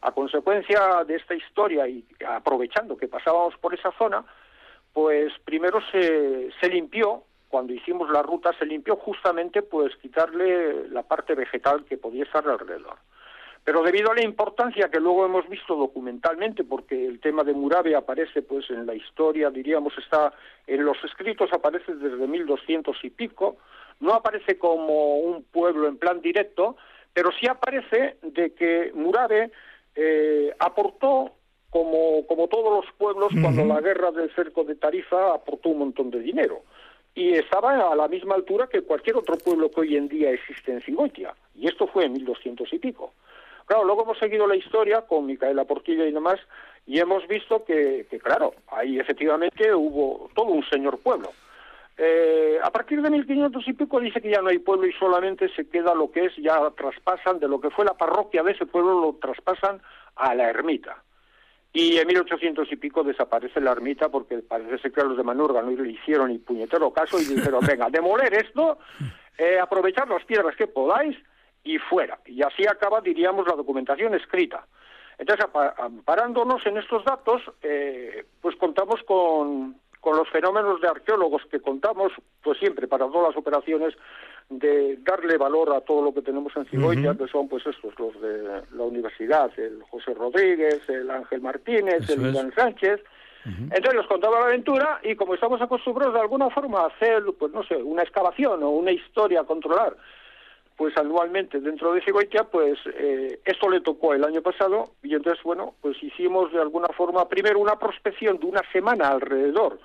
a 0.00 0.12
consecuencia 0.12 1.04
de 1.04 1.16
esta 1.16 1.34
historia 1.34 1.88
y 1.88 2.04
aprovechando 2.26 2.96
que 2.96 3.08
pasábamos 3.08 3.56
por 3.58 3.74
esa 3.74 3.90
zona, 3.98 4.24
pues 4.92 5.32
primero 5.44 5.80
se, 5.90 6.50
se 6.60 6.68
limpió, 6.68 7.24
cuando 7.48 7.72
hicimos 7.72 8.10
la 8.10 8.22
ruta 8.22 8.52
se 8.58 8.66
limpió 8.66 8.96
justamente 8.96 9.62
pues 9.62 9.96
quitarle 9.96 10.88
la 10.88 11.02
parte 11.02 11.34
vegetal 11.34 11.84
que 11.84 11.98
podía 11.98 12.22
estar 12.22 12.48
alrededor. 12.48 12.96
Pero 13.66 13.82
debido 13.82 14.12
a 14.12 14.14
la 14.14 14.22
importancia 14.22 14.88
que 14.90 15.00
luego 15.00 15.26
hemos 15.26 15.48
visto 15.48 15.74
documentalmente, 15.74 16.62
porque 16.62 17.04
el 17.04 17.18
tema 17.18 17.42
de 17.42 17.52
Murabe 17.52 17.96
aparece 17.96 18.40
pues 18.40 18.70
en 18.70 18.86
la 18.86 18.94
historia, 18.94 19.50
diríamos, 19.50 19.92
está 19.98 20.32
en 20.68 20.84
los 20.84 20.96
escritos, 21.02 21.52
aparece 21.52 21.96
desde 21.96 22.28
1200 22.28 22.96
y 23.02 23.10
pico, 23.10 23.56
no 23.98 24.14
aparece 24.14 24.56
como 24.56 25.16
un 25.16 25.42
pueblo 25.42 25.88
en 25.88 25.96
plan 25.96 26.20
directo, 26.20 26.76
pero 27.12 27.32
sí 27.32 27.48
aparece 27.48 28.18
de 28.22 28.54
que 28.54 28.92
Murabe 28.94 29.50
eh, 29.96 30.54
aportó, 30.60 31.32
como, 31.68 32.24
como 32.28 32.46
todos 32.46 32.84
los 32.84 32.94
pueblos, 32.94 33.32
cuando 33.42 33.64
la 33.64 33.80
guerra 33.80 34.12
del 34.12 34.32
cerco 34.36 34.62
de 34.62 34.76
Tarifa 34.76 35.34
aportó 35.34 35.70
un 35.70 35.80
montón 35.80 36.12
de 36.12 36.20
dinero. 36.20 36.62
Y 37.16 37.32
estaba 37.32 37.90
a 37.90 37.96
la 37.96 38.06
misma 38.06 38.36
altura 38.36 38.68
que 38.68 38.82
cualquier 38.82 39.16
otro 39.16 39.36
pueblo 39.38 39.72
que 39.72 39.80
hoy 39.80 39.96
en 39.96 40.06
día 40.06 40.30
existe 40.30 40.70
en 40.70 40.82
Cigoitia. 40.82 41.34
Y 41.56 41.66
esto 41.66 41.88
fue 41.88 42.04
en 42.04 42.12
1200 42.12 42.72
y 42.72 42.78
pico. 42.78 43.12
Claro, 43.66 43.84
luego 43.84 44.04
hemos 44.04 44.18
seguido 44.18 44.46
la 44.46 44.56
historia 44.56 45.02
con 45.02 45.26
Micaela 45.26 45.64
Portilla 45.64 46.06
y 46.06 46.12
demás 46.12 46.38
y 46.86 47.00
hemos 47.00 47.26
visto 47.26 47.64
que, 47.64 48.06
claro, 48.22 48.54
ahí 48.68 48.98
efectivamente 48.98 49.74
hubo 49.74 50.30
todo 50.34 50.46
un 50.46 50.64
señor 50.68 50.98
pueblo. 50.98 51.32
Eh, 51.98 52.58
a 52.62 52.70
partir 52.70 53.02
de 53.02 53.10
1500 53.10 53.66
y 53.66 53.72
pico 53.72 53.98
dice 53.98 54.20
que 54.20 54.30
ya 54.30 54.40
no 54.40 54.50
hay 54.50 54.58
pueblo 54.58 54.86
y 54.86 54.92
solamente 54.92 55.48
se 55.54 55.68
queda 55.68 55.94
lo 55.94 56.12
que 56.12 56.26
es, 56.26 56.36
ya 56.36 56.70
traspasan 56.76 57.40
de 57.40 57.48
lo 57.48 57.60
que 57.60 57.70
fue 57.70 57.84
la 57.84 57.94
parroquia 57.94 58.44
de 58.44 58.52
ese 58.52 58.66
pueblo, 58.66 59.00
lo 59.00 59.14
traspasan 59.20 59.82
a 60.14 60.34
la 60.34 60.48
ermita. 60.48 61.02
Y 61.72 61.98
en 61.98 62.06
1800 62.06 62.70
y 62.70 62.76
pico 62.76 63.02
desaparece 63.02 63.60
la 63.60 63.72
ermita 63.72 64.08
porque 64.08 64.38
parece 64.38 64.78
ser 64.78 64.92
que 64.92 65.02
los 65.02 65.16
de 65.16 65.24
Manurga 65.24 65.60
no 65.60 65.70
le 65.70 65.90
hicieron 65.90 66.28
ni 66.28 66.38
puñetero 66.38 66.92
caso 66.92 67.18
y 67.18 67.24
dijeron, 67.24 67.60
venga, 67.66 67.90
demoler 67.90 68.32
esto, 68.32 68.78
eh, 69.36 69.58
aprovechar 69.58 70.08
las 70.08 70.24
piedras 70.24 70.54
que 70.54 70.68
podáis 70.68 71.16
y 71.66 71.78
fuera. 71.78 72.18
Y 72.24 72.42
así 72.42 72.66
acaba, 72.66 73.00
diríamos, 73.00 73.46
la 73.46 73.56
documentación 73.56 74.14
escrita. 74.14 74.66
Entonces, 75.18 75.46
parándonos 76.04 76.64
en 76.66 76.76
estos 76.76 77.04
datos, 77.04 77.42
eh, 77.62 78.24
pues 78.40 78.54
contamos 78.56 79.02
con, 79.04 79.76
con 80.00 80.16
los 80.16 80.28
fenómenos 80.28 80.80
de 80.80 80.88
arqueólogos 80.88 81.42
que 81.50 81.60
contamos, 81.60 82.12
pues 82.42 82.58
siempre 82.58 82.86
para 82.86 83.06
todas 83.06 83.28
las 83.28 83.36
operaciones, 83.36 83.94
de 84.48 84.98
darle 84.98 85.36
valor 85.36 85.72
a 85.74 85.80
todo 85.80 86.02
lo 86.02 86.14
que 86.14 86.22
tenemos 86.22 86.56
en 86.56 86.66
Cigoya, 86.66 87.16
que 87.16 87.26
son 87.26 87.48
pues 87.48 87.66
estos, 87.66 87.98
los 87.98 88.20
de 88.20 88.62
la 88.76 88.84
universidad, 88.84 89.50
el 89.58 89.82
José 89.90 90.14
Rodríguez, 90.14 90.88
el 90.88 91.10
Ángel 91.10 91.40
Martínez, 91.40 92.08
el 92.08 92.28
Iván 92.28 92.52
Sánchez, 92.54 93.00
Entonces 93.44 93.94
les 93.94 94.06
contaba 94.06 94.40
la 94.40 94.46
aventura 94.46 95.00
y 95.02 95.16
como 95.16 95.34
estamos 95.34 95.60
acostumbrados 95.60 96.14
de 96.14 96.20
alguna 96.20 96.50
forma 96.50 96.82
a 96.82 96.86
hacer, 96.86 97.24
pues 97.38 97.52
no 97.52 97.64
sé, 97.64 97.76
una 97.76 98.02
excavación 98.02 98.62
o 98.62 98.70
una 98.70 98.92
historia 98.92 99.40
a 99.40 99.44
controlar, 99.44 99.96
pues 100.76 100.96
anualmente 100.96 101.60
dentro 101.60 101.92
de 101.92 102.02
Segoitia, 102.02 102.44
pues 102.44 102.78
eh, 102.86 103.40
esto 103.44 103.70
le 103.70 103.80
tocó 103.80 104.12
el 104.12 104.24
año 104.24 104.42
pasado 104.42 104.92
y 105.02 105.14
entonces, 105.14 105.42
bueno, 105.42 105.74
pues 105.80 106.02
hicimos 106.02 106.52
de 106.52 106.60
alguna 106.60 106.88
forma 106.88 107.28
primero 107.28 107.58
una 107.58 107.78
prospección 107.78 108.38
de 108.38 108.46
una 108.46 108.62
semana 108.72 109.08
alrededor 109.08 109.80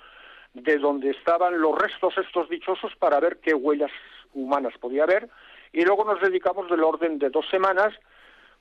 de 0.52 0.76
donde 0.76 1.10
estaban 1.10 1.60
los 1.60 1.76
restos 1.78 2.14
estos 2.18 2.48
dichosos 2.50 2.94
para 2.96 3.20
ver 3.20 3.38
qué 3.38 3.54
huellas 3.54 3.90
humanas 4.34 4.74
podía 4.78 5.04
haber 5.04 5.30
y 5.72 5.82
luego 5.82 6.04
nos 6.04 6.20
dedicamos 6.20 6.68
del 6.68 6.84
orden 6.84 7.18
de 7.18 7.30
dos 7.30 7.48
semanas, 7.48 7.94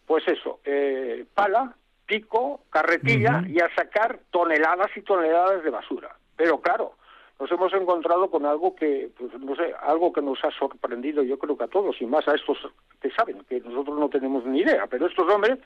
pues 0.05 0.25
eso, 0.27 0.61
eh, 0.63 1.25
pala, 1.33 1.75
pico, 2.05 2.61
carretilla 2.69 3.43
y 3.47 3.59
a 3.59 3.73
sacar 3.75 4.19
toneladas 4.31 4.89
y 4.95 5.01
toneladas 5.01 5.63
de 5.63 5.69
basura. 5.69 6.15
Pero 6.37 6.61
claro, 6.61 6.95
nos 7.41 7.51
hemos 7.51 7.73
encontrado 7.73 8.29
con 8.29 8.45
algo 8.45 8.75
que, 8.75 9.09
pues 9.17 9.33
no 9.39 9.55
sé, 9.55 9.73
algo 9.81 10.13
que 10.13 10.21
nos 10.21 10.37
ha 10.43 10.51
sorprendido 10.51 11.23
yo 11.23 11.39
creo 11.39 11.57
que 11.57 11.63
a 11.63 11.67
todos 11.67 11.99
y 11.99 12.05
más 12.05 12.27
a 12.27 12.35
estos 12.35 12.59
que 13.01 13.09
saben, 13.09 13.43
que 13.49 13.59
nosotros 13.61 13.97
no 13.97 14.09
tenemos 14.09 14.45
ni 14.45 14.59
idea, 14.59 14.85
pero 14.85 15.07
estos 15.07 15.27
hombres, 15.27 15.57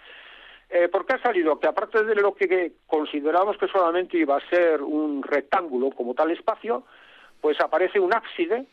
eh, 0.69 0.87
¿por 0.87 1.05
qué 1.05 1.15
ha 1.15 1.21
salido? 1.21 1.59
Que 1.59 1.67
aparte 1.67 2.05
de 2.05 2.15
lo 2.15 2.33
que 2.33 2.75
consideramos 2.87 3.57
que 3.57 3.67
solamente 3.67 4.17
iba 4.17 4.37
a 4.37 4.49
ser 4.49 4.81
un 4.81 5.21
rectángulo 5.21 5.89
como 5.91 6.13
tal 6.13 6.31
espacio, 6.31 6.85
pues 7.41 7.59
aparece 7.59 7.99
un 7.99 8.15
ábside 8.15 8.65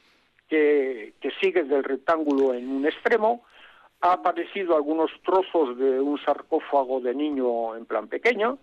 que 0.49 1.13
sigue 1.41 1.65
del 1.65 1.83
rectángulo 1.83 2.55
en 2.55 2.69
un 2.69 2.87
extremo, 2.87 3.43
ha 4.01 4.13
aparecido 4.13 4.77
algunos 4.77 5.11
trozos 5.25 5.77
de 5.77 5.99
un 5.99 6.23
sarcófago 6.23 7.01
de 7.01 7.15
niño 7.15 7.75
en 7.75 7.85
plan 7.85 8.07
pequeño 8.07 8.59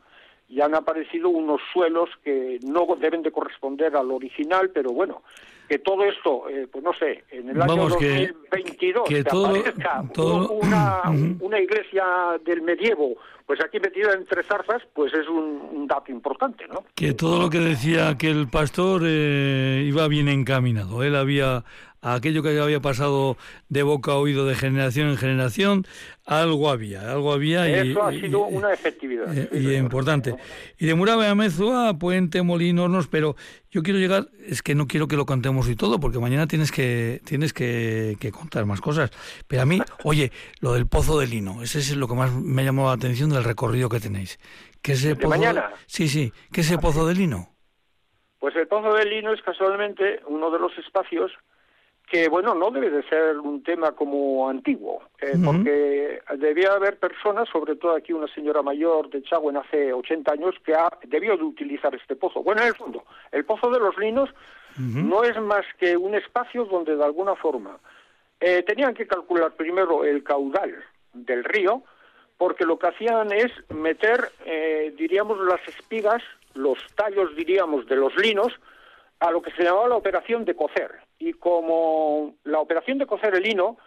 y 0.49 0.61
han 0.61 0.73
aparecido 0.73 1.29
unos 1.29 1.61
suelos 1.71 2.09
que 2.23 2.59
no 2.63 2.87
deben 2.99 3.21
de 3.21 3.31
corresponder 3.31 3.95
al 3.95 4.11
original, 4.11 4.71
pero 4.73 4.91
bueno, 4.91 5.21
que 5.69 5.77
todo 5.77 6.03
esto, 6.03 6.49
eh, 6.49 6.67
pues 6.69 6.83
no 6.83 6.91
sé, 6.93 7.23
en 7.29 7.49
el 7.49 7.61
año 7.61 7.87
2022 7.87 9.03
que, 9.07 9.19
aparezca 9.19 10.03
una, 10.51 11.03
una, 11.39 11.59
iglesia 11.59 12.03
del 12.43 12.63
medievo, 12.63 13.17
pues 13.45 13.63
aquí 13.63 13.79
metida 13.79 14.13
entre 14.13 14.43
zarzas, 14.43 14.81
pues 14.95 15.13
es 15.13 15.27
un, 15.27 15.87
dato 15.87 16.11
importante, 16.11 16.67
¿no? 16.67 16.83
Que 16.95 17.13
todo 17.13 17.39
lo 17.39 17.49
que 17.49 17.59
decía 17.59 18.17
que 18.17 18.29
el 18.29 18.47
pastor 18.47 19.03
eh, 19.05 19.83
iba 19.85 20.07
bien 20.07 20.27
encaminado, 20.27 21.03
él 21.03 21.15
había 21.15 21.63
aquello 22.01 22.43
que 22.43 22.59
había 22.59 22.79
pasado 22.79 23.37
de 23.67 23.83
boca 23.83 24.11
a 24.11 24.15
oído 24.15 24.45
de 24.45 24.55
generación 24.55 25.09
en 25.09 25.17
generación, 25.17 25.85
algo 26.25 26.69
había, 26.69 27.11
algo 27.11 27.33
había. 27.33 27.67
Eso 27.67 28.03
ha 28.03 28.11
sido 28.11 28.45
una 28.45 28.71
efectividad. 28.71 29.35
Eh, 29.35 29.49
y, 29.53 29.73
importante. 29.75 30.35
Y 30.77 30.85
de 30.85 30.95
Murave 30.95 31.27
a 31.27 31.35
Mezua, 31.35 31.97
Puente, 31.97 32.41
Molinos, 32.41 33.07
pero 33.07 33.35
yo 33.71 33.83
quiero 33.83 33.99
llegar, 33.99 34.27
es 34.45 34.61
que 34.61 34.75
no 34.75 34.87
quiero 34.87 35.07
que 35.07 35.15
lo 35.15 35.25
contemos 35.25 35.67
y 35.69 35.75
todo, 35.75 35.99
porque 35.99 36.19
mañana 36.19 36.47
tienes 36.47 36.71
que 36.71 37.21
tienes 37.25 37.53
que, 37.53 38.17
contar 38.31 38.65
más 38.65 38.81
cosas. 38.81 39.11
Pero 39.47 39.63
a 39.63 39.65
mí, 39.65 39.81
oye, 40.03 40.31
lo 40.61 40.73
del 40.73 40.87
Pozo 40.87 41.19
de 41.19 41.27
Lino, 41.27 41.63
ese 41.63 41.79
es 41.79 41.95
lo 41.95 42.07
que 42.07 42.15
más 42.15 42.31
me 42.33 42.63
llamó 42.63 42.87
la 42.87 42.93
atención 42.93 43.29
del 43.29 43.43
recorrido 43.43 43.89
que 43.89 43.99
tenéis. 43.99 44.39
¿Qué 44.81 44.93
es 44.93 45.03
¿De 45.03 45.15
mañana? 45.27 45.71
Sí, 45.87 46.07
sí. 46.07 46.31
¿Qué 46.53 46.61
es 46.61 46.71
el 46.71 46.79
Pozo 46.79 47.05
de 47.05 47.15
Lino? 47.15 47.49
Pues 48.39 48.55
el 48.55 48.67
Pozo 48.67 48.93
de 48.93 49.05
Lino 49.05 49.33
es 49.33 49.41
casualmente 49.41 50.21
uno 50.27 50.49
de 50.49 50.59
los 50.59 50.77
espacios 50.77 51.31
que 52.09 52.27
bueno, 52.27 52.55
no 52.55 52.71
debe 52.71 52.89
de 52.89 53.03
ser 53.03 53.37
un 53.37 53.63
tema 53.63 53.91
como 53.91 54.49
antiguo, 54.49 55.03
eh, 55.21 55.33
porque 55.43 56.21
debía 56.37 56.73
haber 56.73 56.97
personas, 56.97 57.47
sobre 57.49 57.75
todo 57.75 57.95
aquí 57.95 58.13
una 58.13 58.27
señora 58.33 58.63
mayor 58.63 59.09
de 59.09 59.21
Chagüen 59.21 59.57
hace 59.57 59.93
80 59.93 60.31
años, 60.33 60.55
que 60.65 60.73
ha, 60.73 60.89
debió 61.07 61.37
de 61.37 61.43
utilizar 61.43 61.93
este 61.93 62.15
pozo. 62.15 62.41
Bueno, 62.41 62.61
en 62.61 62.69
el 62.69 62.75
fondo, 62.75 63.03
el 63.31 63.45
pozo 63.45 63.69
de 63.69 63.79
los 63.79 63.97
linos 63.97 64.29
no 64.77 65.23
es 65.23 65.39
más 65.41 65.65
que 65.77 65.97
un 65.97 66.15
espacio 66.15 66.63
donde 66.65 66.95
de 66.95 67.03
alguna 67.03 67.35
forma 67.35 67.77
eh, 68.39 68.63
tenían 68.63 68.93
que 68.93 69.05
calcular 69.05 69.51
primero 69.51 70.05
el 70.05 70.23
caudal 70.23 70.73
del 71.13 71.43
río, 71.43 71.83
porque 72.37 72.65
lo 72.65 72.79
que 72.79 72.87
hacían 72.87 73.31
es 73.33 73.51
meter, 73.69 74.31
eh, 74.45 74.93
diríamos, 74.97 75.37
las 75.39 75.59
espigas, 75.67 76.23
los 76.53 76.79
tallos, 76.95 77.35
diríamos, 77.35 77.85
de 77.87 77.97
los 77.97 78.15
linos, 78.15 78.53
a 79.19 79.31
lo 79.31 79.41
que 79.41 79.51
se 79.51 79.63
llamaba 79.63 79.89
la 79.89 79.97
operación 79.97 80.45
de 80.45 80.55
cocer. 80.55 80.91
Y 81.19 81.33
como 81.33 82.35
la 82.45 82.59
operación 82.59 82.97
de 82.97 83.05
cocer 83.05 83.35
el 83.35 83.43
lino, 83.43 83.77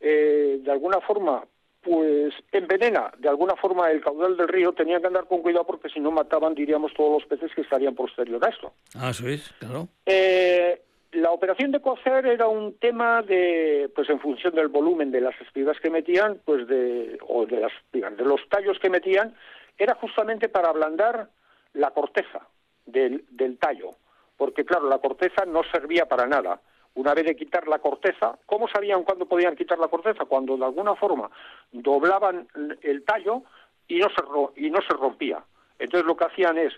eh, 0.00 0.58
de 0.62 0.70
alguna 0.70 1.00
forma, 1.00 1.44
pues 1.80 2.34
envenena 2.52 3.12
de 3.18 3.28
alguna 3.28 3.56
forma 3.56 3.90
el 3.90 4.02
caudal 4.02 4.36
del 4.36 4.48
río, 4.48 4.72
tenían 4.72 5.00
que 5.00 5.08
andar 5.08 5.26
con 5.26 5.42
cuidado 5.42 5.66
porque 5.66 5.88
si 5.88 6.00
no 6.00 6.10
mataban, 6.10 6.54
diríamos, 6.54 6.92
todos 6.94 7.20
los 7.20 7.28
peces 7.28 7.54
que 7.54 7.62
estarían 7.62 7.94
posterior 7.94 8.44
a 8.44 8.50
esto. 8.50 8.72
Ah, 8.94 9.10
eso 9.10 9.26
es, 9.26 9.52
claro. 9.58 9.88
Eh, 10.06 10.82
la 11.12 11.30
operación 11.30 11.72
de 11.72 11.80
cocer 11.80 12.26
era 12.26 12.46
un 12.46 12.74
tema 12.78 13.22
de, 13.22 13.90
pues 13.94 14.08
en 14.10 14.20
función 14.20 14.54
del 14.54 14.68
volumen 14.68 15.10
de 15.10 15.20
las 15.20 15.38
espigas 15.40 15.78
que 15.80 15.90
metían, 15.90 16.40
pues 16.44 16.66
de, 16.66 17.18
o 17.26 17.46
de 17.46 17.60
las 17.60 17.72
espigas, 17.72 18.16
de 18.16 18.24
los 18.24 18.40
tallos 18.48 18.78
que 18.78 18.90
metían, 18.90 19.34
era 19.78 19.94
justamente 19.94 20.48
para 20.48 20.68
ablandar 20.68 21.28
la 21.74 21.90
corteza 21.90 22.46
del, 22.86 23.24
del 23.30 23.58
tallo 23.58 23.96
porque 24.42 24.64
claro, 24.64 24.88
la 24.88 24.98
corteza 24.98 25.44
no 25.46 25.62
servía 25.70 26.06
para 26.06 26.26
nada. 26.26 26.60
Una 26.94 27.14
vez 27.14 27.24
de 27.24 27.36
quitar 27.36 27.66
la 27.68 27.78
corteza, 27.78 28.38
¿cómo 28.46 28.68
sabían 28.68 29.02
cuándo 29.04 29.26
podían 29.26 29.56
quitar 29.56 29.78
la 29.78 29.88
corteza? 29.88 30.24
Cuando 30.26 30.56
de 30.56 30.64
alguna 30.64 30.94
forma 30.94 31.30
doblaban 31.72 32.46
el 32.82 33.04
tallo 33.04 33.42
y 33.88 33.98
no 33.98 34.08
se, 34.08 34.60
y 34.60 34.70
no 34.70 34.80
se 34.82 34.94
rompía. 34.94 35.42
Entonces 35.78 36.06
lo 36.06 36.16
que 36.16 36.24
hacían 36.24 36.58
es 36.58 36.72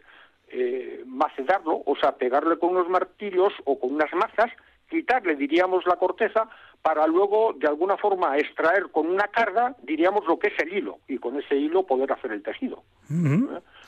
eh, 0.48 1.02
macedarlo, 1.06 1.82
o 1.84 1.96
sea, 1.96 2.12
pegarle 2.12 2.58
con 2.58 2.70
unos 2.70 2.88
martillos 2.88 3.52
o 3.64 3.78
con 3.78 3.94
unas 3.94 4.12
mazas, 4.14 4.52
quitarle, 4.88 5.34
diríamos, 5.34 5.84
la 5.86 5.96
corteza 5.96 6.48
para 6.80 7.06
luego, 7.06 7.54
de 7.54 7.66
alguna 7.66 7.96
forma, 7.96 8.36
extraer 8.36 8.90
con 8.90 9.08
una 9.08 9.28
carga, 9.28 9.74
diríamos, 9.82 10.26
lo 10.26 10.38
que 10.38 10.48
es 10.48 10.58
el 10.58 10.72
hilo, 10.72 10.98
y 11.08 11.18
con 11.18 11.36
ese 11.40 11.56
hilo 11.56 11.84
poder 11.84 12.12
hacer 12.12 12.30
el 12.32 12.42
tejido. 12.42 12.82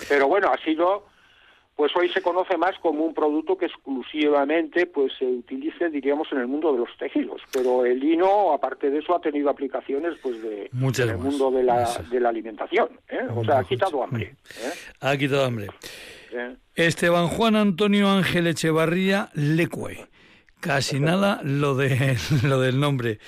Pero 0.08 0.28
bueno, 0.28 0.50
ha 0.50 0.56
sido 0.64 1.04
pues 1.76 1.92
hoy 1.94 2.08
se 2.08 2.22
conoce 2.22 2.56
más 2.56 2.76
como 2.80 3.04
un 3.04 3.12
producto 3.12 3.56
que 3.56 3.66
exclusivamente 3.66 4.86
pues 4.86 5.12
se 5.18 5.26
utilice 5.26 5.90
diríamos 5.90 6.26
en 6.32 6.38
el 6.38 6.46
mundo 6.46 6.72
de 6.72 6.78
los 6.78 6.88
tejidos. 6.98 7.42
Pero 7.52 7.84
el 7.84 8.00
lino 8.00 8.52
aparte 8.52 8.90
de 8.90 8.98
eso 8.98 9.14
ha 9.14 9.20
tenido 9.20 9.50
aplicaciones 9.50 10.14
pues 10.22 10.42
de 10.42 10.70
en 10.72 11.08
el 11.10 11.18
mundo 11.18 11.50
de 11.50 11.62
la, 11.62 11.86
de 12.10 12.18
la 12.18 12.30
alimentación 12.30 12.88
¿eh? 13.08 13.20
o 13.34 13.44
sea 13.44 13.58
ha 13.58 13.64
quitado 13.64 14.02
hambre 14.02 14.34
¿eh? 14.62 14.72
ha 15.00 15.16
quitado 15.16 15.44
hambre. 15.44 15.68
Esteban 16.74 17.28
Juan 17.28 17.56
Antonio 17.56 18.08
Ángel 18.08 18.46
Echevarría 18.46 19.28
Lecue 19.34 20.06
casi 20.60 20.98
nada 20.98 21.40
lo 21.44 21.74
de 21.74 22.16
lo 22.42 22.60
del 22.60 22.80
nombre. 22.80 23.18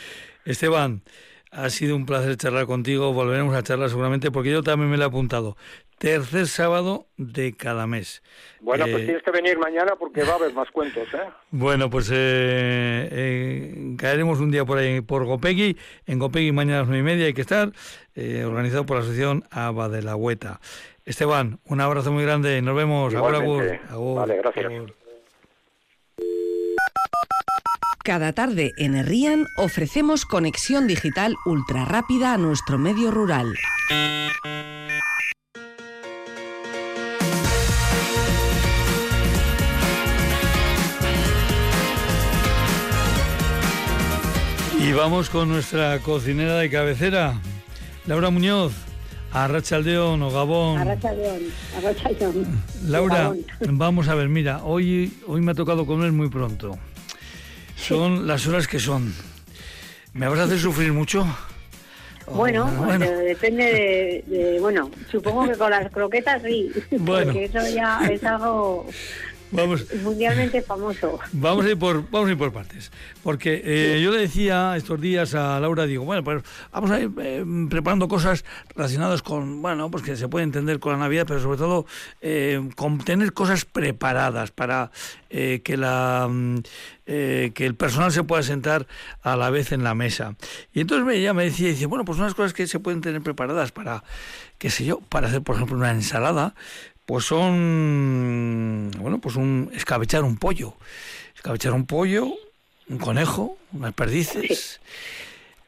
Esteban 0.44 1.02
ha 1.50 1.70
sido 1.70 1.96
un 1.96 2.06
placer 2.06 2.36
charlar 2.36 2.66
contigo, 2.66 3.12
volveremos 3.12 3.54
a 3.54 3.62
charlar 3.62 3.88
seguramente 3.88 4.30
porque 4.30 4.50
yo 4.50 4.62
también 4.62 4.90
me 4.90 4.96
lo 4.96 5.04
he 5.04 5.06
apuntado 5.06 5.56
tercer 5.98 6.46
sábado 6.46 7.06
de 7.16 7.54
cada 7.54 7.86
mes. 7.86 8.22
Bueno, 8.60 8.86
pues 8.86 9.02
eh, 9.02 9.06
tienes 9.06 9.22
que 9.22 9.30
venir 9.30 9.58
mañana 9.58 9.94
porque 9.96 10.22
va 10.22 10.32
a 10.32 10.36
haber 10.36 10.52
más 10.54 10.70
cuentos, 10.70 11.06
¿eh? 11.12 11.28
Bueno, 11.50 11.90
pues 11.90 12.10
eh, 12.10 13.08
eh, 13.10 13.94
caeremos 13.98 14.40
un 14.40 14.50
día 14.50 14.64
por 14.64 14.78
ahí 14.78 15.00
por 15.00 15.24
Gopegui. 15.24 15.76
En 16.06 16.18
Gopegui 16.18 16.52
mañana 16.52 16.78
a 16.78 16.80
las 16.80 16.88
nueve 16.88 17.00
y 17.00 17.04
media 17.04 17.26
hay 17.26 17.34
que 17.34 17.42
estar, 17.42 17.72
organizado 18.16 18.86
por 18.86 18.96
la 18.96 19.02
asociación 19.02 19.44
Aba 19.50 19.88
de 19.88 20.02
la 20.02 20.16
Hueta. 20.16 20.60
Esteban, 21.04 21.58
un 21.64 21.80
abrazo 21.80 22.12
muy 22.12 22.24
grande. 22.24 22.60
Nos 22.62 22.76
vemos. 22.76 23.14
Ahora, 23.14 23.40
Vale, 23.40 24.36
gracias. 24.36 24.92
Cada 28.04 28.32
tarde 28.32 28.72
en 28.78 28.94
Herrían 28.94 29.46
ofrecemos 29.58 30.24
conexión 30.24 30.86
digital 30.86 31.36
ultra 31.44 31.84
rápida 31.84 32.32
a 32.32 32.38
nuestro 32.38 32.78
medio 32.78 33.10
rural. 33.10 33.54
Y 44.80 44.92
vamos 44.92 45.28
con 45.28 45.48
nuestra 45.48 45.98
cocinera 45.98 46.56
de 46.58 46.70
cabecera, 46.70 47.34
Laura 48.06 48.30
Muñoz. 48.30 48.72
Arrachaldeón 49.32 50.22
o 50.22 50.30
Gabón. 50.30 50.78
Arrachaldeón, 50.78 51.40
Arrachaldeón. 51.76 52.62
Laura, 52.86 53.32
vamos 53.60 54.08
a 54.08 54.14
ver, 54.14 54.28
mira, 54.28 54.62
hoy, 54.64 55.12
hoy 55.26 55.40
me 55.42 55.52
ha 55.52 55.54
tocado 55.54 55.84
comer 55.84 56.12
muy 56.12 56.28
pronto. 56.28 56.78
Son 57.76 58.26
las 58.26 58.46
horas 58.46 58.66
que 58.66 58.78
son. 58.78 59.12
¿Me 60.14 60.28
vas 60.28 60.38
a 60.38 60.44
hacer 60.44 60.58
sufrir 60.58 60.92
mucho? 60.92 61.26
Bueno, 62.30 62.66
bueno. 62.76 63.06
depende 63.06 64.24
de, 64.26 64.58
Bueno, 64.60 64.90
supongo 65.10 65.46
que 65.46 65.56
con 65.56 65.70
las 65.70 65.90
croquetas 65.90 66.42
sí. 66.42 66.70
Bueno. 66.90 67.32
Porque 67.32 67.44
eso 67.44 67.60
ya 67.74 68.00
es 68.10 68.22
algo 68.24 68.86
Vamos, 69.50 69.86
mundialmente 70.02 70.62
famoso. 70.62 71.18
Vamos 71.32 71.64
a 71.64 71.70
ir 71.70 71.78
por, 71.78 72.08
vamos 72.10 72.28
a 72.28 72.32
ir 72.32 72.38
por 72.38 72.52
partes. 72.52 72.92
Porque 73.22 73.62
eh, 73.64 74.00
yo 74.02 74.10
le 74.10 74.20
decía 74.20 74.76
estos 74.76 75.00
días 75.00 75.34
a 75.34 75.58
Laura, 75.60 75.86
digo, 75.86 76.04
bueno, 76.04 76.22
pues 76.22 76.42
vamos 76.72 76.90
a 76.90 77.00
ir 77.00 77.10
eh, 77.20 77.44
preparando 77.70 78.08
cosas 78.08 78.44
relacionadas 78.74 79.22
con, 79.22 79.62
bueno, 79.62 79.90
pues 79.90 80.02
que 80.02 80.16
se 80.16 80.28
puede 80.28 80.44
entender 80.44 80.78
con 80.78 80.92
la 80.92 80.98
Navidad, 80.98 81.24
pero 81.26 81.40
sobre 81.40 81.58
todo 81.58 81.86
eh, 82.20 82.68
con 82.76 82.98
tener 82.98 83.32
cosas 83.32 83.64
preparadas 83.64 84.50
para 84.50 84.90
que 85.28 85.76
la 85.76 86.26
mm, 86.30 86.56
que 87.04 87.66
el 87.66 87.74
personal 87.74 88.12
se 88.12 88.22
pueda 88.22 88.42
sentar 88.42 88.86
a 89.22 89.36
la 89.36 89.50
vez 89.50 89.72
en 89.72 89.84
la 89.84 89.94
mesa. 89.94 90.36
Y 90.72 90.80
entonces 90.80 91.14
ella 91.14 91.34
me 91.34 91.44
decía, 91.44 91.68
dice, 91.68 91.86
bueno, 91.86 92.04
pues 92.04 92.18
unas 92.18 92.34
cosas 92.34 92.54
que 92.54 92.66
se 92.66 92.80
pueden 92.80 93.02
tener 93.02 93.22
preparadas 93.22 93.72
para, 93.72 94.04
qué 94.56 94.70
sé 94.70 94.86
yo, 94.86 95.00
para 95.00 95.28
hacer, 95.28 95.42
por 95.42 95.56
ejemplo, 95.56 95.76
una 95.76 95.90
ensalada, 95.90 96.54
pues 97.08 97.24
son, 97.24 98.90
bueno, 98.98 99.18
pues 99.18 99.36
un 99.36 99.70
escabechar 99.74 100.24
un 100.24 100.36
pollo, 100.36 100.74
escabechar 101.34 101.72
un 101.72 101.86
pollo, 101.86 102.34
un 102.86 102.98
conejo, 102.98 103.56
unas 103.72 103.94
perdices. 103.94 104.78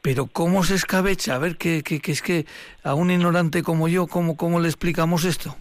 Pero 0.03 0.26
¿cómo 0.26 0.64
se 0.64 0.74
escabecha? 0.74 1.36
A 1.36 1.38
ver, 1.38 1.57
que, 1.57 1.82
que, 1.82 1.99
es 2.12 2.20
que 2.20 2.45
a 2.84 2.93
un 2.93 3.11
ignorante 3.11 3.62
como 3.62 3.88
yo, 3.88 4.07
¿cómo, 4.07 4.36
¿cómo 4.36 4.61
le 4.61 4.68
explicamos 4.68 5.24
esto? 5.24 5.57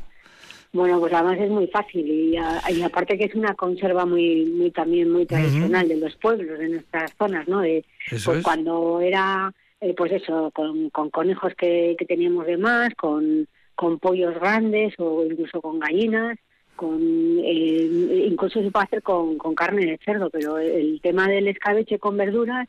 Bueno, 0.73 0.99
pues 0.99 1.13
además 1.13 1.39
es 1.39 1.49
muy 1.49 1.67
fácil 1.67 2.05
y, 2.05 2.36
aparte 2.84 3.17
que 3.17 3.23
es 3.23 3.36
una 3.36 3.55
conserva 3.55 4.05
muy, 4.05 4.47
muy 4.47 4.71
también 4.71 5.09
muy 5.09 5.25
tradicional 5.25 5.88
de 5.88 5.95
los 5.95 6.13
pueblos, 6.17 6.59
de 6.59 6.67
nuestras 6.67 7.13
zonas, 7.17 7.47
¿no? 7.47 7.61
De, 7.61 7.86
pues 8.25 8.43
cuando 8.43 8.99
era, 8.99 9.53
eh, 9.80 9.93
pues 9.95 10.11
eso, 10.11 10.51
con, 10.53 10.89
con 10.89 11.09
conejos 11.09 11.53
que, 11.55 11.95
que 11.97 12.03
teníamos 12.03 12.47
de 12.47 12.57
más, 12.57 12.93
con 12.95 13.47
con 13.80 13.97
pollos 13.97 14.36
grandes 14.36 14.93
o 14.97 15.23
incluso 15.23 15.61
con 15.61 15.80
gallinas, 15.80 16.38
con 16.75 16.99
eh, 17.41 18.25
incluso 18.27 18.61
se 18.61 18.71
puede 18.71 18.84
hacer 18.84 19.01
con, 19.01 19.38
carne 19.55 19.86
de 19.86 19.97
cerdo, 20.03 20.30
pero 20.30 20.57
el 20.57 20.99
tema 20.99 21.30
del 21.30 21.47
escabeche 21.47 21.97
con 21.97 22.17
verduras 22.17 22.67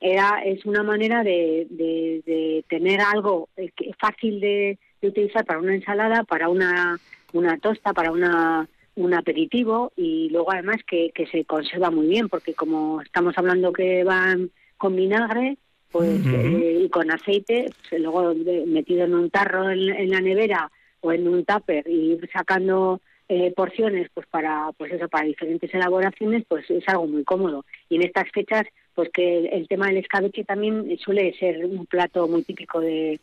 era 0.00 0.42
es 0.44 0.66
una 0.66 0.82
manera 0.82 1.24
de, 1.24 1.66
de, 1.70 2.62
tener 2.68 3.00
algo 3.00 3.48
eh, 3.56 3.72
fácil 3.98 4.38
de, 4.38 4.78
utilizar 5.00 5.46
para 5.46 5.60
una 5.60 5.74
ensalada, 5.74 6.24
para 6.24 6.50
una, 6.50 6.98
una 7.32 7.56
tosta, 7.56 7.94
para 7.94 8.12
una 8.12 8.68
un 8.96 9.14
aperitivo 9.14 9.92
y 9.96 10.28
luego 10.28 10.52
además 10.52 10.76
que, 10.86 11.10
que 11.14 11.26
se 11.26 11.46
conserva 11.46 11.90
muy 11.90 12.06
bien 12.06 12.28
porque 12.28 12.52
como 12.52 13.00
estamos 13.00 13.36
hablando 13.38 13.72
que 13.72 14.04
van 14.04 14.50
con 14.76 14.94
vinagre 14.94 15.56
pues 15.94 16.26
eh, 16.26 16.80
y 16.82 16.88
con 16.88 17.08
aceite, 17.12 17.66
pues, 17.88 18.02
luego 18.02 18.34
metido 18.66 19.04
en 19.04 19.14
un 19.14 19.30
tarro 19.30 19.70
en, 19.70 20.10
la 20.10 20.20
nevera 20.20 20.68
o 21.00 21.12
en 21.12 21.28
un 21.28 21.44
tupper 21.44 21.88
y 21.88 22.18
sacando 22.32 23.00
eh, 23.28 23.52
porciones 23.54 24.08
pues 24.12 24.26
para 24.26 24.72
pues 24.76 24.90
eso 24.90 25.08
para 25.08 25.24
diferentes 25.24 25.72
elaboraciones 25.72 26.42
pues 26.48 26.68
es 26.68 26.82
algo 26.88 27.06
muy 27.06 27.22
cómodo. 27.22 27.64
Y 27.88 27.94
en 27.94 28.02
estas 28.02 28.28
fechas 28.32 28.64
pues 28.96 29.08
que 29.10 29.46
el, 29.46 29.68
tema 29.68 29.86
del 29.86 29.98
escabeche 29.98 30.42
también 30.42 30.98
suele 30.98 31.32
ser 31.38 31.64
un 31.64 31.86
plato 31.86 32.26
muy 32.26 32.42
típico 32.42 32.80
de, 32.80 33.20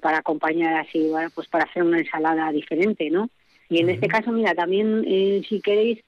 para 0.00 0.20
acompañar 0.20 0.80
así 0.80 1.12
pues 1.34 1.46
para 1.48 1.64
hacer 1.64 1.82
una 1.82 1.98
ensalada 1.98 2.50
diferente 2.52 3.10
no 3.10 3.28
y 3.68 3.80
en 3.80 3.90
este 3.90 4.08
caso 4.08 4.32
mira 4.32 4.54
también 4.54 5.04
eh, 5.06 5.42
si 5.46 5.60
queréis 5.60 6.02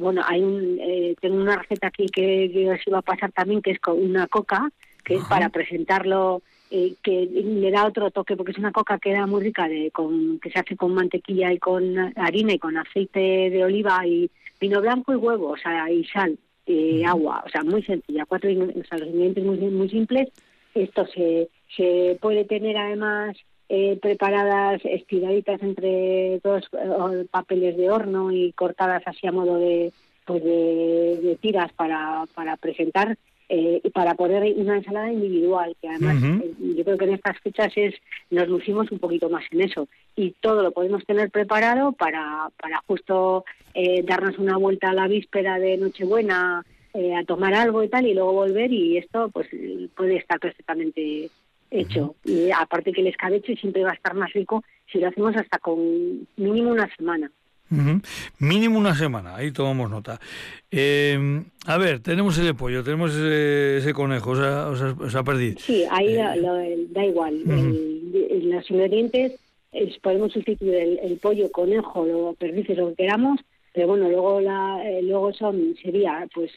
bueno 0.00 0.20
hay 0.24 0.42
un 0.42 1.14
tengo 1.20 1.36
una 1.36 1.56
receta 1.56 1.86
aquí 1.86 2.06
que, 2.06 2.50
que 2.52 2.70
os 2.70 2.80
iba 2.88 2.98
a 2.98 3.02
pasar 3.02 3.30
también 3.30 3.62
que 3.62 3.70
es 3.70 3.78
con 3.78 4.02
una 4.02 4.26
coca 4.26 4.68
que 5.08 5.14
es 5.14 5.24
para 5.24 5.48
presentarlo, 5.48 6.42
eh, 6.70 6.94
que 7.02 7.26
le 7.26 7.70
da 7.70 7.86
otro 7.86 8.10
toque, 8.10 8.36
porque 8.36 8.52
es 8.52 8.58
una 8.58 8.72
coca 8.72 8.98
que 8.98 9.14
da 9.14 9.26
muy 9.26 9.42
rica, 9.42 9.66
de, 9.66 9.90
con, 9.90 10.38
que 10.38 10.50
se 10.50 10.58
hace 10.58 10.76
con 10.76 10.92
mantequilla 10.92 11.50
y 11.50 11.58
con 11.58 11.96
harina 12.16 12.52
y 12.52 12.58
con 12.58 12.76
aceite 12.76 13.48
de 13.48 13.64
oliva 13.64 14.06
y 14.06 14.30
vino 14.60 14.82
blanco 14.82 15.14
y 15.14 15.16
huevo, 15.16 15.48
o 15.48 15.56
sea, 15.56 15.90
y 15.90 16.04
sal, 16.04 16.38
y 16.66 17.02
agua, 17.04 17.42
o 17.46 17.48
sea, 17.48 17.62
muy 17.62 17.82
sencilla, 17.82 18.26
cuatro 18.26 18.50
o 18.50 18.84
sea, 18.84 18.98
los 18.98 19.08
ingredientes 19.08 19.44
muy, 19.44 19.56
muy 19.58 19.88
simples. 19.88 20.28
Esto 20.74 21.06
se, 21.06 21.48
se 21.74 22.18
puede 22.20 22.44
tener 22.44 22.76
además 22.76 23.34
eh, 23.70 23.98
preparadas, 24.02 24.82
estiraditas 24.84 25.62
entre 25.62 26.38
dos 26.44 26.64
eh, 26.72 27.24
papeles 27.30 27.78
de 27.78 27.90
horno 27.90 28.30
y 28.30 28.52
cortadas 28.52 29.02
así 29.06 29.26
a 29.26 29.32
modo 29.32 29.58
de, 29.58 29.90
pues 30.26 30.44
de, 30.44 31.18
de 31.22 31.36
tiras 31.40 31.72
para, 31.72 32.24
para 32.34 32.58
presentar 32.58 33.16
eh, 33.50 33.80
para 33.94 34.14
poner 34.14 34.54
una 34.56 34.76
ensalada 34.76 35.10
individual, 35.10 35.74
que 35.80 35.88
además 35.88 36.22
eh, 36.22 36.52
yo 36.76 36.84
creo 36.84 36.98
que 36.98 37.04
en 37.06 37.14
estas 37.14 37.38
fechas 37.40 37.72
es 37.76 37.94
nos 38.30 38.46
lucimos 38.46 38.92
un 38.92 38.98
poquito 38.98 39.30
más 39.30 39.44
en 39.50 39.62
eso 39.62 39.88
y 40.16 40.32
todo 40.40 40.62
lo 40.62 40.70
podemos 40.72 41.04
tener 41.06 41.30
preparado 41.30 41.92
para, 41.92 42.50
para 42.60 42.82
justo 42.86 43.46
eh, 43.72 44.02
darnos 44.02 44.38
una 44.38 44.58
vuelta 44.58 44.90
a 44.90 44.94
la 44.94 45.08
víspera 45.08 45.58
de 45.58 45.78
Nochebuena 45.78 46.64
a 46.94 47.24
tomar 47.24 47.54
algo 47.54 47.84
y 47.84 47.88
tal 47.88 48.06
y 48.06 48.14
luego 48.14 48.32
volver 48.32 48.72
y 48.72 48.96
esto 48.96 49.30
pues 49.30 49.46
puede 49.94 50.16
estar 50.16 50.40
perfectamente 50.40 51.30
hecho. 51.70 52.16
Y 52.24 52.50
aparte 52.50 52.92
que 52.92 53.02
el 53.02 53.06
escabeche 53.06 53.56
siempre 53.56 53.84
va 53.84 53.90
a 53.90 53.94
estar 53.94 54.14
más 54.14 54.32
rico 54.32 54.64
si 54.90 54.98
lo 54.98 55.08
hacemos 55.08 55.36
hasta 55.36 55.58
con 55.58 56.26
mínimo 56.36 56.70
una 56.70 56.92
semana. 56.96 57.30
Mínimo 58.38 58.78
una 58.78 58.94
semana, 58.94 59.36
ahí 59.36 59.52
tomamos 59.52 59.90
nota. 59.90 60.20
Eh, 60.70 61.42
a 61.66 61.76
ver, 61.76 62.00
tenemos 62.00 62.38
el 62.38 62.54
pollo, 62.54 62.82
tenemos 62.82 63.14
ese, 63.14 63.92
conejo, 63.92 64.30
o 64.30 64.36
sea, 64.36 64.68
o 64.68 65.10
sea, 65.10 65.22
perdido. 65.22 65.58
Sí, 65.60 65.84
ahí 65.90 66.16
eh, 66.16 66.86
da 66.90 67.04
igual. 67.04 67.42
los 67.44 68.70
ingredientes 68.70 69.38
podemos 70.02 70.32
sustituir 70.32 70.74
el, 71.02 71.18
pollo, 71.18 71.50
conejo, 71.52 72.06
lo 72.06 72.32
perdices, 72.34 72.76
lo 72.78 72.88
que 72.88 73.02
queramos, 73.04 73.40
pero 73.72 73.88
bueno, 73.88 74.08
luego 74.08 74.40
la, 74.40 74.82
eh, 74.84 75.02
luego 75.02 75.32
son 75.32 75.74
sería 75.82 76.26
pues 76.34 76.50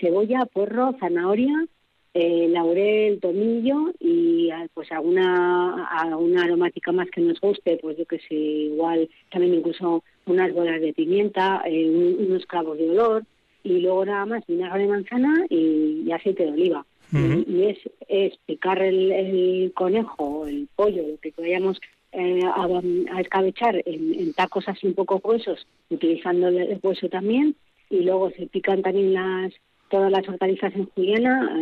cebolla, 0.00 0.46
puerro, 0.46 0.94
zanahoria, 0.98 1.66
eh, 2.14 2.48
laurel, 2.48 3.20
tomillo 3.20 3.92
y 4.00 4.50
ah, 4.50 4.66
pues 4.74 4.90
alguna, 4.90 5.86
alguna 5.86 6.42
aromática 6.42 6.90
más 6.92 7.08
que 7.10 7.20
nos 7.20 7.40
guste, 7.40 7.78
pues 7.80 7.96
yo 7.96 8.04
que 8.06 8.18
sé, 8.18 8.34
igual 8.34 9.08
también 9.30 9.54
incluso 9.54 10.02
unas 10.26 10.52
bolas 10.52 10.80
de 10.80 10.92
pimienta, 10.92 11.62
eh, 11.66 11.88
unos 12.18 12.46
clavos 12.46 12.78
de 12.78 12.90
olor 12.90 13.24
y 13.62 13.80
luego 13.80 14.04
nada 14.04 14.26
más 14.26 14.46
vinagre 14.46 14.82
de 14.82 14.88
manzana 14.88 15.46
y, 15.48 16.10
aceite 16.10 16.44
de 16.44 16.52
oliva. 16.52 16.84
y, 17.12 17.64
es, 17.64 17.78
es 18.08 18.36
picar 18.46 18.82
el, 18.82 19.72
conejo, 19.74 20.46
el 20.46 20.68
pollo, 20.74 21.02
lo 21.06 21.16
que 21.18 21.32
vayamos 21.36 21.80
eh, 22.12 22.40
a, 22.44 23.20
escabechar 23.20 23.82
en, 23.86 24.32
tacos 24.32 24.68
así 24.68 24.86
un 24.86 24.94
poco 24.94 25.20
gruesos, 25.20 25.66
utilizando 25.90 26.48
el 26.48 26.80
hueso 26.82 27.08
también, 27.08 27.54
y 27.88 28.00
luego 28.00 28.30
se 28.30 28.46
pican 28.46 28.82
también 28.82 29.14
las 29.14 29.52
todas 29.90 30.10
las 30.10 30.26
hortalizas 30.28 30.74
en 30.74 30.86
juliana 30.86 31.60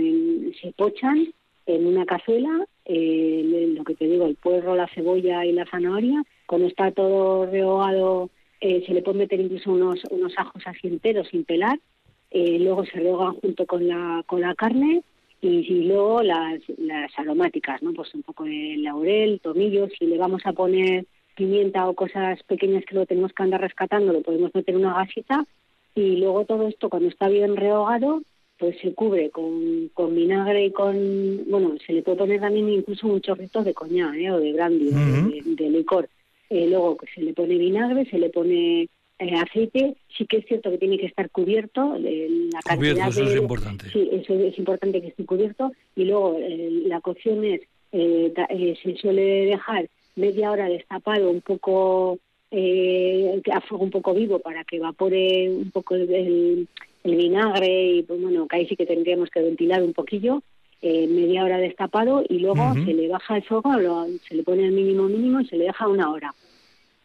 se 0.60 0.72
pochan 0.72 1.32
en 1.66 1.86
una 1.86 2.06
cazuela, 2.06 2.66
lo 2.86 3.84
que 3.84 3.94
te 3.94 4.06
digo, 4.06 4.26
el 4.26 4.36
puerro, 4.36 4.76
la 4.76 4.88
cebolla 4.88 5.44
y 5.44 5.52
la 5.52 5.66
zanahoria. 5.66 6.22
Cuando 6.46 6.66
está 6.66 6.90
todo 6.92 7.46
rehogado, 7.46 8.30
eh, 8.60 8.82
se 8.86 8.94
le 8.94 9.02
puede 9.02 9.18
meter 9.18 9.40
incluso 9.40 9.72
unos, 9.72 10.00
unos 10.10 10.32
ajos 10.36 10.62
así 10.66 10.88
enteros 10.88 11.28
sin 11.28 11.44
pelar. 11.44 11.78
Eh, 12.30 12.58
luego 12.58 12.84
se 12.84 12.98
rehogan 12.98 13.34
junto 13.34 13.66
con 13.66 13.86
la, 13.86 14.22
con 14.26 14.40
la 14.40 14.54
carne 14.54 15.02
y, 15.40 15.84
luego 15.84 16.22
las, 16.22 16.60
las 16.78 17.10
aromáticas, 17.18 17.82
¿no? 17.82 17.92
Pues 17.92 18.14
un 18.14 18.22
poco 18.22 18.44
de 18.44 18.76
laurel, 18.78 19.40
tomillo. 19.42 19.88
Si 19.98 20.06
le 20.06 20.18
vamos 20.18 20.42
a 20.44 20.52
poner 20.52 21.06
pimienta 21.36 21.88
o 21.88 21.94
cosas 21.94 22.42
pequeñas 22.44 22.84
que 22.84 22.96
lo 22.96 23.06
tenemos 23.06 23.32
que 23.32 23.42
andar 23.42 23.60
rescatando, 23.60 24.12
lo 24.12 24.22
podemos 24.22 24.52
meter 24.54 24.74
en 24.74 24.80
una 24.80 24.94
gasita 24.94 25.44
y 25.94 26.16
luego 26.16 26.44
todo 26.44 26.68
esto 26.68 26.88
cuando 26.88 27.08
está 27.08 27.28
bien 27.28 27.56
rehogado 27.56 28.22
pues 28.58 28.76
se 28.82 28.92
cubre 28.92 29.30
con, 29.30 29.88
con 29.94 30.14
vinagre 30.14 30.66
y 30.66 30.72
con, 30.72 31.44
bueno, 31.48 31.76
se 31.86 31.92
le 31.92 32.02
puede 32.02 32.18
poner 32.18 32.40
también 32.40 32.68
incluso 32.68 33.06
un 33.06 33.20
chorrito 33.20 33.62
de 33.62 33.72
coñac 33.72 34.14
¿eh? 34.16 34.30
o 34.32 34.40
de 34.40 34.52
brandy, 34.52 34.90
de, 34.90 35.70
licor. 35.70 36.08
Eh, 36.50 36.66
luego 36.68 36.96
se 37.14 37.22
le 37.22 37.32
pone 37.34 37.56
vinagre, 37.56 38.04
se 38.06 38.18
le 38.18 38.30
pone 38.30 38.88
eh, 39.18 39.34
aceite, 39.36 39.96
sí 40.16 40.26
que 40.26 40.38
es 40.38 40.46
cierto 40.46 40.70
que 40.70 40.78
tiene 40.78 40.98
que 40.98 41.06
estar 41.06 41.30
cubierto. 41.30 41.96
la 41.98 42.60
cantidad 42.62 43.08
eso 43.08 43.24
es 43.24 43.36
importante. 43.36 43.90
Sí, 43.90 44.08
eso 44.12 44.34
es 44.34 44.58
importante 44.58 45.00
que 45.00 45.08
esté 45.08 45.24
cubierto. 45.24 45.70
Y 45.94 46.04
luego 46.04 46.36
la 46.86 47.00
cocción 47.00 47.44
es, 47.44 47.60
se 47.92 48.96
suele 48.96 49.46
dejar 49.46 49.88
media 50.16 50.50
hora 50.50 50.68
destapado, 50.68 51.30
un 51.30 51.42
poco 51.42 52.18
eh, 52.50 53.42
a 53.52 53.60
fuego 53.60 53.84
un 53.84 53.90
poco 53.90 54.14
vivo 54.14 54.38
para 54.38 54.64
que 54.64 54.76
evapore 54.76 55.50
un 55.50 55.70
poco 55.70 55.94
el, 55.94 56.68
vinagre 57.04 57.86
y 57.86 58.02
pues 58.02 58.20
bueno, 58.20 58.46
que 58.46 58.56
ahí 58.56 58.66
sí 58.66 58.76
que 58.76 58.84
tendríamos 58.84 59.30
que 59.30 59.40
ventilar 59.40 59.82
un 59.82 59.94
poquillo, 59.94 60.42
eh, 60.82 61.06
media 61.08 61.44
hora 61.44 61.58
destapado 61.58 62.22
y 62.28 62.38
luego 62.38 62.74
se 62.74 62.92
le 62.92 63.08
baja 63.08 63.36
el 63.36 63.42
fuego, 63.44 64.06
se 64.28 64.34
le 64.34 64.42
pone 64.42 64.66
el 64.66 64.72
mínimo 64.72 65.04
mínimo 65.04 65.40
y 65.40 65.46
se 65.46 65.56
le 65.56 65.64
deja 65.64 65.88
una 65.88 66.10
hora. 66.10 66.34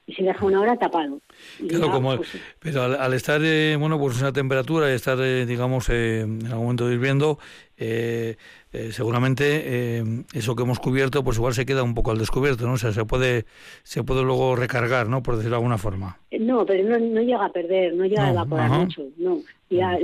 Y 0.06 0.14
se 0.14 0.24
deja 0.24 0.46
una 0.46 0.60
hora 0.60 0.76
tapado. 0.76 1.22
Pues, 1.60 2.42
pero 2.60 2.84
al, 2.84 3.14
estar, 3.14 3.40
eh, 3.42 3.78
bueno, 3.80 3.98
pues 3.98 4.20
una 4.20 4.34
temperatura 4.34 4.92
y 4.92 4.96
estar, 4.96 5.18
eh, 5.22 5.46
digamos, 5.46 5.88
en 5.88 6.46
algún 6.48 6.66
momento 6.66 6.92
hirviendo, 6.92 7.40
eh, 7.78 8.36
eh, 8.72 8.92
seguramente 8.92 10.04
eso 10.34 10.56
que 10.56 10.64
hemos 10.64 10.80
cubierto, 10.80 11.24
pues 11.24 11.38
igual 11.38 11.54
se 11.54 11.66
queda 11.66 11.84
un 11.84 11.94
poco 11.94 12.12
al 12.12 12.18
descubierto, 12.18 12.66
¿no? 12.66 12.74
O 12.74 12.78
sea, 12.78 12.92
se 12.92 13.06
puede, 13.06 13.46
se 13.84 14.04
puede 14.04 14.24
luego 14.24 14.56
recargar, 14.56 15.10
¿no? 15.10 15.24
Por 15.24 15.36
decirlo 15.36 15.56
de 15.56 15.60
alguna 15.60 15.78
forma. 15.78 16.18
No, 16.40 16.66
pero 16.66 16.88
no, 16.88 16.98
no 16.98 17.22
llega 17.22 17.46
a 17.46 17.52
perder, 17.52 17.94
no 17.94 18.06
llega 18.06 18.28
a 18.28 18.32
evaporar 18.32 18.70
mucho, 18.70 19.04
no. 19.18 19.40
Ya, 19.70 19.98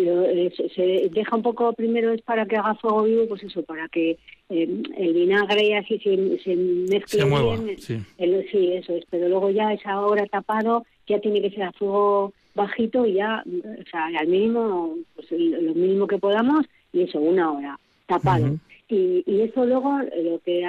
se 0.76 1.09
deja 1.11 1.36
un 1.36 1.43
poco 1.43 1.74
primero 1.74 2.11
es 2.11 2.24
para 2.24 2.47
que 2.47 2.55
haga 2.55 2.74
fuego 2.76 3.03
vivo, 3.03 3.28
pues 3.28 3.43
eso, 3.43 3.61
para 3.61 3.88
que 3.88 4.17
el 4.49 5.13
vinagre 5.13 5.78
así 5.78 5.99
se, 5.99 6.39
se 6.43 6.55
mezcle 6.55 7.26
bien. 7.26 7.78
Sí. 7.78 7.99
sí, 8.51 8.74
eso 8.74 8.95
es, 8.95 9.05
pero 9.11 9.30
luego 9.30 9.51
ya 9.51 9.72
es 9.74 9.86
ahora 9.86 10.26
tapado, 10.26 10.86
ya 11.07 11.20
tiene 11.20 11.41
que 11.41 11.51
ser 11.51 11.63
a 11.63 11.72
fuego 11.74 12.34
bajito 12.55 13.05
y 13.05 13.13
ya, 13.13 13.43
o 13.45 13.89
sea, 13.89 14.07
al 14.20 14.28
mínimo, 14.28 14.95
pues 15.15 15.28
lo 15.32 15.74
mínimo 15.76 16.07
que 16.07 16.17
podamos 16.17 16.65
y 16.94 17.02
eso, 17.04 17.20
una 17.20 17.52
hora, 17.52 17.80
tapado. 18.06 18.58
y, 18.88 19.24
y 19.26 19.42
eso 19.42 19.66
luego 19.66 20.00
lo 20.24 20.40
que 20.40 20.64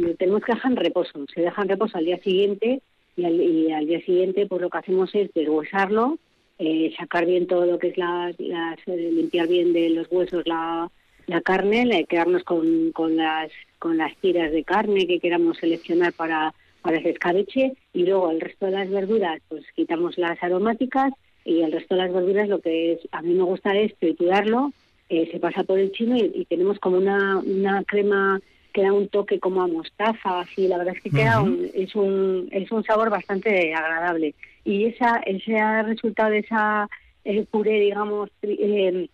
lo 0.00 0.14
tenemos 0.14 0.42
que 0.42 0.52
dejar 0.54 0.72
en 0.72 0.76
reposo, 0.76 1.26
se 1.34 1.42
deja 1.42 1.62
en 1.62 1.68
reposo 1.68 1.98
al 1.98 2.04
día 2.04 2.18
siguiente 2.22 2.80
y 3.16 3.24
al, 3.24 3.40
y 3.40 3.72
al 3.72 3.86
día 3.86 4.00
siguiente 4.00 4.46
pues 4.46 4.62
lo 4.62 4.70
que 4.70 4.78
hacemos 4.78 5.14
es 5.14 5.32
deshuesarlo, 5.34 6.18
eh, 6.58 6.94
sacar 6.98 7.26
bien 7.26 7.46
todo 7.46 7.66
lo 7.66 7.78
que 7.78 7.88
es 7.88 7.98
la, 7.98 8.30
eh, 8.30 9.10
limpiar 9.12 9.48
bien 9.48 9.72
de 9.72 9.90
los 9.90 10.06
huesos 10.10 10.46
la, 10.46 10.90
la 11.26 11.40
carne, 11.42 12.06
quedarnos 12.08 12.44
con, 12.44 12.92
con 12.92 13.16
las 13.16 13.50
con 13.78 13.96
las 13.96 14.16
tiras 14.16 14.50
de 14.50 14.64
carne 14.64 15.06
que 15.06 15.20
queramos 15.20 15.58
seleccionar 15.58 16.12
para 16.12 16.54
para 16.82 16.98
ese 16.98 17.10
escabeche 17.10 17.74
y 17.92 18.04
luego 18.04 18.30
el 18.30 18.40
resto 18.40 18.66
de 18.66 18.72
las 18.72 18.90
verduras 18.90 19.40
pues 19.48 19.64
quitamos 19.74 20.16
las 20.16 20.42
aromáticas 20.42 21.12
y 21.44 21.62
el 21.62 21.72
resto 21.72 21.94
de 21.94 22.02
las 22.02 22.12
verduras 22.12 22.48
lo 22.48 22.60
que 22.60 22.92
es, 22.92 23.00
a 23.12 23.22
mí 23.22 23.34
me 23.34 23.42
gusta 23.42 23.76
es 23.76 23.94
triturarlo, 23.96 24.72
eh, 25.08 25.28
se 25.32 25.38
pasa 25.38 25.64
por 25.64 25.78
el 25.78 25.92
chino 25.92 26.16
y, 26.16 26.44
tenemos 26.46 26.78
como 26.78 26.98
una, 26.98 27.38
una 27.38 27.82
crema 27.84 28.40
que 28.72 28.82
da 28.82 28.92
un 28.92 29.08
toque 29.08 29.40
como 29.40 29.62
a 29.62 29.66
mostaza, 29.66 30.40
así, 30.40 30.68
la 30.68 30.78
verdad 30.78 30.94
es 30.96 31.02
que 31.02 31.10
queda 31.10 31.42
es, 31.74 31.94
un, 31.94 32.48
es 32.50 32.70
un 32.70 32.84
sabor 32.84 33.10
bastante 33.10 33.74
agradable. 33.74 34.34
Y 34.64 34.84
esa, 34.84 35.16
ese 35.24 35.82
resultado 35.82 36.30
de 36.30 36.38
esa 36.40 36.88
eh, 37.24 37.44
puré, 37.50 37.80
digamos, 37.80 38.30
eh, 38.42 39.08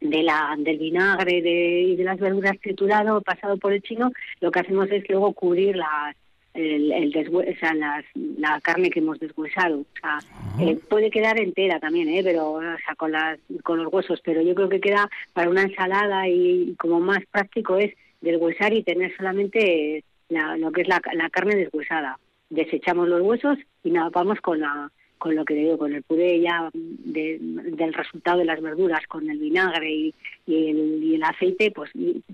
de 0.00 0.22
la, 0.22 0.54
del 0.58 0.78
vinagre 0.78 1.42
de, 1.42 1.82
y 1.82 1.96
de 1.96 2.04
las 2.04 2.18
verduras 2.18 2.58
triturado 2.60 3.20
pasado 3.22 3.56
por 3.56 3.72
el 3.72 3.82
chino, 3.82 4.12
lo 4.40 4.50
que 4.50 4.60
hacemos 4.60 4.90
es 4.90 5.08
luego 5.08 5.32
cubrir 5.32 5.76
las 5.76 6.16
el, 6.56 6.92
el 6.92 7.30
o 7.30 7.42
sea, 7.58 7.74
la 7.74 8.60
carne 8.60 8.90
que 8.90 9.00
hemos 9.00 9.18
deshuesado. 9.20 9.80
O 9.80 9.86
sea, 10.00 10.18
eh, 10.60 10.76
puede 10.88 11.10
quedar 11.10 11.38
entera 11.40 11.78
también, 11.78 12.08
¿eh? 12.08 12.22
pero 12.24 12.52
o 12.52 12.60
sea, 12.60 12.94
con, 12.96 13.12
las, 13.12 13.38
con 13.62 13.82
los 13.82 13.92
huesos, 13.92 14.20
pero 14.24 14.42
yo 14.42 14.54
creo 14.54 14.68
que 14.68 14.80
queda 14.80 15.08
para 15.32 15.50
una 15.50 15.62
ensalada 15.62 16.28
y, 16.28 16.74
como 16.78 17.00
más 17.00 17.24
práctico 17.30 17.76
es 17.76 17.94
deshuesar 18.20 18.72
y 18.72 18.82
tener 18.82 19.14
solamente 19.16 20.04
la, 20.28 20.56
lo 20.56 20.72
que 20.72 20.82
es 20.82 20.88
la, 20.88 21.00
la 21.12 21.30
carne 21.30 21.56
deshuesada. 21.56 22.18
Desechamos 22.50 23.08
los 23.08 23.22
huesos 23.22 23.58
y 23.82 23.90
nada, 23.90 24.10
vamos 24.10 24.40
con 24.40 24.60
la 24.60 24.90
con 25.18 25.34
lo 25.34 25.44
que 25.44 25.54
digo, 25.54 25.78
con 25.78 25.94
el 25.94 26.02
puré 26.02 26.40
ya 26.40 26.70
del 26.72 27.94
resultado 27.94 28.38
de 28.38 28.44
las 28.44 28.60
verduras, 28.60 29.06
con 29.08 29.28
el 29.30 29.38
vinagre 29.38 29.90
y, 29.92 30.14
el, 30.46 31.22
aceite, 31.22 31.70
pues 31.70 31.90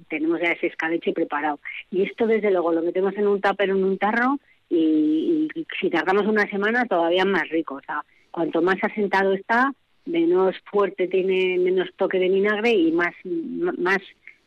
tenemos 0.09 0.41
ya 0.41 0.53
ese 0.53 0.67
escabeche 0.67 1.13
preparado. 1.13 1.61
Y 1.91 2.03
esto 2.03 2.27
desde 2.27 2.51
luego 2.51 2.73
lo 2.73 2.83
metemos 2.83 3.15
en 3.17 3.27
un 3.27 3.41
tupper 3.41 3.71
en 3.71 3.85
un 3.85 3.99
tarro 3.99 4.39
y, 4.69 5.49
si 5.81 5.91
tardamos 5.91 6.27
una 6.27 6.49
semana 6.49 6.85
todavía 6.87 7.25
más 7.25 7.49
rico. 7.49 7.77
O 7.77 7.81
sea, 7.83 8.05
cuanto 8.31 8.61
más 8.63 8.77
asentado 8.83 9.33
está, 9.33 9.73
menos 10.05 10.57
fuerte 10.71 11.09
tiene, 11.09 11.59
menos 11.59 11.89
toque 11.97 12.19
de 12.19 12.29
vinagre 12.29 12.71
y 12.71 12.91
más 12.93 13.15
más 13.25 14.01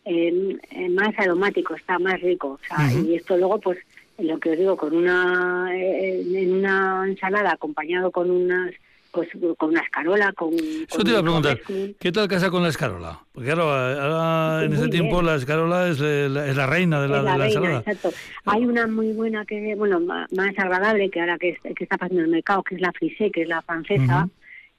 eh, 0.06 0.58
más 0.92 1.18
aromático 1.18 1.76
está, 1.76 1.98
más 1.98 2.22
rico. 2.22 2.60
O 2.62 2.68
sea, 2.68 2.92
y 2.94 3.16
esto 3.16 3.38
luego 3.38 3.60
pues 3.60 3.80
lo 4.18 4.40
que 4.40 4.52
os 4.52 4.58
digo, 4.58 4.78
con 4.78 4.96
una, 4.96 5.70
eh, 5.76 6.22
en 6.34 6.54
una 6.54 7.04
ensalada 7.08 7.52
acompañado 7.52 8.12
con 8.12 8.30
unas 8.30 8.74
pues 9.16 9.30
con 9.58 9.70
una 9.70 9.80
escarola, 9.80 10.34
con... 10.34 10.54
Eso 10.54 11.02
te 11.02 11.12
iba 11.12 11.20
a 11.20 11.24
preguntar, 11.24 11.58
¿qué 12.00 12.12
tal 12.12 12.28
casa 12.28 12.52
con 12.52 12.64
la 12.64 12.68
escarola? 12.70 13.18
Porque 13.32 13.48
claro, 13.48 13.72
ahora 13.72 14.66
en 14.66 14.74
este 14.74 14.90
tiempo 14.90 15.22
la 15.22 15.36
escarola 15.36 15.88
es, 15.88 16.02
la, 16.02 16.48
es 16.48 16.56
la 16.58 16.68
reina 16.68 17.02
de 17.02 17.08
la, 17.08 17.24
de 17.24 17.38
la 17.38 17.46
ensalada. 17.48 17.78
Exacto. 17.80 18.10
Hay 18.44 18.66
una 18.66 18.88
muy 18.88 19.14
buena, 19.14 19.46
que 19.46 19.74
bueno, 19.76 20.02
más 20.02 20.28
agradable 20.58 21.10
que 21.10 21.22
ahora 21.22 21.38
que, 21.38 21.58
que 21.76 21.84
está 21.86 21.98
pasando 21.98 22.20
en 22.20 22.26
el 22.26 22.32
mercado, 22.32 22.62
que 22.64 22.76
es 22.76 22.82
la 22.82 22.92
frisé, 22.92 23.32
que 23.32 23.44
es 23.44 23.48
la 23.48 23.62
francesa, 23.62 24.28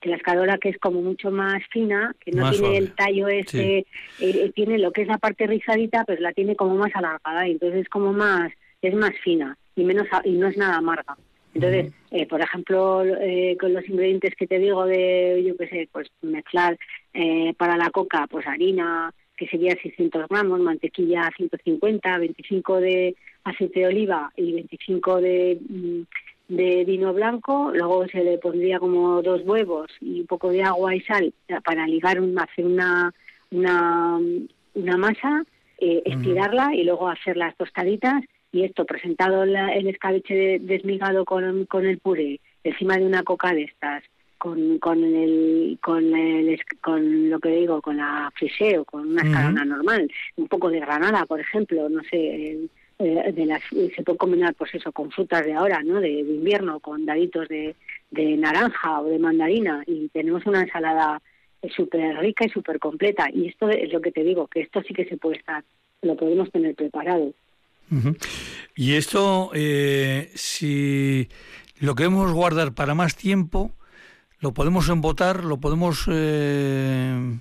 que 0.01 0.11
la 0.11 0.17
escarola 0.17 0.59
que 0.59 0.69
es 0.69 0.79
como 0.79 1.01
mucho 1.01 1.31
más 1.31 1.63
fina, 1.71 2.15
que 2.21 2.33
no 2.33 2.51
tiene 2.51 2.77
el 2.77 2.93
tallo 2.93 3.29
ese, 3.29 3.79
eh, 3.79 3.87
eh, 4.21 4.53
tiene 4.55 4.77
lo 4.77 4.93
que 4.93 5.01
es 5.01 5.09
la 5.09 5.17
parte 5.17 5.47
rizadita, 5.47 6.05
pero 6.05 6.21
la 6.21 6.35
tiene 6.35 6.57
como 6.57 6.77
más 6.77 6.95
alargada, 6.95 7.49
y 7.49 7.53
entonces 7.53 7.81
es 7.81 7.89
como 7.89 8.13
más 8.13 8.53
es 8.83 8.95
más 8.95 9.13
fina 9.23 9.57
y 9.75 9.85
menos 9.85 10.07
y 10.25 10.33
no 10.33 10.49
es 10.49 10.57
nada 10.57 10.77
amarga. 10.77 11.17
Entonces, 11.57 11.93
eh, 12.11 12.27
por 12.27 12.43
ejemplo, 12.43 13.03
eh, 13.03 13.57
con 13.59 13.73
los 13.73 13.89
ingredientes 13.89 14.35
que 14.37 14.47
te 14.47 14.59
digo 14.59 14.85
de, 14.85 15.43
yo 15.47 15.57
qué 15.57 15.69
sé, 15.69 15.89
pues 15.91 16.09
mezclar 16.21 16.79
eh, 17.15 17.55
para 17.57 17.79
la 17.79 17.89
coca, 17.89 18.27
pues 18.31 18.47
harina, 18.47 19.11
que 19.39 19.47
sería 19.47 19.75
600 19.81 20.29
gramos, 20.29 20.61
mantequilla 20.61 21.31
150, 21.35 22.19
25 22.19 22.81
de 22.81 23.17
aceite 23.45 23.81
de 23.81 23.87
oliva 23.87 24.31
y 24.37 24.53
25 24.53 25.21
de, 25.23 25.59
mm, 25.67 26.01
de 26.49 26.85
vino 26.85 27.15
blanco, 27.15 27.73
luego 27.73 28.07
se 28.09 28.23
le 28.23 28.37
pondría 28.37 28.79
como 28.79 29.23
dos 29.23 29.41
huevos 29.47 29.91
y 30.03 30.21
un 30.21 30.27
poco 30.27 30.51
de 30.51 30.63
agua 30.63 30.95
y 30.95 31.01
sal 31.03 31.33
para 31.65 31.87
ligar, 31.87 32.19
hacer 32.39 32.67
una, 32.67 33.15
una, 33.51 34.21
una 34.75 34.97
masa, 34.99 35.43
estirarla 35.79 36.75
y 36.75 36.85
luego 36.85 37.09
hacer 37.09 37.37
las 37.37 37.57
tostaditas 37.57 38.23
y 38.57 38.65
esto 38.65 38.87
presentado 38.87 39.43
el 39.43 39.87
escabeche 39.87 40.59
desmigado 40.61 41.27
con, 41.27 41.67
con 41.67 41.85
el 41.85 41.99
puré 41.99 42.41
encima 42.65 42.97
de 42.97 43.05
una 43.05 43.23
coca 43.23 43.53
de 43.53 43.65
estas 43.65 44.03
con, 44.39 44.79
con 44.79 45.05
el 45.05 45.79
con 45.83 46.15
el 46.15 46.59
con 46.81 47.29
lo 47.29 47.39
que 47.39 47.51
digo 47.51 47.83
con 47.83 47.99
la 47.99 48.33
friseo 48.35 48.87
con 48.87 49.09
una 49.09 49.23
escalona 49.23 49.65
normal 49.65 50.11
un 50.37 50.49
poco 50.49 50.71
de 50.71 50.81
granada 50.81 51.27
por 51.27 51.39
ejemplo 51.39 51.89
no 51.91 52.03
sé 52.05 52.69
eh, 52.99 53.33
de 53.33 53.47
las 53.47 53.63
se 53.95 54.03
puede 54.03 54.17
combinar 54.17 54.55
pues 54.55 54.75
eso 54.75 54.91
con 54.91 55.11
frutas 55.11 55.45
de 55.45 55.53
ahora 55.53 55.83
no 55.83 56.01
de, 56.01 56.21
invierno 56.21 56.81
con 56.81 57.05
daditos 57.05 57.49
de, 57.49 57.77
de 58.11 58.37
naranja 58.39 59.03
o 59.03 59.05
de 59.05 59.19
mandarina 59.19 59.83
y 59.87 60.09
tenemos 60.09 60.47
una 60.47 60.63
ensalada 60.63 61.21
súper 61.77 62.17
rica 62.19 62.47
y 62.47 62.49
súper 62.49 62.79
completa 62.79 63.27
y 63.31 63.49
esto 63.49 63.69
es 63.69 63.93
lo 63.93 64.01
que 64.01 64.13
te 64.13 64.25
digo 64.25 64.47
que 64.47 64.61
esto 64.61 64.81
sí 64.83 64.95
que 64.95 65.05
se 65.05 65.19
puede 65.19 65.37
estar 65.37 65.63
lo 66.01 66.17
podemos 66.17 66.51
tener 66.51 66.75
preparado 66.75 67.35
y 68.75 68.95
esto, 68.95 69.51
eh, 69.55 70.31
si 70.35 71.29
lo 71.81 71.95
queremos 71.95 72.33
guardar 72.33 72.75
para 72.75 72.95
más 72.95 73.17
tiempo, 73.17 73.73
lo 74.41 74.53
podemos 74.53 74.89
embotar, 74.89 75.45
lo 75.45 75.59
podemos, 75.59 76.07
eh, 76.11 77.39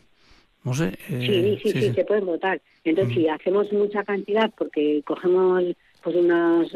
no 0.64 0.74
sé. 0.74 0.98
Eh, 1.10 1.60
sí, 1.62 1.72
sí, 1.72 1.82
sí, 1.82 1.94
se 1.94 2.06
puede 2.06 2.22
embotar. 2.22 2.62
Entonces, 2.84 3.16
si 3.16 3.28
hacemos 3.28 3.72
mucha 3.74 4.04
cantidad, 4.04 4.52
porque 4.58 5.02
cogemos 5.06 5.64
pues 6.04 6.16
unos, 6.16 6.72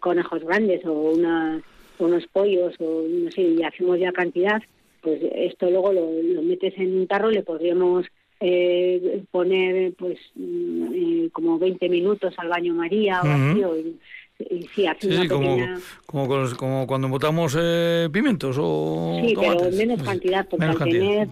conejos 0.00 0.42
grandes 0.44 0.84
o 0.84 0.92
unas, 0.92 1.62
unos 1.98 2.26
pollos 2.26 2.74
o 2.80 3.04
no 3.08 3.30
sé, 3.30 3.42
y 3.42 3.62
hacemos 3.62 3.98
ya 3.98 4.12
cantidad, 4.12 4.60
pues 5.00 5.20
esto 5.34 5.70
luego 5.70 5.92
lo, 5.92 6.10
lo 6.22 6.42
metes 6.42 6.74
en 6.76 6.98
un 6.98 7.06
tarro, 7.06 7.30
le 7.30 7.42
podríamos 7.42 8.06
eh, 8.46 9.24
poner 9.30 9.94
pues 9.94 10.18
mm, 10.34 10.92
eh, 10.92 11.30
como 11.32 11.58
20 11.58 11.88
minutos 11.88 12.34
al 12.36 12.48
baño 12.48 12.74
María 12.74 13.22
o 13.22 13.26
así, 13.26 13.96
y, 14.38 14.66
sí, 15.00 15.28
como, 15.28 15.56
como, 16.04 16.28
como, 16.58 16.86
cuando 16.86 17.08
botamos 17.08 17.56
eh, 17.58 18.08
pimientos 18.12 18.56
o 18.60 19.20
Sí, 19.24 19.34
pero 19.40 19.64
en 19.64 19.76
menos 19.78 20.02
cantidad, 20.02 20.46
porque 20.46 20.66
al 20.66 20.76
tener, 20.76 21.28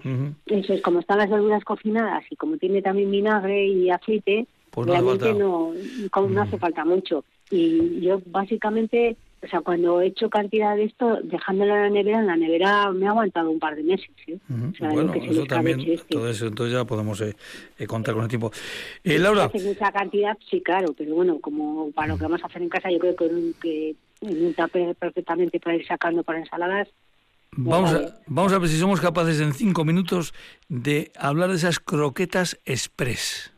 eso 0.47 0.73
es 0.73 0.81
como 0.81 1.01
están 1.01 1.19
las 1.19 1.29
verduras 1.29 1.65
cocinadas 1.65 2.25
y 2.31 2.37
como 2.37 2.57
tiene 2.57 2.81
también 2.81 3.11
vinagre 3.11 3.67
y 3.67 3.91
aceite, 3.91 4.47
pues 4.71 4.87
realmente 4.87 5.35
no, 5.35 5.75
no 6.31 6.43
hace 6.43 6.59
falta 6.59 6.85
mucho. 6.85 7.25
Y 7.51 8.01
yo 8.01 8.23
básicamente 8.25 9.17
o 9.45 9.49
sea, 9.49 9.61
cuando 9.61 10.01
he 10.01 10.07
hecho 10.07 10.31
cantidad 10.31 10.77
de 10.77 10.85
esto, 10.85 11.19
dejándolo 11.25 11.75
en 11.75 11.83
la 11.83 11.91
nevera, 11.91 12.21
en 12.21 12.27
la 12.29 12.37
nevera 12.37 12.93
me 12.93 13.07
ha 13.07 13.11
aguantado 13.11 13.51
un 13.51 13.59
par 13.59 13.75
de 13.75 13.83
meses. 13.83 14.11
¿eh? 14.29 14.39
bueno, 14.79 15.13
eso 15.15 15.45
también, 15.47 15.81
este. 15.81 16.15
todo 16.15 16.29
eso, 16.29 16.47
entonces 16.47 16.75
ya 16.75 16.85
podemos 16.85 17.21
eh, 17.23 17.35
eh, 17.77 17.87
contar 17.87 18.15
con 18.15 18.23
el 18.23 18.29
tiempo. 18.29 18.53
Eh, 19.03 19.19
Laura. 19.19 19.47
Hace 19.47 19.65
mucha 19.65 19.91
cantidad, 19.91 20.39
sí, 20.49 20.61
claro, 20.61 20.95
pero 20.97 21.15
bueno, 21.15 21.41
como 21.41 21.91
para 21.91 22.09
lo 22.09 22.19
que 22.19 22.23
vamos 22.23 22.43
a 22.45 22.47
hacer 22.47 22.63
en 22.63 22.69
casa, 22.69 22.89
yo 22.91 23.01
creo 23.01 23.17
que 23.17 23.27
en 23.27 23.35
un, 23.35 23.55
que 23.61 23.97
en 24.21 24.47
un 24.47 24.55
tupper 24.55 24.95
perfectamente 24.95 25.59
para 25.59 25.77
ir 25.77 25.87
sacando 25.87 26.23
para 26.23 26.39
ensaladas. 26.39 26.89
Vamos 27.57 27.93
a, 27.93 28.23
vamos 28.29 28.53
a 28.53 28.59
ver 28.61 28.69
si 28.69 28.79
somos 28.79 29.01
capaces 29.01 29.41
en 29.41 29.55
cinco 29.55 29.85
minutos 29.85 30.33
de 30.69 31.11
hablar 31.19 31.51
de 31.51 31.57
esas 31.57 31.81
croquetas 31.81 32.61
express. 32.65 33.53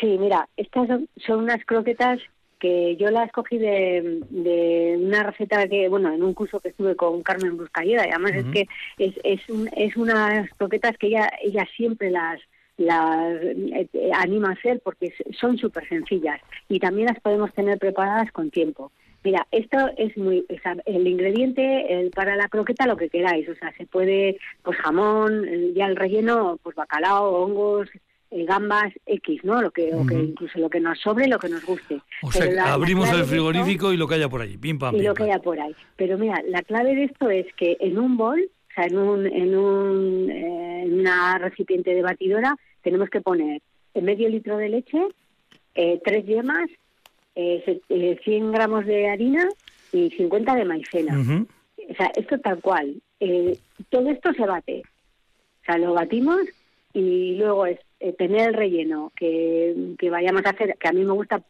Sí, 0.00 0.16
mira, 0.18 0.48
estas 0.56 0.88
son 1.24 1.38
unas 1.38 1.64
croquetas 1.64 2.20
que 2.58 2.96
yo 2.96 3.10
la 3.10 3.24
escogí 3.24 3.58
de, 3.58 4.20
de, 4.30 4.96
una 4.98 5.22
receta 5.22 5.66
que, 5.68 5.88
bueno, 5.88 6.12
en 6.12 6.22
un 6.22 6.34
curso 6.34 6.60
que 6.60 6.68
estuve 6.68 6.96
con 6.96 7.22
Carmen 7.22 7.56
Buscalleda, 7.56 8.06
y 8.06 8.10
además 8.10 8.32
es 8.34 8.46
que 8.46 8.66
es, 8.98 9.14
es, 9.24 9.48
un, 9.48 9.68
es 9.76 9.96
unas 9.96 10.50
croquetas 10.54 10.96
que 10.98 11.08
ella, 11.08 11.30
ella 11.42 11.66
siempre 11.76 12.10
las, 12.10 12.40
las 12.76 13.42
eh, 13.42 13.88
anima 14.14 14.50
a 14.50 14.52
hacer 14.52 14.80
porque 14.82 15.12
son 15.38 15.58
súper 15.58 15.88
sencillas 15.88 16.40
y 16.68 16.78
también 16.78 17.08
las 17.08 17.20
podemos 17.20 17.52
tener 17.52 17.78
preparadas 17.78 18.30
con 18.32 18.50
tiempo. 18.50 18.92
Mira, 19.24 19.46
esto 19.50 19.76
es 19.96 20.16
muy, 20.16 20.46
el 20.86 21.06
ingrediente 21.06 21.92
el, 21.92 22.10
para 22.10 22.36
la 22.36 22.48
croqueta 22.48 22.86
lo 22.86 22.96
que 22.96 23.10
queráis, 23.10 23.48
o 23.48 23.54
sea, 23.56 23.72
se 23.76 23.84
puede, 23.84 24.38
pues 24.62 24.78
jamón, 24.78 25.44
ya 25.74 25.86
el 25.86 25.96
relleno, 25.96 26.58
pues 26.62 26.76
bacalao, 26.76 27.34
hongos, 27.34 27.88
eh, 27.94 28.00
gambas 28.30 28.92
X, 29.06 29.42
¿no? 29.44 29.62
Lo 29.62 29.70
que, 29.70 29.94
o 29.94 30.06
que 30.06 30.14
incluso 30.14 30.58
lo 30.58 30.68
que 30.68 30.80
nos 30.80 30.98
sobre, 31.00 31.26
lo 31.26 31.38
que 31.38 31.48
nos 31.48 31.64
guste. 31.64 32.00
O 32.22 32.30
sea, 32.30 32.72
abrimos 32.72 33.10
el 33.12 33.24
frigorífico 33.24 33.92
y 33.92 33.96
lo 33.96 34.06
que 34.06 34.16
haya 34.16 34.28
por 34.28 34.42
ahí, 34.42 34.56
pim 34.56 34.78
pam. 34.78 34.94
Y 34.96 35.02
lo 35.02 35.14
que 35.14 35.24
haya 35.24 35.38
por 35.38 35.58
ahí. 35.58 35.74
Pero 35.96 36.18
mira, 36.18 36.42
la 36.46 36.62
clave 36.62 36.94
de 36.94 37.04
esto 37.04 37.30
es 37.30 37.46
que 37.54 37.76
en 37.80 37.98
un 37.98 38.16
bol, 38.16 38.40
o 38.40 38.74
sea, 38.74 38.84
en 38.84 38.98
un, 38.98 39.26
en 39.26 39.56
un, 39.56 40.30
eh, 40.30 40.82
en 40.84 41.00
una 41.00 41.38
recipiente 41.38 41.94
de 41.94 42.02
batidora, 42.02 42.56
tenemos 42.82 43.08
que 43.10 43.20
poner 43.20 43.62
medio 43.94 44.28
litro 44.28 44.56
de 44.56 44.68
leche, 44.68 44.98
eh, 45.74 46.00
tres 46.04 46.24
yemas, 46.26 46.68
eh, 47.34 48.18
100 48.24 48.52
gramos 48.52 48.84
de 48.86 49.08
harina 49.08 49.48
y 49.92 50.10
50 50.10 50.54
de 50.54 50.64
maicena. 50.64 51.46
O 51.88 51.94
sea, 51.94 52.10
esto 52.16 52.38
tal 52.40 52.60
cual. 52.60 53.00
Eh, 53.20 53.58
todo 53.90 54.10
esto 54.10 54.32
se 54.32 54.46
bate. 54.46 54.82
O 55.62 55.64
sea, 55.64 55.78
lo 55.78 55.94
batimos 55.94 56.40
y 56.92 57.36
luego 57.36 57.66
es 57.66 57.78
eh, 58.00 58.12
tener 58.12 58.48
el 58.48 58.54
relleno 58.54 59.12
que, 59.16 59.94
vayamos 60.10 60.44
a 60.46 60.50
hacer, 60.50 60.76
que 60.78 60.88
a 60.88 60.92
mí 60.92 61.04
me 61.04 61.12
gusta 61.12 61.42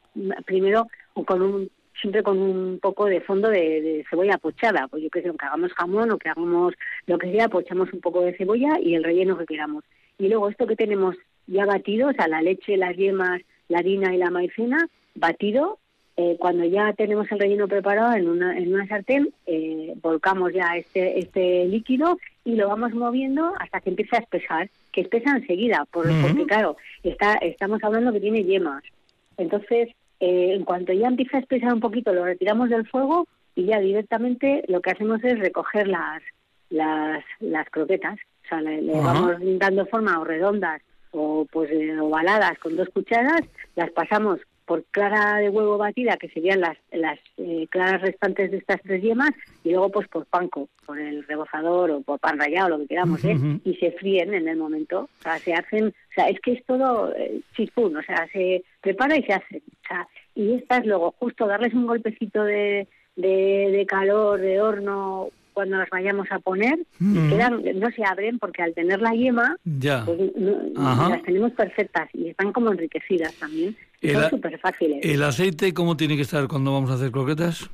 primero 0.46 0.86
con 1.26 1.42
un 1.42 1.70
siempre 2.00 2.22
con 2.22 2.38
un 2.38 2.78
poco 2.80 3.06
de 3.06 3.20
fondo 3.20 3.48
de, 3.48 4.04
cebolla 4.08 4.38
pochada, 4.38 4.86
pues 4.88 5.02
yo 5.02 5.10
que 5.10 5.22
sé, 5.22 5.30
que 5.30 5.46
hagamos 5.46 5.72
jamón 5.72 6.10
o 6.12 6.18
que 6.18 6.28
hagamos 6.28 6.74
lo 7.06 7.18
que 7.18 7.32
sea, 7.32 7.48
pochamos 7.48 7.92
un 7.92 8.00
poco 8.00 8.22
de 8.22 8.36
cebolla 8.36 8.78
y 8.80 8.94
el 8.94 9.04
relleno 9.04 9.36
que 9.36 9.46
queramos. 9.46 9.84
Y 10.18 10.28
luego 10.28 10.48
esto 10.48 10.66
que 10.66 10.76
tenemos 10.76 11.16
ya 11.46 11.66
batido, 11.66 12.08
o 12.08 12.12
sea, 12.12 12.28
la 12.28 12.42
leche, 12.42 12.76
las 12.76 12.96
yemas, 12.96 13.42
la 13.68 13.78
harina 13.78 14.14
y 14.14 14.18
la 14.18 14.30
maicena, 14.30 14.88
batido. 15.14 15.78
Eh, 16.16 16.36
cuando 16.38 16.64
ya 16.64 16.92
tenemos 16.94 17.30
el 17.30 17.38
relleno 17.38 17.68
preparado 17.68 18.14
en 18.14 18.28
una, 18.28 18.58
en 18.58 18.74
una 18.74 18.88
sartén, 18.88 19.32
eh, 19.46 19.94
volcamos 20.02 20.52
ya 20.52 20.76
este, 20.76 21.20
este 21.20 21.66
líquido 21.66 22.18
y 22.44 22.56
lo 22.56 22.68
vamos 22.68 22.92
moviendo 22.92 23.52
hasta 23.60 23.80
que 23.80 23.90
empiece 23.90 24.16
a 24.16 24.20
espesar, 24.20 24.68
que 24.98 25.02
espesa 25.02 25.36
enseguida, 25.36 25.84
por, 25.92 26.06
porque 26.20 26.44
claro, 26.46 26.76
está, 27.04 27.34
estamos 27.34 27.78
hablando 27.84 28.12
que 28.12 28.20
tiene 28.20 28.42
yemas. 28.42 28.82
Entonces, 29.36 29.90
eh, 30.18 30.54
en 30.54 30.64
cuanto 30.64 30.92
ya 30.92 31.06
empieza 31.06 31.36
a 31.36 31.40
espesar 31.40 31.72
un 31.72 31.80
poquito, 31.80 32.12
lo 32.12 32.24
retiramos 32.24 32.68
del 32.68 32.86
fuego 32.88 33.28
y 33.54 33.66
ya 33.66 33.78
directamente 33.78 34.64
lo 34.66 34.80
que 34.80 34.90
hacemos 34.90 35.22
es 35.22 35.38
recoger 35.38 35.86
las, 35.86 36.22
las, 36.70 37.24
las 37.38 37.70
croquetas. 37.70 38.18
O 38.44 38.48
sea, 38.48 38.60
le, 38.60 38.90
vamos 38.90 39.36
dando 39.58 39.86
forma 39.86 40.18
o 40.18 40.24
redondas 40.24 40.82
o 41.12 41.46
pues 41.50 41.70
ovaladas 42.00 42.58
con 42.58 42.76
dos 42.76 42.88
cucharas, 42.88 43.42
las 43.76 43.90
pasamos 43.92 44.40
por 44.68 44.84
clara 44.84 45.38
de 45.38 45.48
huevo 45.48 45.78
batida, 45.78 46.18
que 46.18 46.28
serían 46.28 46.60
las, 46.60 46.76
las 46.92 47.18
eh, 47.38 47.66
claras 47.70 48.02
restantes 48.02 48.50
de 48.50 48.58
estas 48.58 48.82
tres 48.82 49.02
yemas, 49.02 49.30
y 49.64 49.70
luego 49.70 49.88
pues 49.88 50.06
por 50.08 50.26
panco, 50.26 50.68
por 50.84 51.00
el 51.00 51.24
rebozador 51.24 51.90
o 51.90 52.02
por 52.02 52.20
pan 52.20 52.38
rallado, 52.38 52.68
lo 52.68 52.78
que 52.80 52.88
queramos, 52.88 53.24
¿eh? 53.24 53.34
y 53.64 53.74
se 53.76 53.92
fríen 53.92 54.34
en 54.34 54.46
el 54.46 54.58
momento. 54.58 55.08
O 55.20 55.22
sea, 55.22 55.38
se 55.38 55.54
hacen, 55.54 55.86
o 55.86 56.12
sea, 56.14 56.28
es 56.28 56.38
que 56.40 56.52
es 56.52 56.64
todo 56.66 57.14
eh, 57.16 57.40
chispún, 57.56 57.96
o 57.96 58.02
sea, 58.02 58.28
se 58.30 58.62
prepara 58.82 59.16
y 59.16 59.22
se 59.22 59.32
hace. 59.32 59.56
O 59.56 59.88
sea, 59.88 60.06
y 60.34 60.54
estas 60.54 60.84
luego 60.84 61.14
justo 61.18 61.46
darles 61.46 61.72
un 61.72 61.86
golpecito 61.86 62.44
de, 62.44 62.86
de, 63.16 63.70
de 63.72 63.86
calor, 63.86 64.38
de 64.38 64.60
horno, 64.60 65.30
cuando 65.58 65.76
las 65.76 65.90
vayamos 65.90 66.28
a 66.30 66.38
poner, 66.38 66.78
quedan, 67.00 67.64
no 67.80 67.90
se 67.90 68.04
abren 68.04 68.38
porque 68.38 68.62
al 68.62 68.74
tener 68.74 69.00
la 69.00 69.10
yema, 69.10 69.56
pues, 70.04 70.32
las 70.36 71.22
tenemos 71.24 71.50
perfectas 71.50 72.08
y 72.14 72.28
están 72.28 72.52
como 72.52 72.70
enriquecidas 72.70 73.34
también. 73.34 73.74
son 74.00 74.30
súper 74.30 74.56
fáciles. 74.60 75.04
¿El 75.04 75.20
aceite 75.20 75.74
cómo 75.74 75.96
tiene 75.96 76.14
que 76.14 76.22
estar 76.22 76.46
cuando 76.46 76.72
vamos 76.72 76.92
a 76.92 76.94
hacer 76.94 77.10
croquetas? 77.10 77.68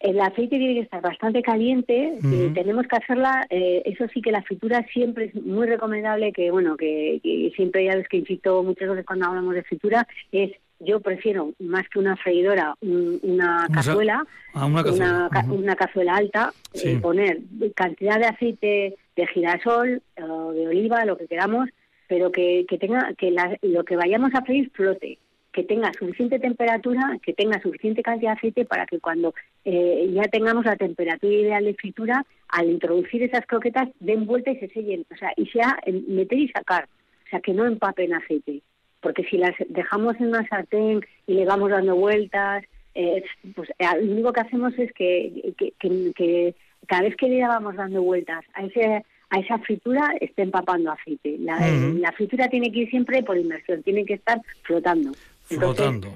El 0.00 0.18
aceite 0.20 0.58
tiene 0.58 0.74
que 0.74 0.80
estar 0.80 1.00
bastante 1.00 1.42
caliente, 1.42 2.18
y 2.24 2.48
tenemos 2.54 2.88
que 2.88 2.96
hacerla, 2.96 3.46
eh, 3.50 3.82
eso 3.84 4.04
sí 4.12 4.20
que 4.20 4.32
la 4.32 4.42
fritura 4.42 4.84
siempre 4.92 5.26
es 5.26 5.34
muy 5.36 5.68
recomendable, 5.68 6.32
que 6.32 6.50
bueno, 6.50 6.76
que, 6.76 7.20
que 7.22 7.52
siempre 7.54 7.84
ya 7.84 7.94
ves 7.94 8.08
que 8.08 8.16
insisto 8.16 8.64
muchas 8.64 8.88
veces 8.88 9.06
cuando 9.06 9.26
hablamos 9.26 9.54
de 9.54 9.62
fritura, 9.62 10.08
es 10.32 10.50
yo 10.84 11.00
prefiero 11.00 11.52
más 11.58 11.88
que 11.88 11.98
una 11.98 12.16
freidora 12.16 12.74
una 12.80 13.66
cazuela, 13.72 14.24
ah, 14.54 14.66
una, 14.66 15.76
cazuela. 15.76 16.16
alta, 16.16 16.52
eh, 16.74 16.98
poner 17.00 17.38
cantidad 17.74 18.18
de 18.18 18.26
aceite 18.26 18.96
de 19.16 19.26
girasol 19.28 20.02
o 20.20 20.52
de 20.52 20.68
oliva, 20.68 21.04
lo 21.04 21.16
que 21.16 21.26
queramos, 21.26 21.68
pero 22.08 22.32
que, 22.32 22.66
que 22.68 22.78
tenga 22.78 23.12
que 23.16 23.34
lo 23.62 23.84
que 23.84 23.96
vayamos 23.96 24.34
a 24.34 24.42
freír 24.42 24.70
flote, 24.72 25.18
que 25.52 25.64
tenga 25.64 25.92
suficiente 25.98 26.38
temperatura, 26.38 27.18
que 27.22 27.32
tenga 27.32 27.60
suficiente 27.60 28.02
cantidad 28.02 28.32
de 28.32 28.38
aceite 28.38 28.64
para 28.64 28.86
que 28.86 28.98
cuando 28.98 29.34
eh, 29.64 30.10
ya 30.12 30.22
tengamos 30.24 30.64
la 30.64 30.76
temperatura 30.76 31.32
ideal 31.32 31.64
de 31.64 31.74
fritura, 31.74 32.24
al 32.48 32.70
introducir 32.70 33.22
esas 33.22 33.46
croquetas 33.46 33.88
den 34.00 34.26
vuelta 34.26 34.50
y 34.50 34.58
se 34.58 34.68
sellen, 34.68 35.06
o 35.12 35.16
sea, 35.16 35.32
y 35.36 35.46
sea 35.46 35.78
meter 36.08 36.38
y 36.38 36.48
sacar, 36.48 36.88
o 37.26 37.28
sea, 37.30 37.40
que 37.40 37.52
no 37.52 37.66
empapen 37.66 38.14
aceite 38.14 38.62
porque 39.02 39.24
si 39.24 39.36
las 39.36 39.54
dejamos 39.68 40.16
en 40.16 40.28
una 40.28 40.48
sartén 40.48 41.04
y 41.26 41.34
le 41.34 41.44
vamos 41.44 41.70
dando 41.70 41.96
vueltas, 41.96 42.64
eh, 42.94 43.22
pues 43.54 43.68
eh, 43.78 43.84
lo 44.00 44.12
único 44.12 44.32
que 44.32 44.40
hacemos 44.40 44.78
es 44.78 44.92
que, 44.92 45.54
que, 45.78 46.54
cada 46.86 47.02
vez 47.02 47.16
que 47.16 47.28
le 47.28 47.46
vamos 47.46 47.76
dando 47.76 48.02
vueltas 48.02 48.44
a 48.54 48.64
ese 48.64 49.04
a 49.30 49.38
esa 49.38 49.58
fritura 49.60 50.14
esté 50.20 50.42
empapando 50.42 50.92
aceite. 50.92 51.38
La, 51.38 51.58
la 51.58 52.12
fritura 52.12 52.48
tiene 52.48 52.70
que 52.70 52.80
ir 52.80 52.90
siempre 52.90 53.22
por 53.22 53.38
inmersión, 53.38 53.82
tiene 53.82 54.04
que 54.04 54.14
estar 54.14 54.38
flotando. 54.62 55.12
Flotando. 55.44 56.08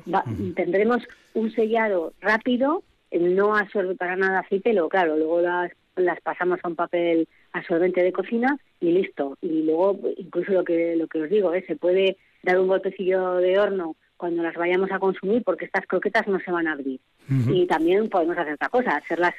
Tendremos 0.55 1.03
un 1.33 1.51
sellado 1.51 2.13
rápido, 2.21 2.83
no 3.13 3.57
absorbe 3.57 3.95
para 3.95 4.17
nada 4.17 4.41
aceite, 4.41 4.75
luego 4.75 4.91
claro, 4.91 5.17
luego 5.17 5.41
las, 5.41 5.73
las 5.97 6.21
pasamos 6.21 6.61
a 6.63 6.69
un 6.69 6.77
papel 6.77 7.27
absorbente 7.53 8.03
de 8.03 8.13
cocina 8.13 8.59
y 8.81 8.93
listo. 8.93 9.39
Y 9.41 9.63
luego 9.63 9.99
incluso 10.19 10.53
lo 10.53 10.65
que 10.65 10.95
lo 10.97 11.07
que 11.07 11.23
os 11.23 11.31
digo, 11.31 11.55
¿eh? 11.55 11.65
se 11.67 11.77
puede 11.77 12.19
dar 12.47 12.59
un 12.59 12.69
golpecillo 12.69 13.37
de 13.37 13.59
horno 13.59 13.97
cuando 14.17 14.43
las 14.43 14.55
vayamos 14.55 14.91
a 14.93 14.99
consumir 14.99 15.43
porque 15.45 15.67
estas 15.67 15.87
croquetas 15.87 16.27
no 16.27 16.39
se 16.41 16.51
van 16.51 16.69
a 16.69 16.73
abrir. 16.73 17.01
Y 17.29 17.67
también 17.67 18.09
podemos 18.09 18.39
hacer 18.39 18.55
otra 18.55 18.69
cosa, 18.69 18.97
hacerlas 18.97 19.35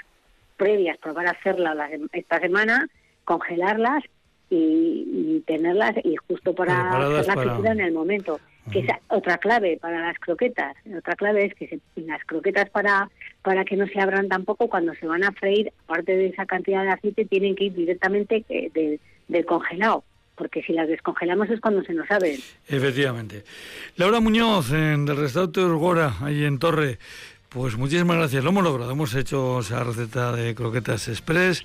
previas, 0.58 0.98
probar 0.98 1.28
a 1.28 1.32
hacerlas 1.32 1.90
esta 2.12 2.40
semana, 2.40 2.88
congelarlas 3.24 4.04
y, 4.50 5.42
tenerlas 5.48 5.96
y 6.04 6.16
justo 6.28 6.54
para 6.54 6.90
hacer 6.90 7.28
la 7.28 7.42
fritura 7.42 7.72
en 7.72 7.82
el 7.82 7.94
momento. 7.94 8.40
Que 8.72 8.80
es 8.80 8.88
otra 9.08 9.38
clave 9.38 9.78
para 9.82 10.02
las 10.02 10.20
croquetas. 10.20 10.76
Otra 10.98 11.16
clave 11.16 11.46
es 11.46 11.56
que 11.56 11.80
las 11.96 12.22
croquetas 12.26 12.70
para 12.70 13.10
para 13.42 13.64
que 13.64 13.78
no 13.78 13.88
se 13.88 14.02
abran 14.02 14.28
tampoco 14.28 14.68
cuando 14.68 14.94
se 14.96 15.08
van 15.08 15.24
a 15.24 15.32
freír, 15.32 15.72
aparte 15.86 16.18
de 16.18 16.28
esa 16.28 16.46
cantidad 16.46 16.84
de 16.84 16.90
aceite, 16.90 17.24
tienen 17.24 17.56
que 17.56 17.66
ir 17.66 17.74
directamente 17.74 18.44
eh, 18.50 19.00
del 19.30 19.46
congelado 19.46 20.04
porque 20.38 20.62
si 20.62 20.72
las 20.74 20.88
descongelamos 20.88 21.50
es 21.50 21.60
cuando 21.60 21.84
se 21.84 21.94
nos 21.94 22.10
abren. 22.10 22.40
Efectivamente. 22.68 23.44
Laura 23.96 24.20
Muñoz, 24.20 24.72
en, 24.72 25.06
del 25.06 25.18
restaurante 25.18 25.62
Urgora, 25.62 26.14
ahí 26.22 26.46
en 26.46 26.60
Torre. 26.60 27.00
Pues 27.50 27.78
muchísimas 27.78 28.18
gracias, 28.18 28.44
lo 28.44 28.50
hemos 28.50 28.64
logrado, 28.64 28.92
hemos 28.92 29.16
hecho 29.16 29.62
esa 29.62 29.82
receta 29.82 30.34
de 30.34 30.54
croquetas 30.54 31.08
express 31.08 31.64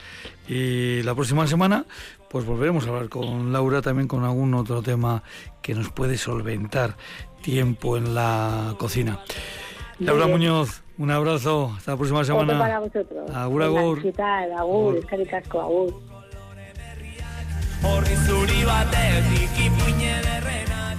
y 0.49 1.03
la 1.03 1.13
próxima 1.15 1.47
semana 1.49 1.87
pues 2.31 2.47
volveremos 2.47 2.87
a 2.87 2.91
hablar 2.91 3.09
con 3.09 3.53
Laura 3.53 3.83
también 3.83 4.07
con 4.07 4.23
algún 4.23 4.55
otro 4.55 4.81
tema 4.81 5.25
que 5.61 5.75
nos 5.75 5.91
puede 5.91 6.17
solventar 6.17 6.97
tiempo 7.43 7.97
en 7.97 8.15
la 8.15 8.77
cocina. 8.79 9.19
Laura 9.99 10.29
Muñoz, 10.29 10.83
un 10.99 11.11
abrazo, 11.11 11.75
hasta 11.77 11.91
la 11.91 11.97
próxima 11.97 12.25
semana. 12.25 12.59
para 12.59 12.79
vosotros. 12.79 13.31
Agur, 13.31 13.63
agur. 13.65 14.03
Agur, 14.57 16.12
agur, 17.83 18.05
agur. 18.05 18.53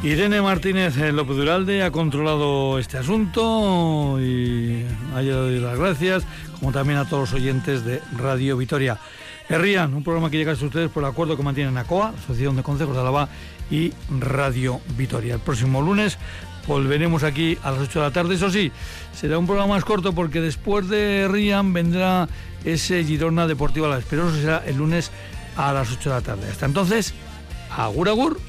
Irene 0.04 0.42
Martínez 0.42 0.98
López 0.98 1.38
Duralde 1.38 1.82
ha 1.82 1.90
controlado 1.92 2.78
este 2.78 2.98
asunto 2.98 4.18
y 4.20 4.84
ha 5.16 5.22
dado 5.22 5.50
las 5.50 5.80
gracias, 5.80 6.26
como 6.60 6.74
también 6.74 7.00
a 7.00 7.08
todos 7.08 7.32
los 7.32 7.42
oyentes 7.42 7.86
de 7.86 8.02
Radio 8.18 8.58
Vitoria. 8.58 8.98
Herrían, 9.48 9.94
un 9.94 10.04
programa 10.04 10.30
que 10.30 10.38
llega 10.38 10.52
a 10.52 10.56
ustedes 10.56 10.90
por 10.90 11.04
el 11.04 11.10
acuerdo 11.10 11.38
que 11.38 11.44
mantienen 11.44 11.78
ACOA, 11.78 12.10
Asociación 12.10 12.58
de 12.58 12.64
Consejos 12.64 12.96
de 12.96 13.00
Alaba 13.00 13.30
y 13.72 13.94
Radio 14.20 14.82
Vitoria. 14.98 15.36
El 15.36 15.40
próximo 15.40 15.82
lunes 15.82 16.18
volveremos 16.68 17.24
aquí 17.24 17.58
a 17.64 17.72
las 17.72 17.82
8 17.82 18.00
de 18.00 18.06
la 18.06 18.12
tarde. 18.12 18.36
Eso 18.36 18.50
sí, 18.50 18.74
será 19.14 19.38
un 19.38 19.46
programa 19.46 19.76
más 19.76 19.86
corto 19.86 20.14
porque 20.14 20.42
después 20.42 20.90
de 20.90 21.30
Rían 21.30 21.72
vendrá 21.72 22.28
ese 22.66 23.06
Girona 23.06 23.48
Deportiva 23.48 23.88
La 23.88 24.00
Esperosa, 24.00 24.36
será 24.36 24.64
el 24.66 24.78
lunes 24.78 25.12
a 25.56 25.74
las 25.74 25.92
8 25.92 26.10
de 26.10 26.16
la 26.16 26.22
tarde. 26.22 26.50
Hasta 26.50 26.66
entonces, 26.66 27.14
agur 27.76 28.10
agur. 28.10 28.40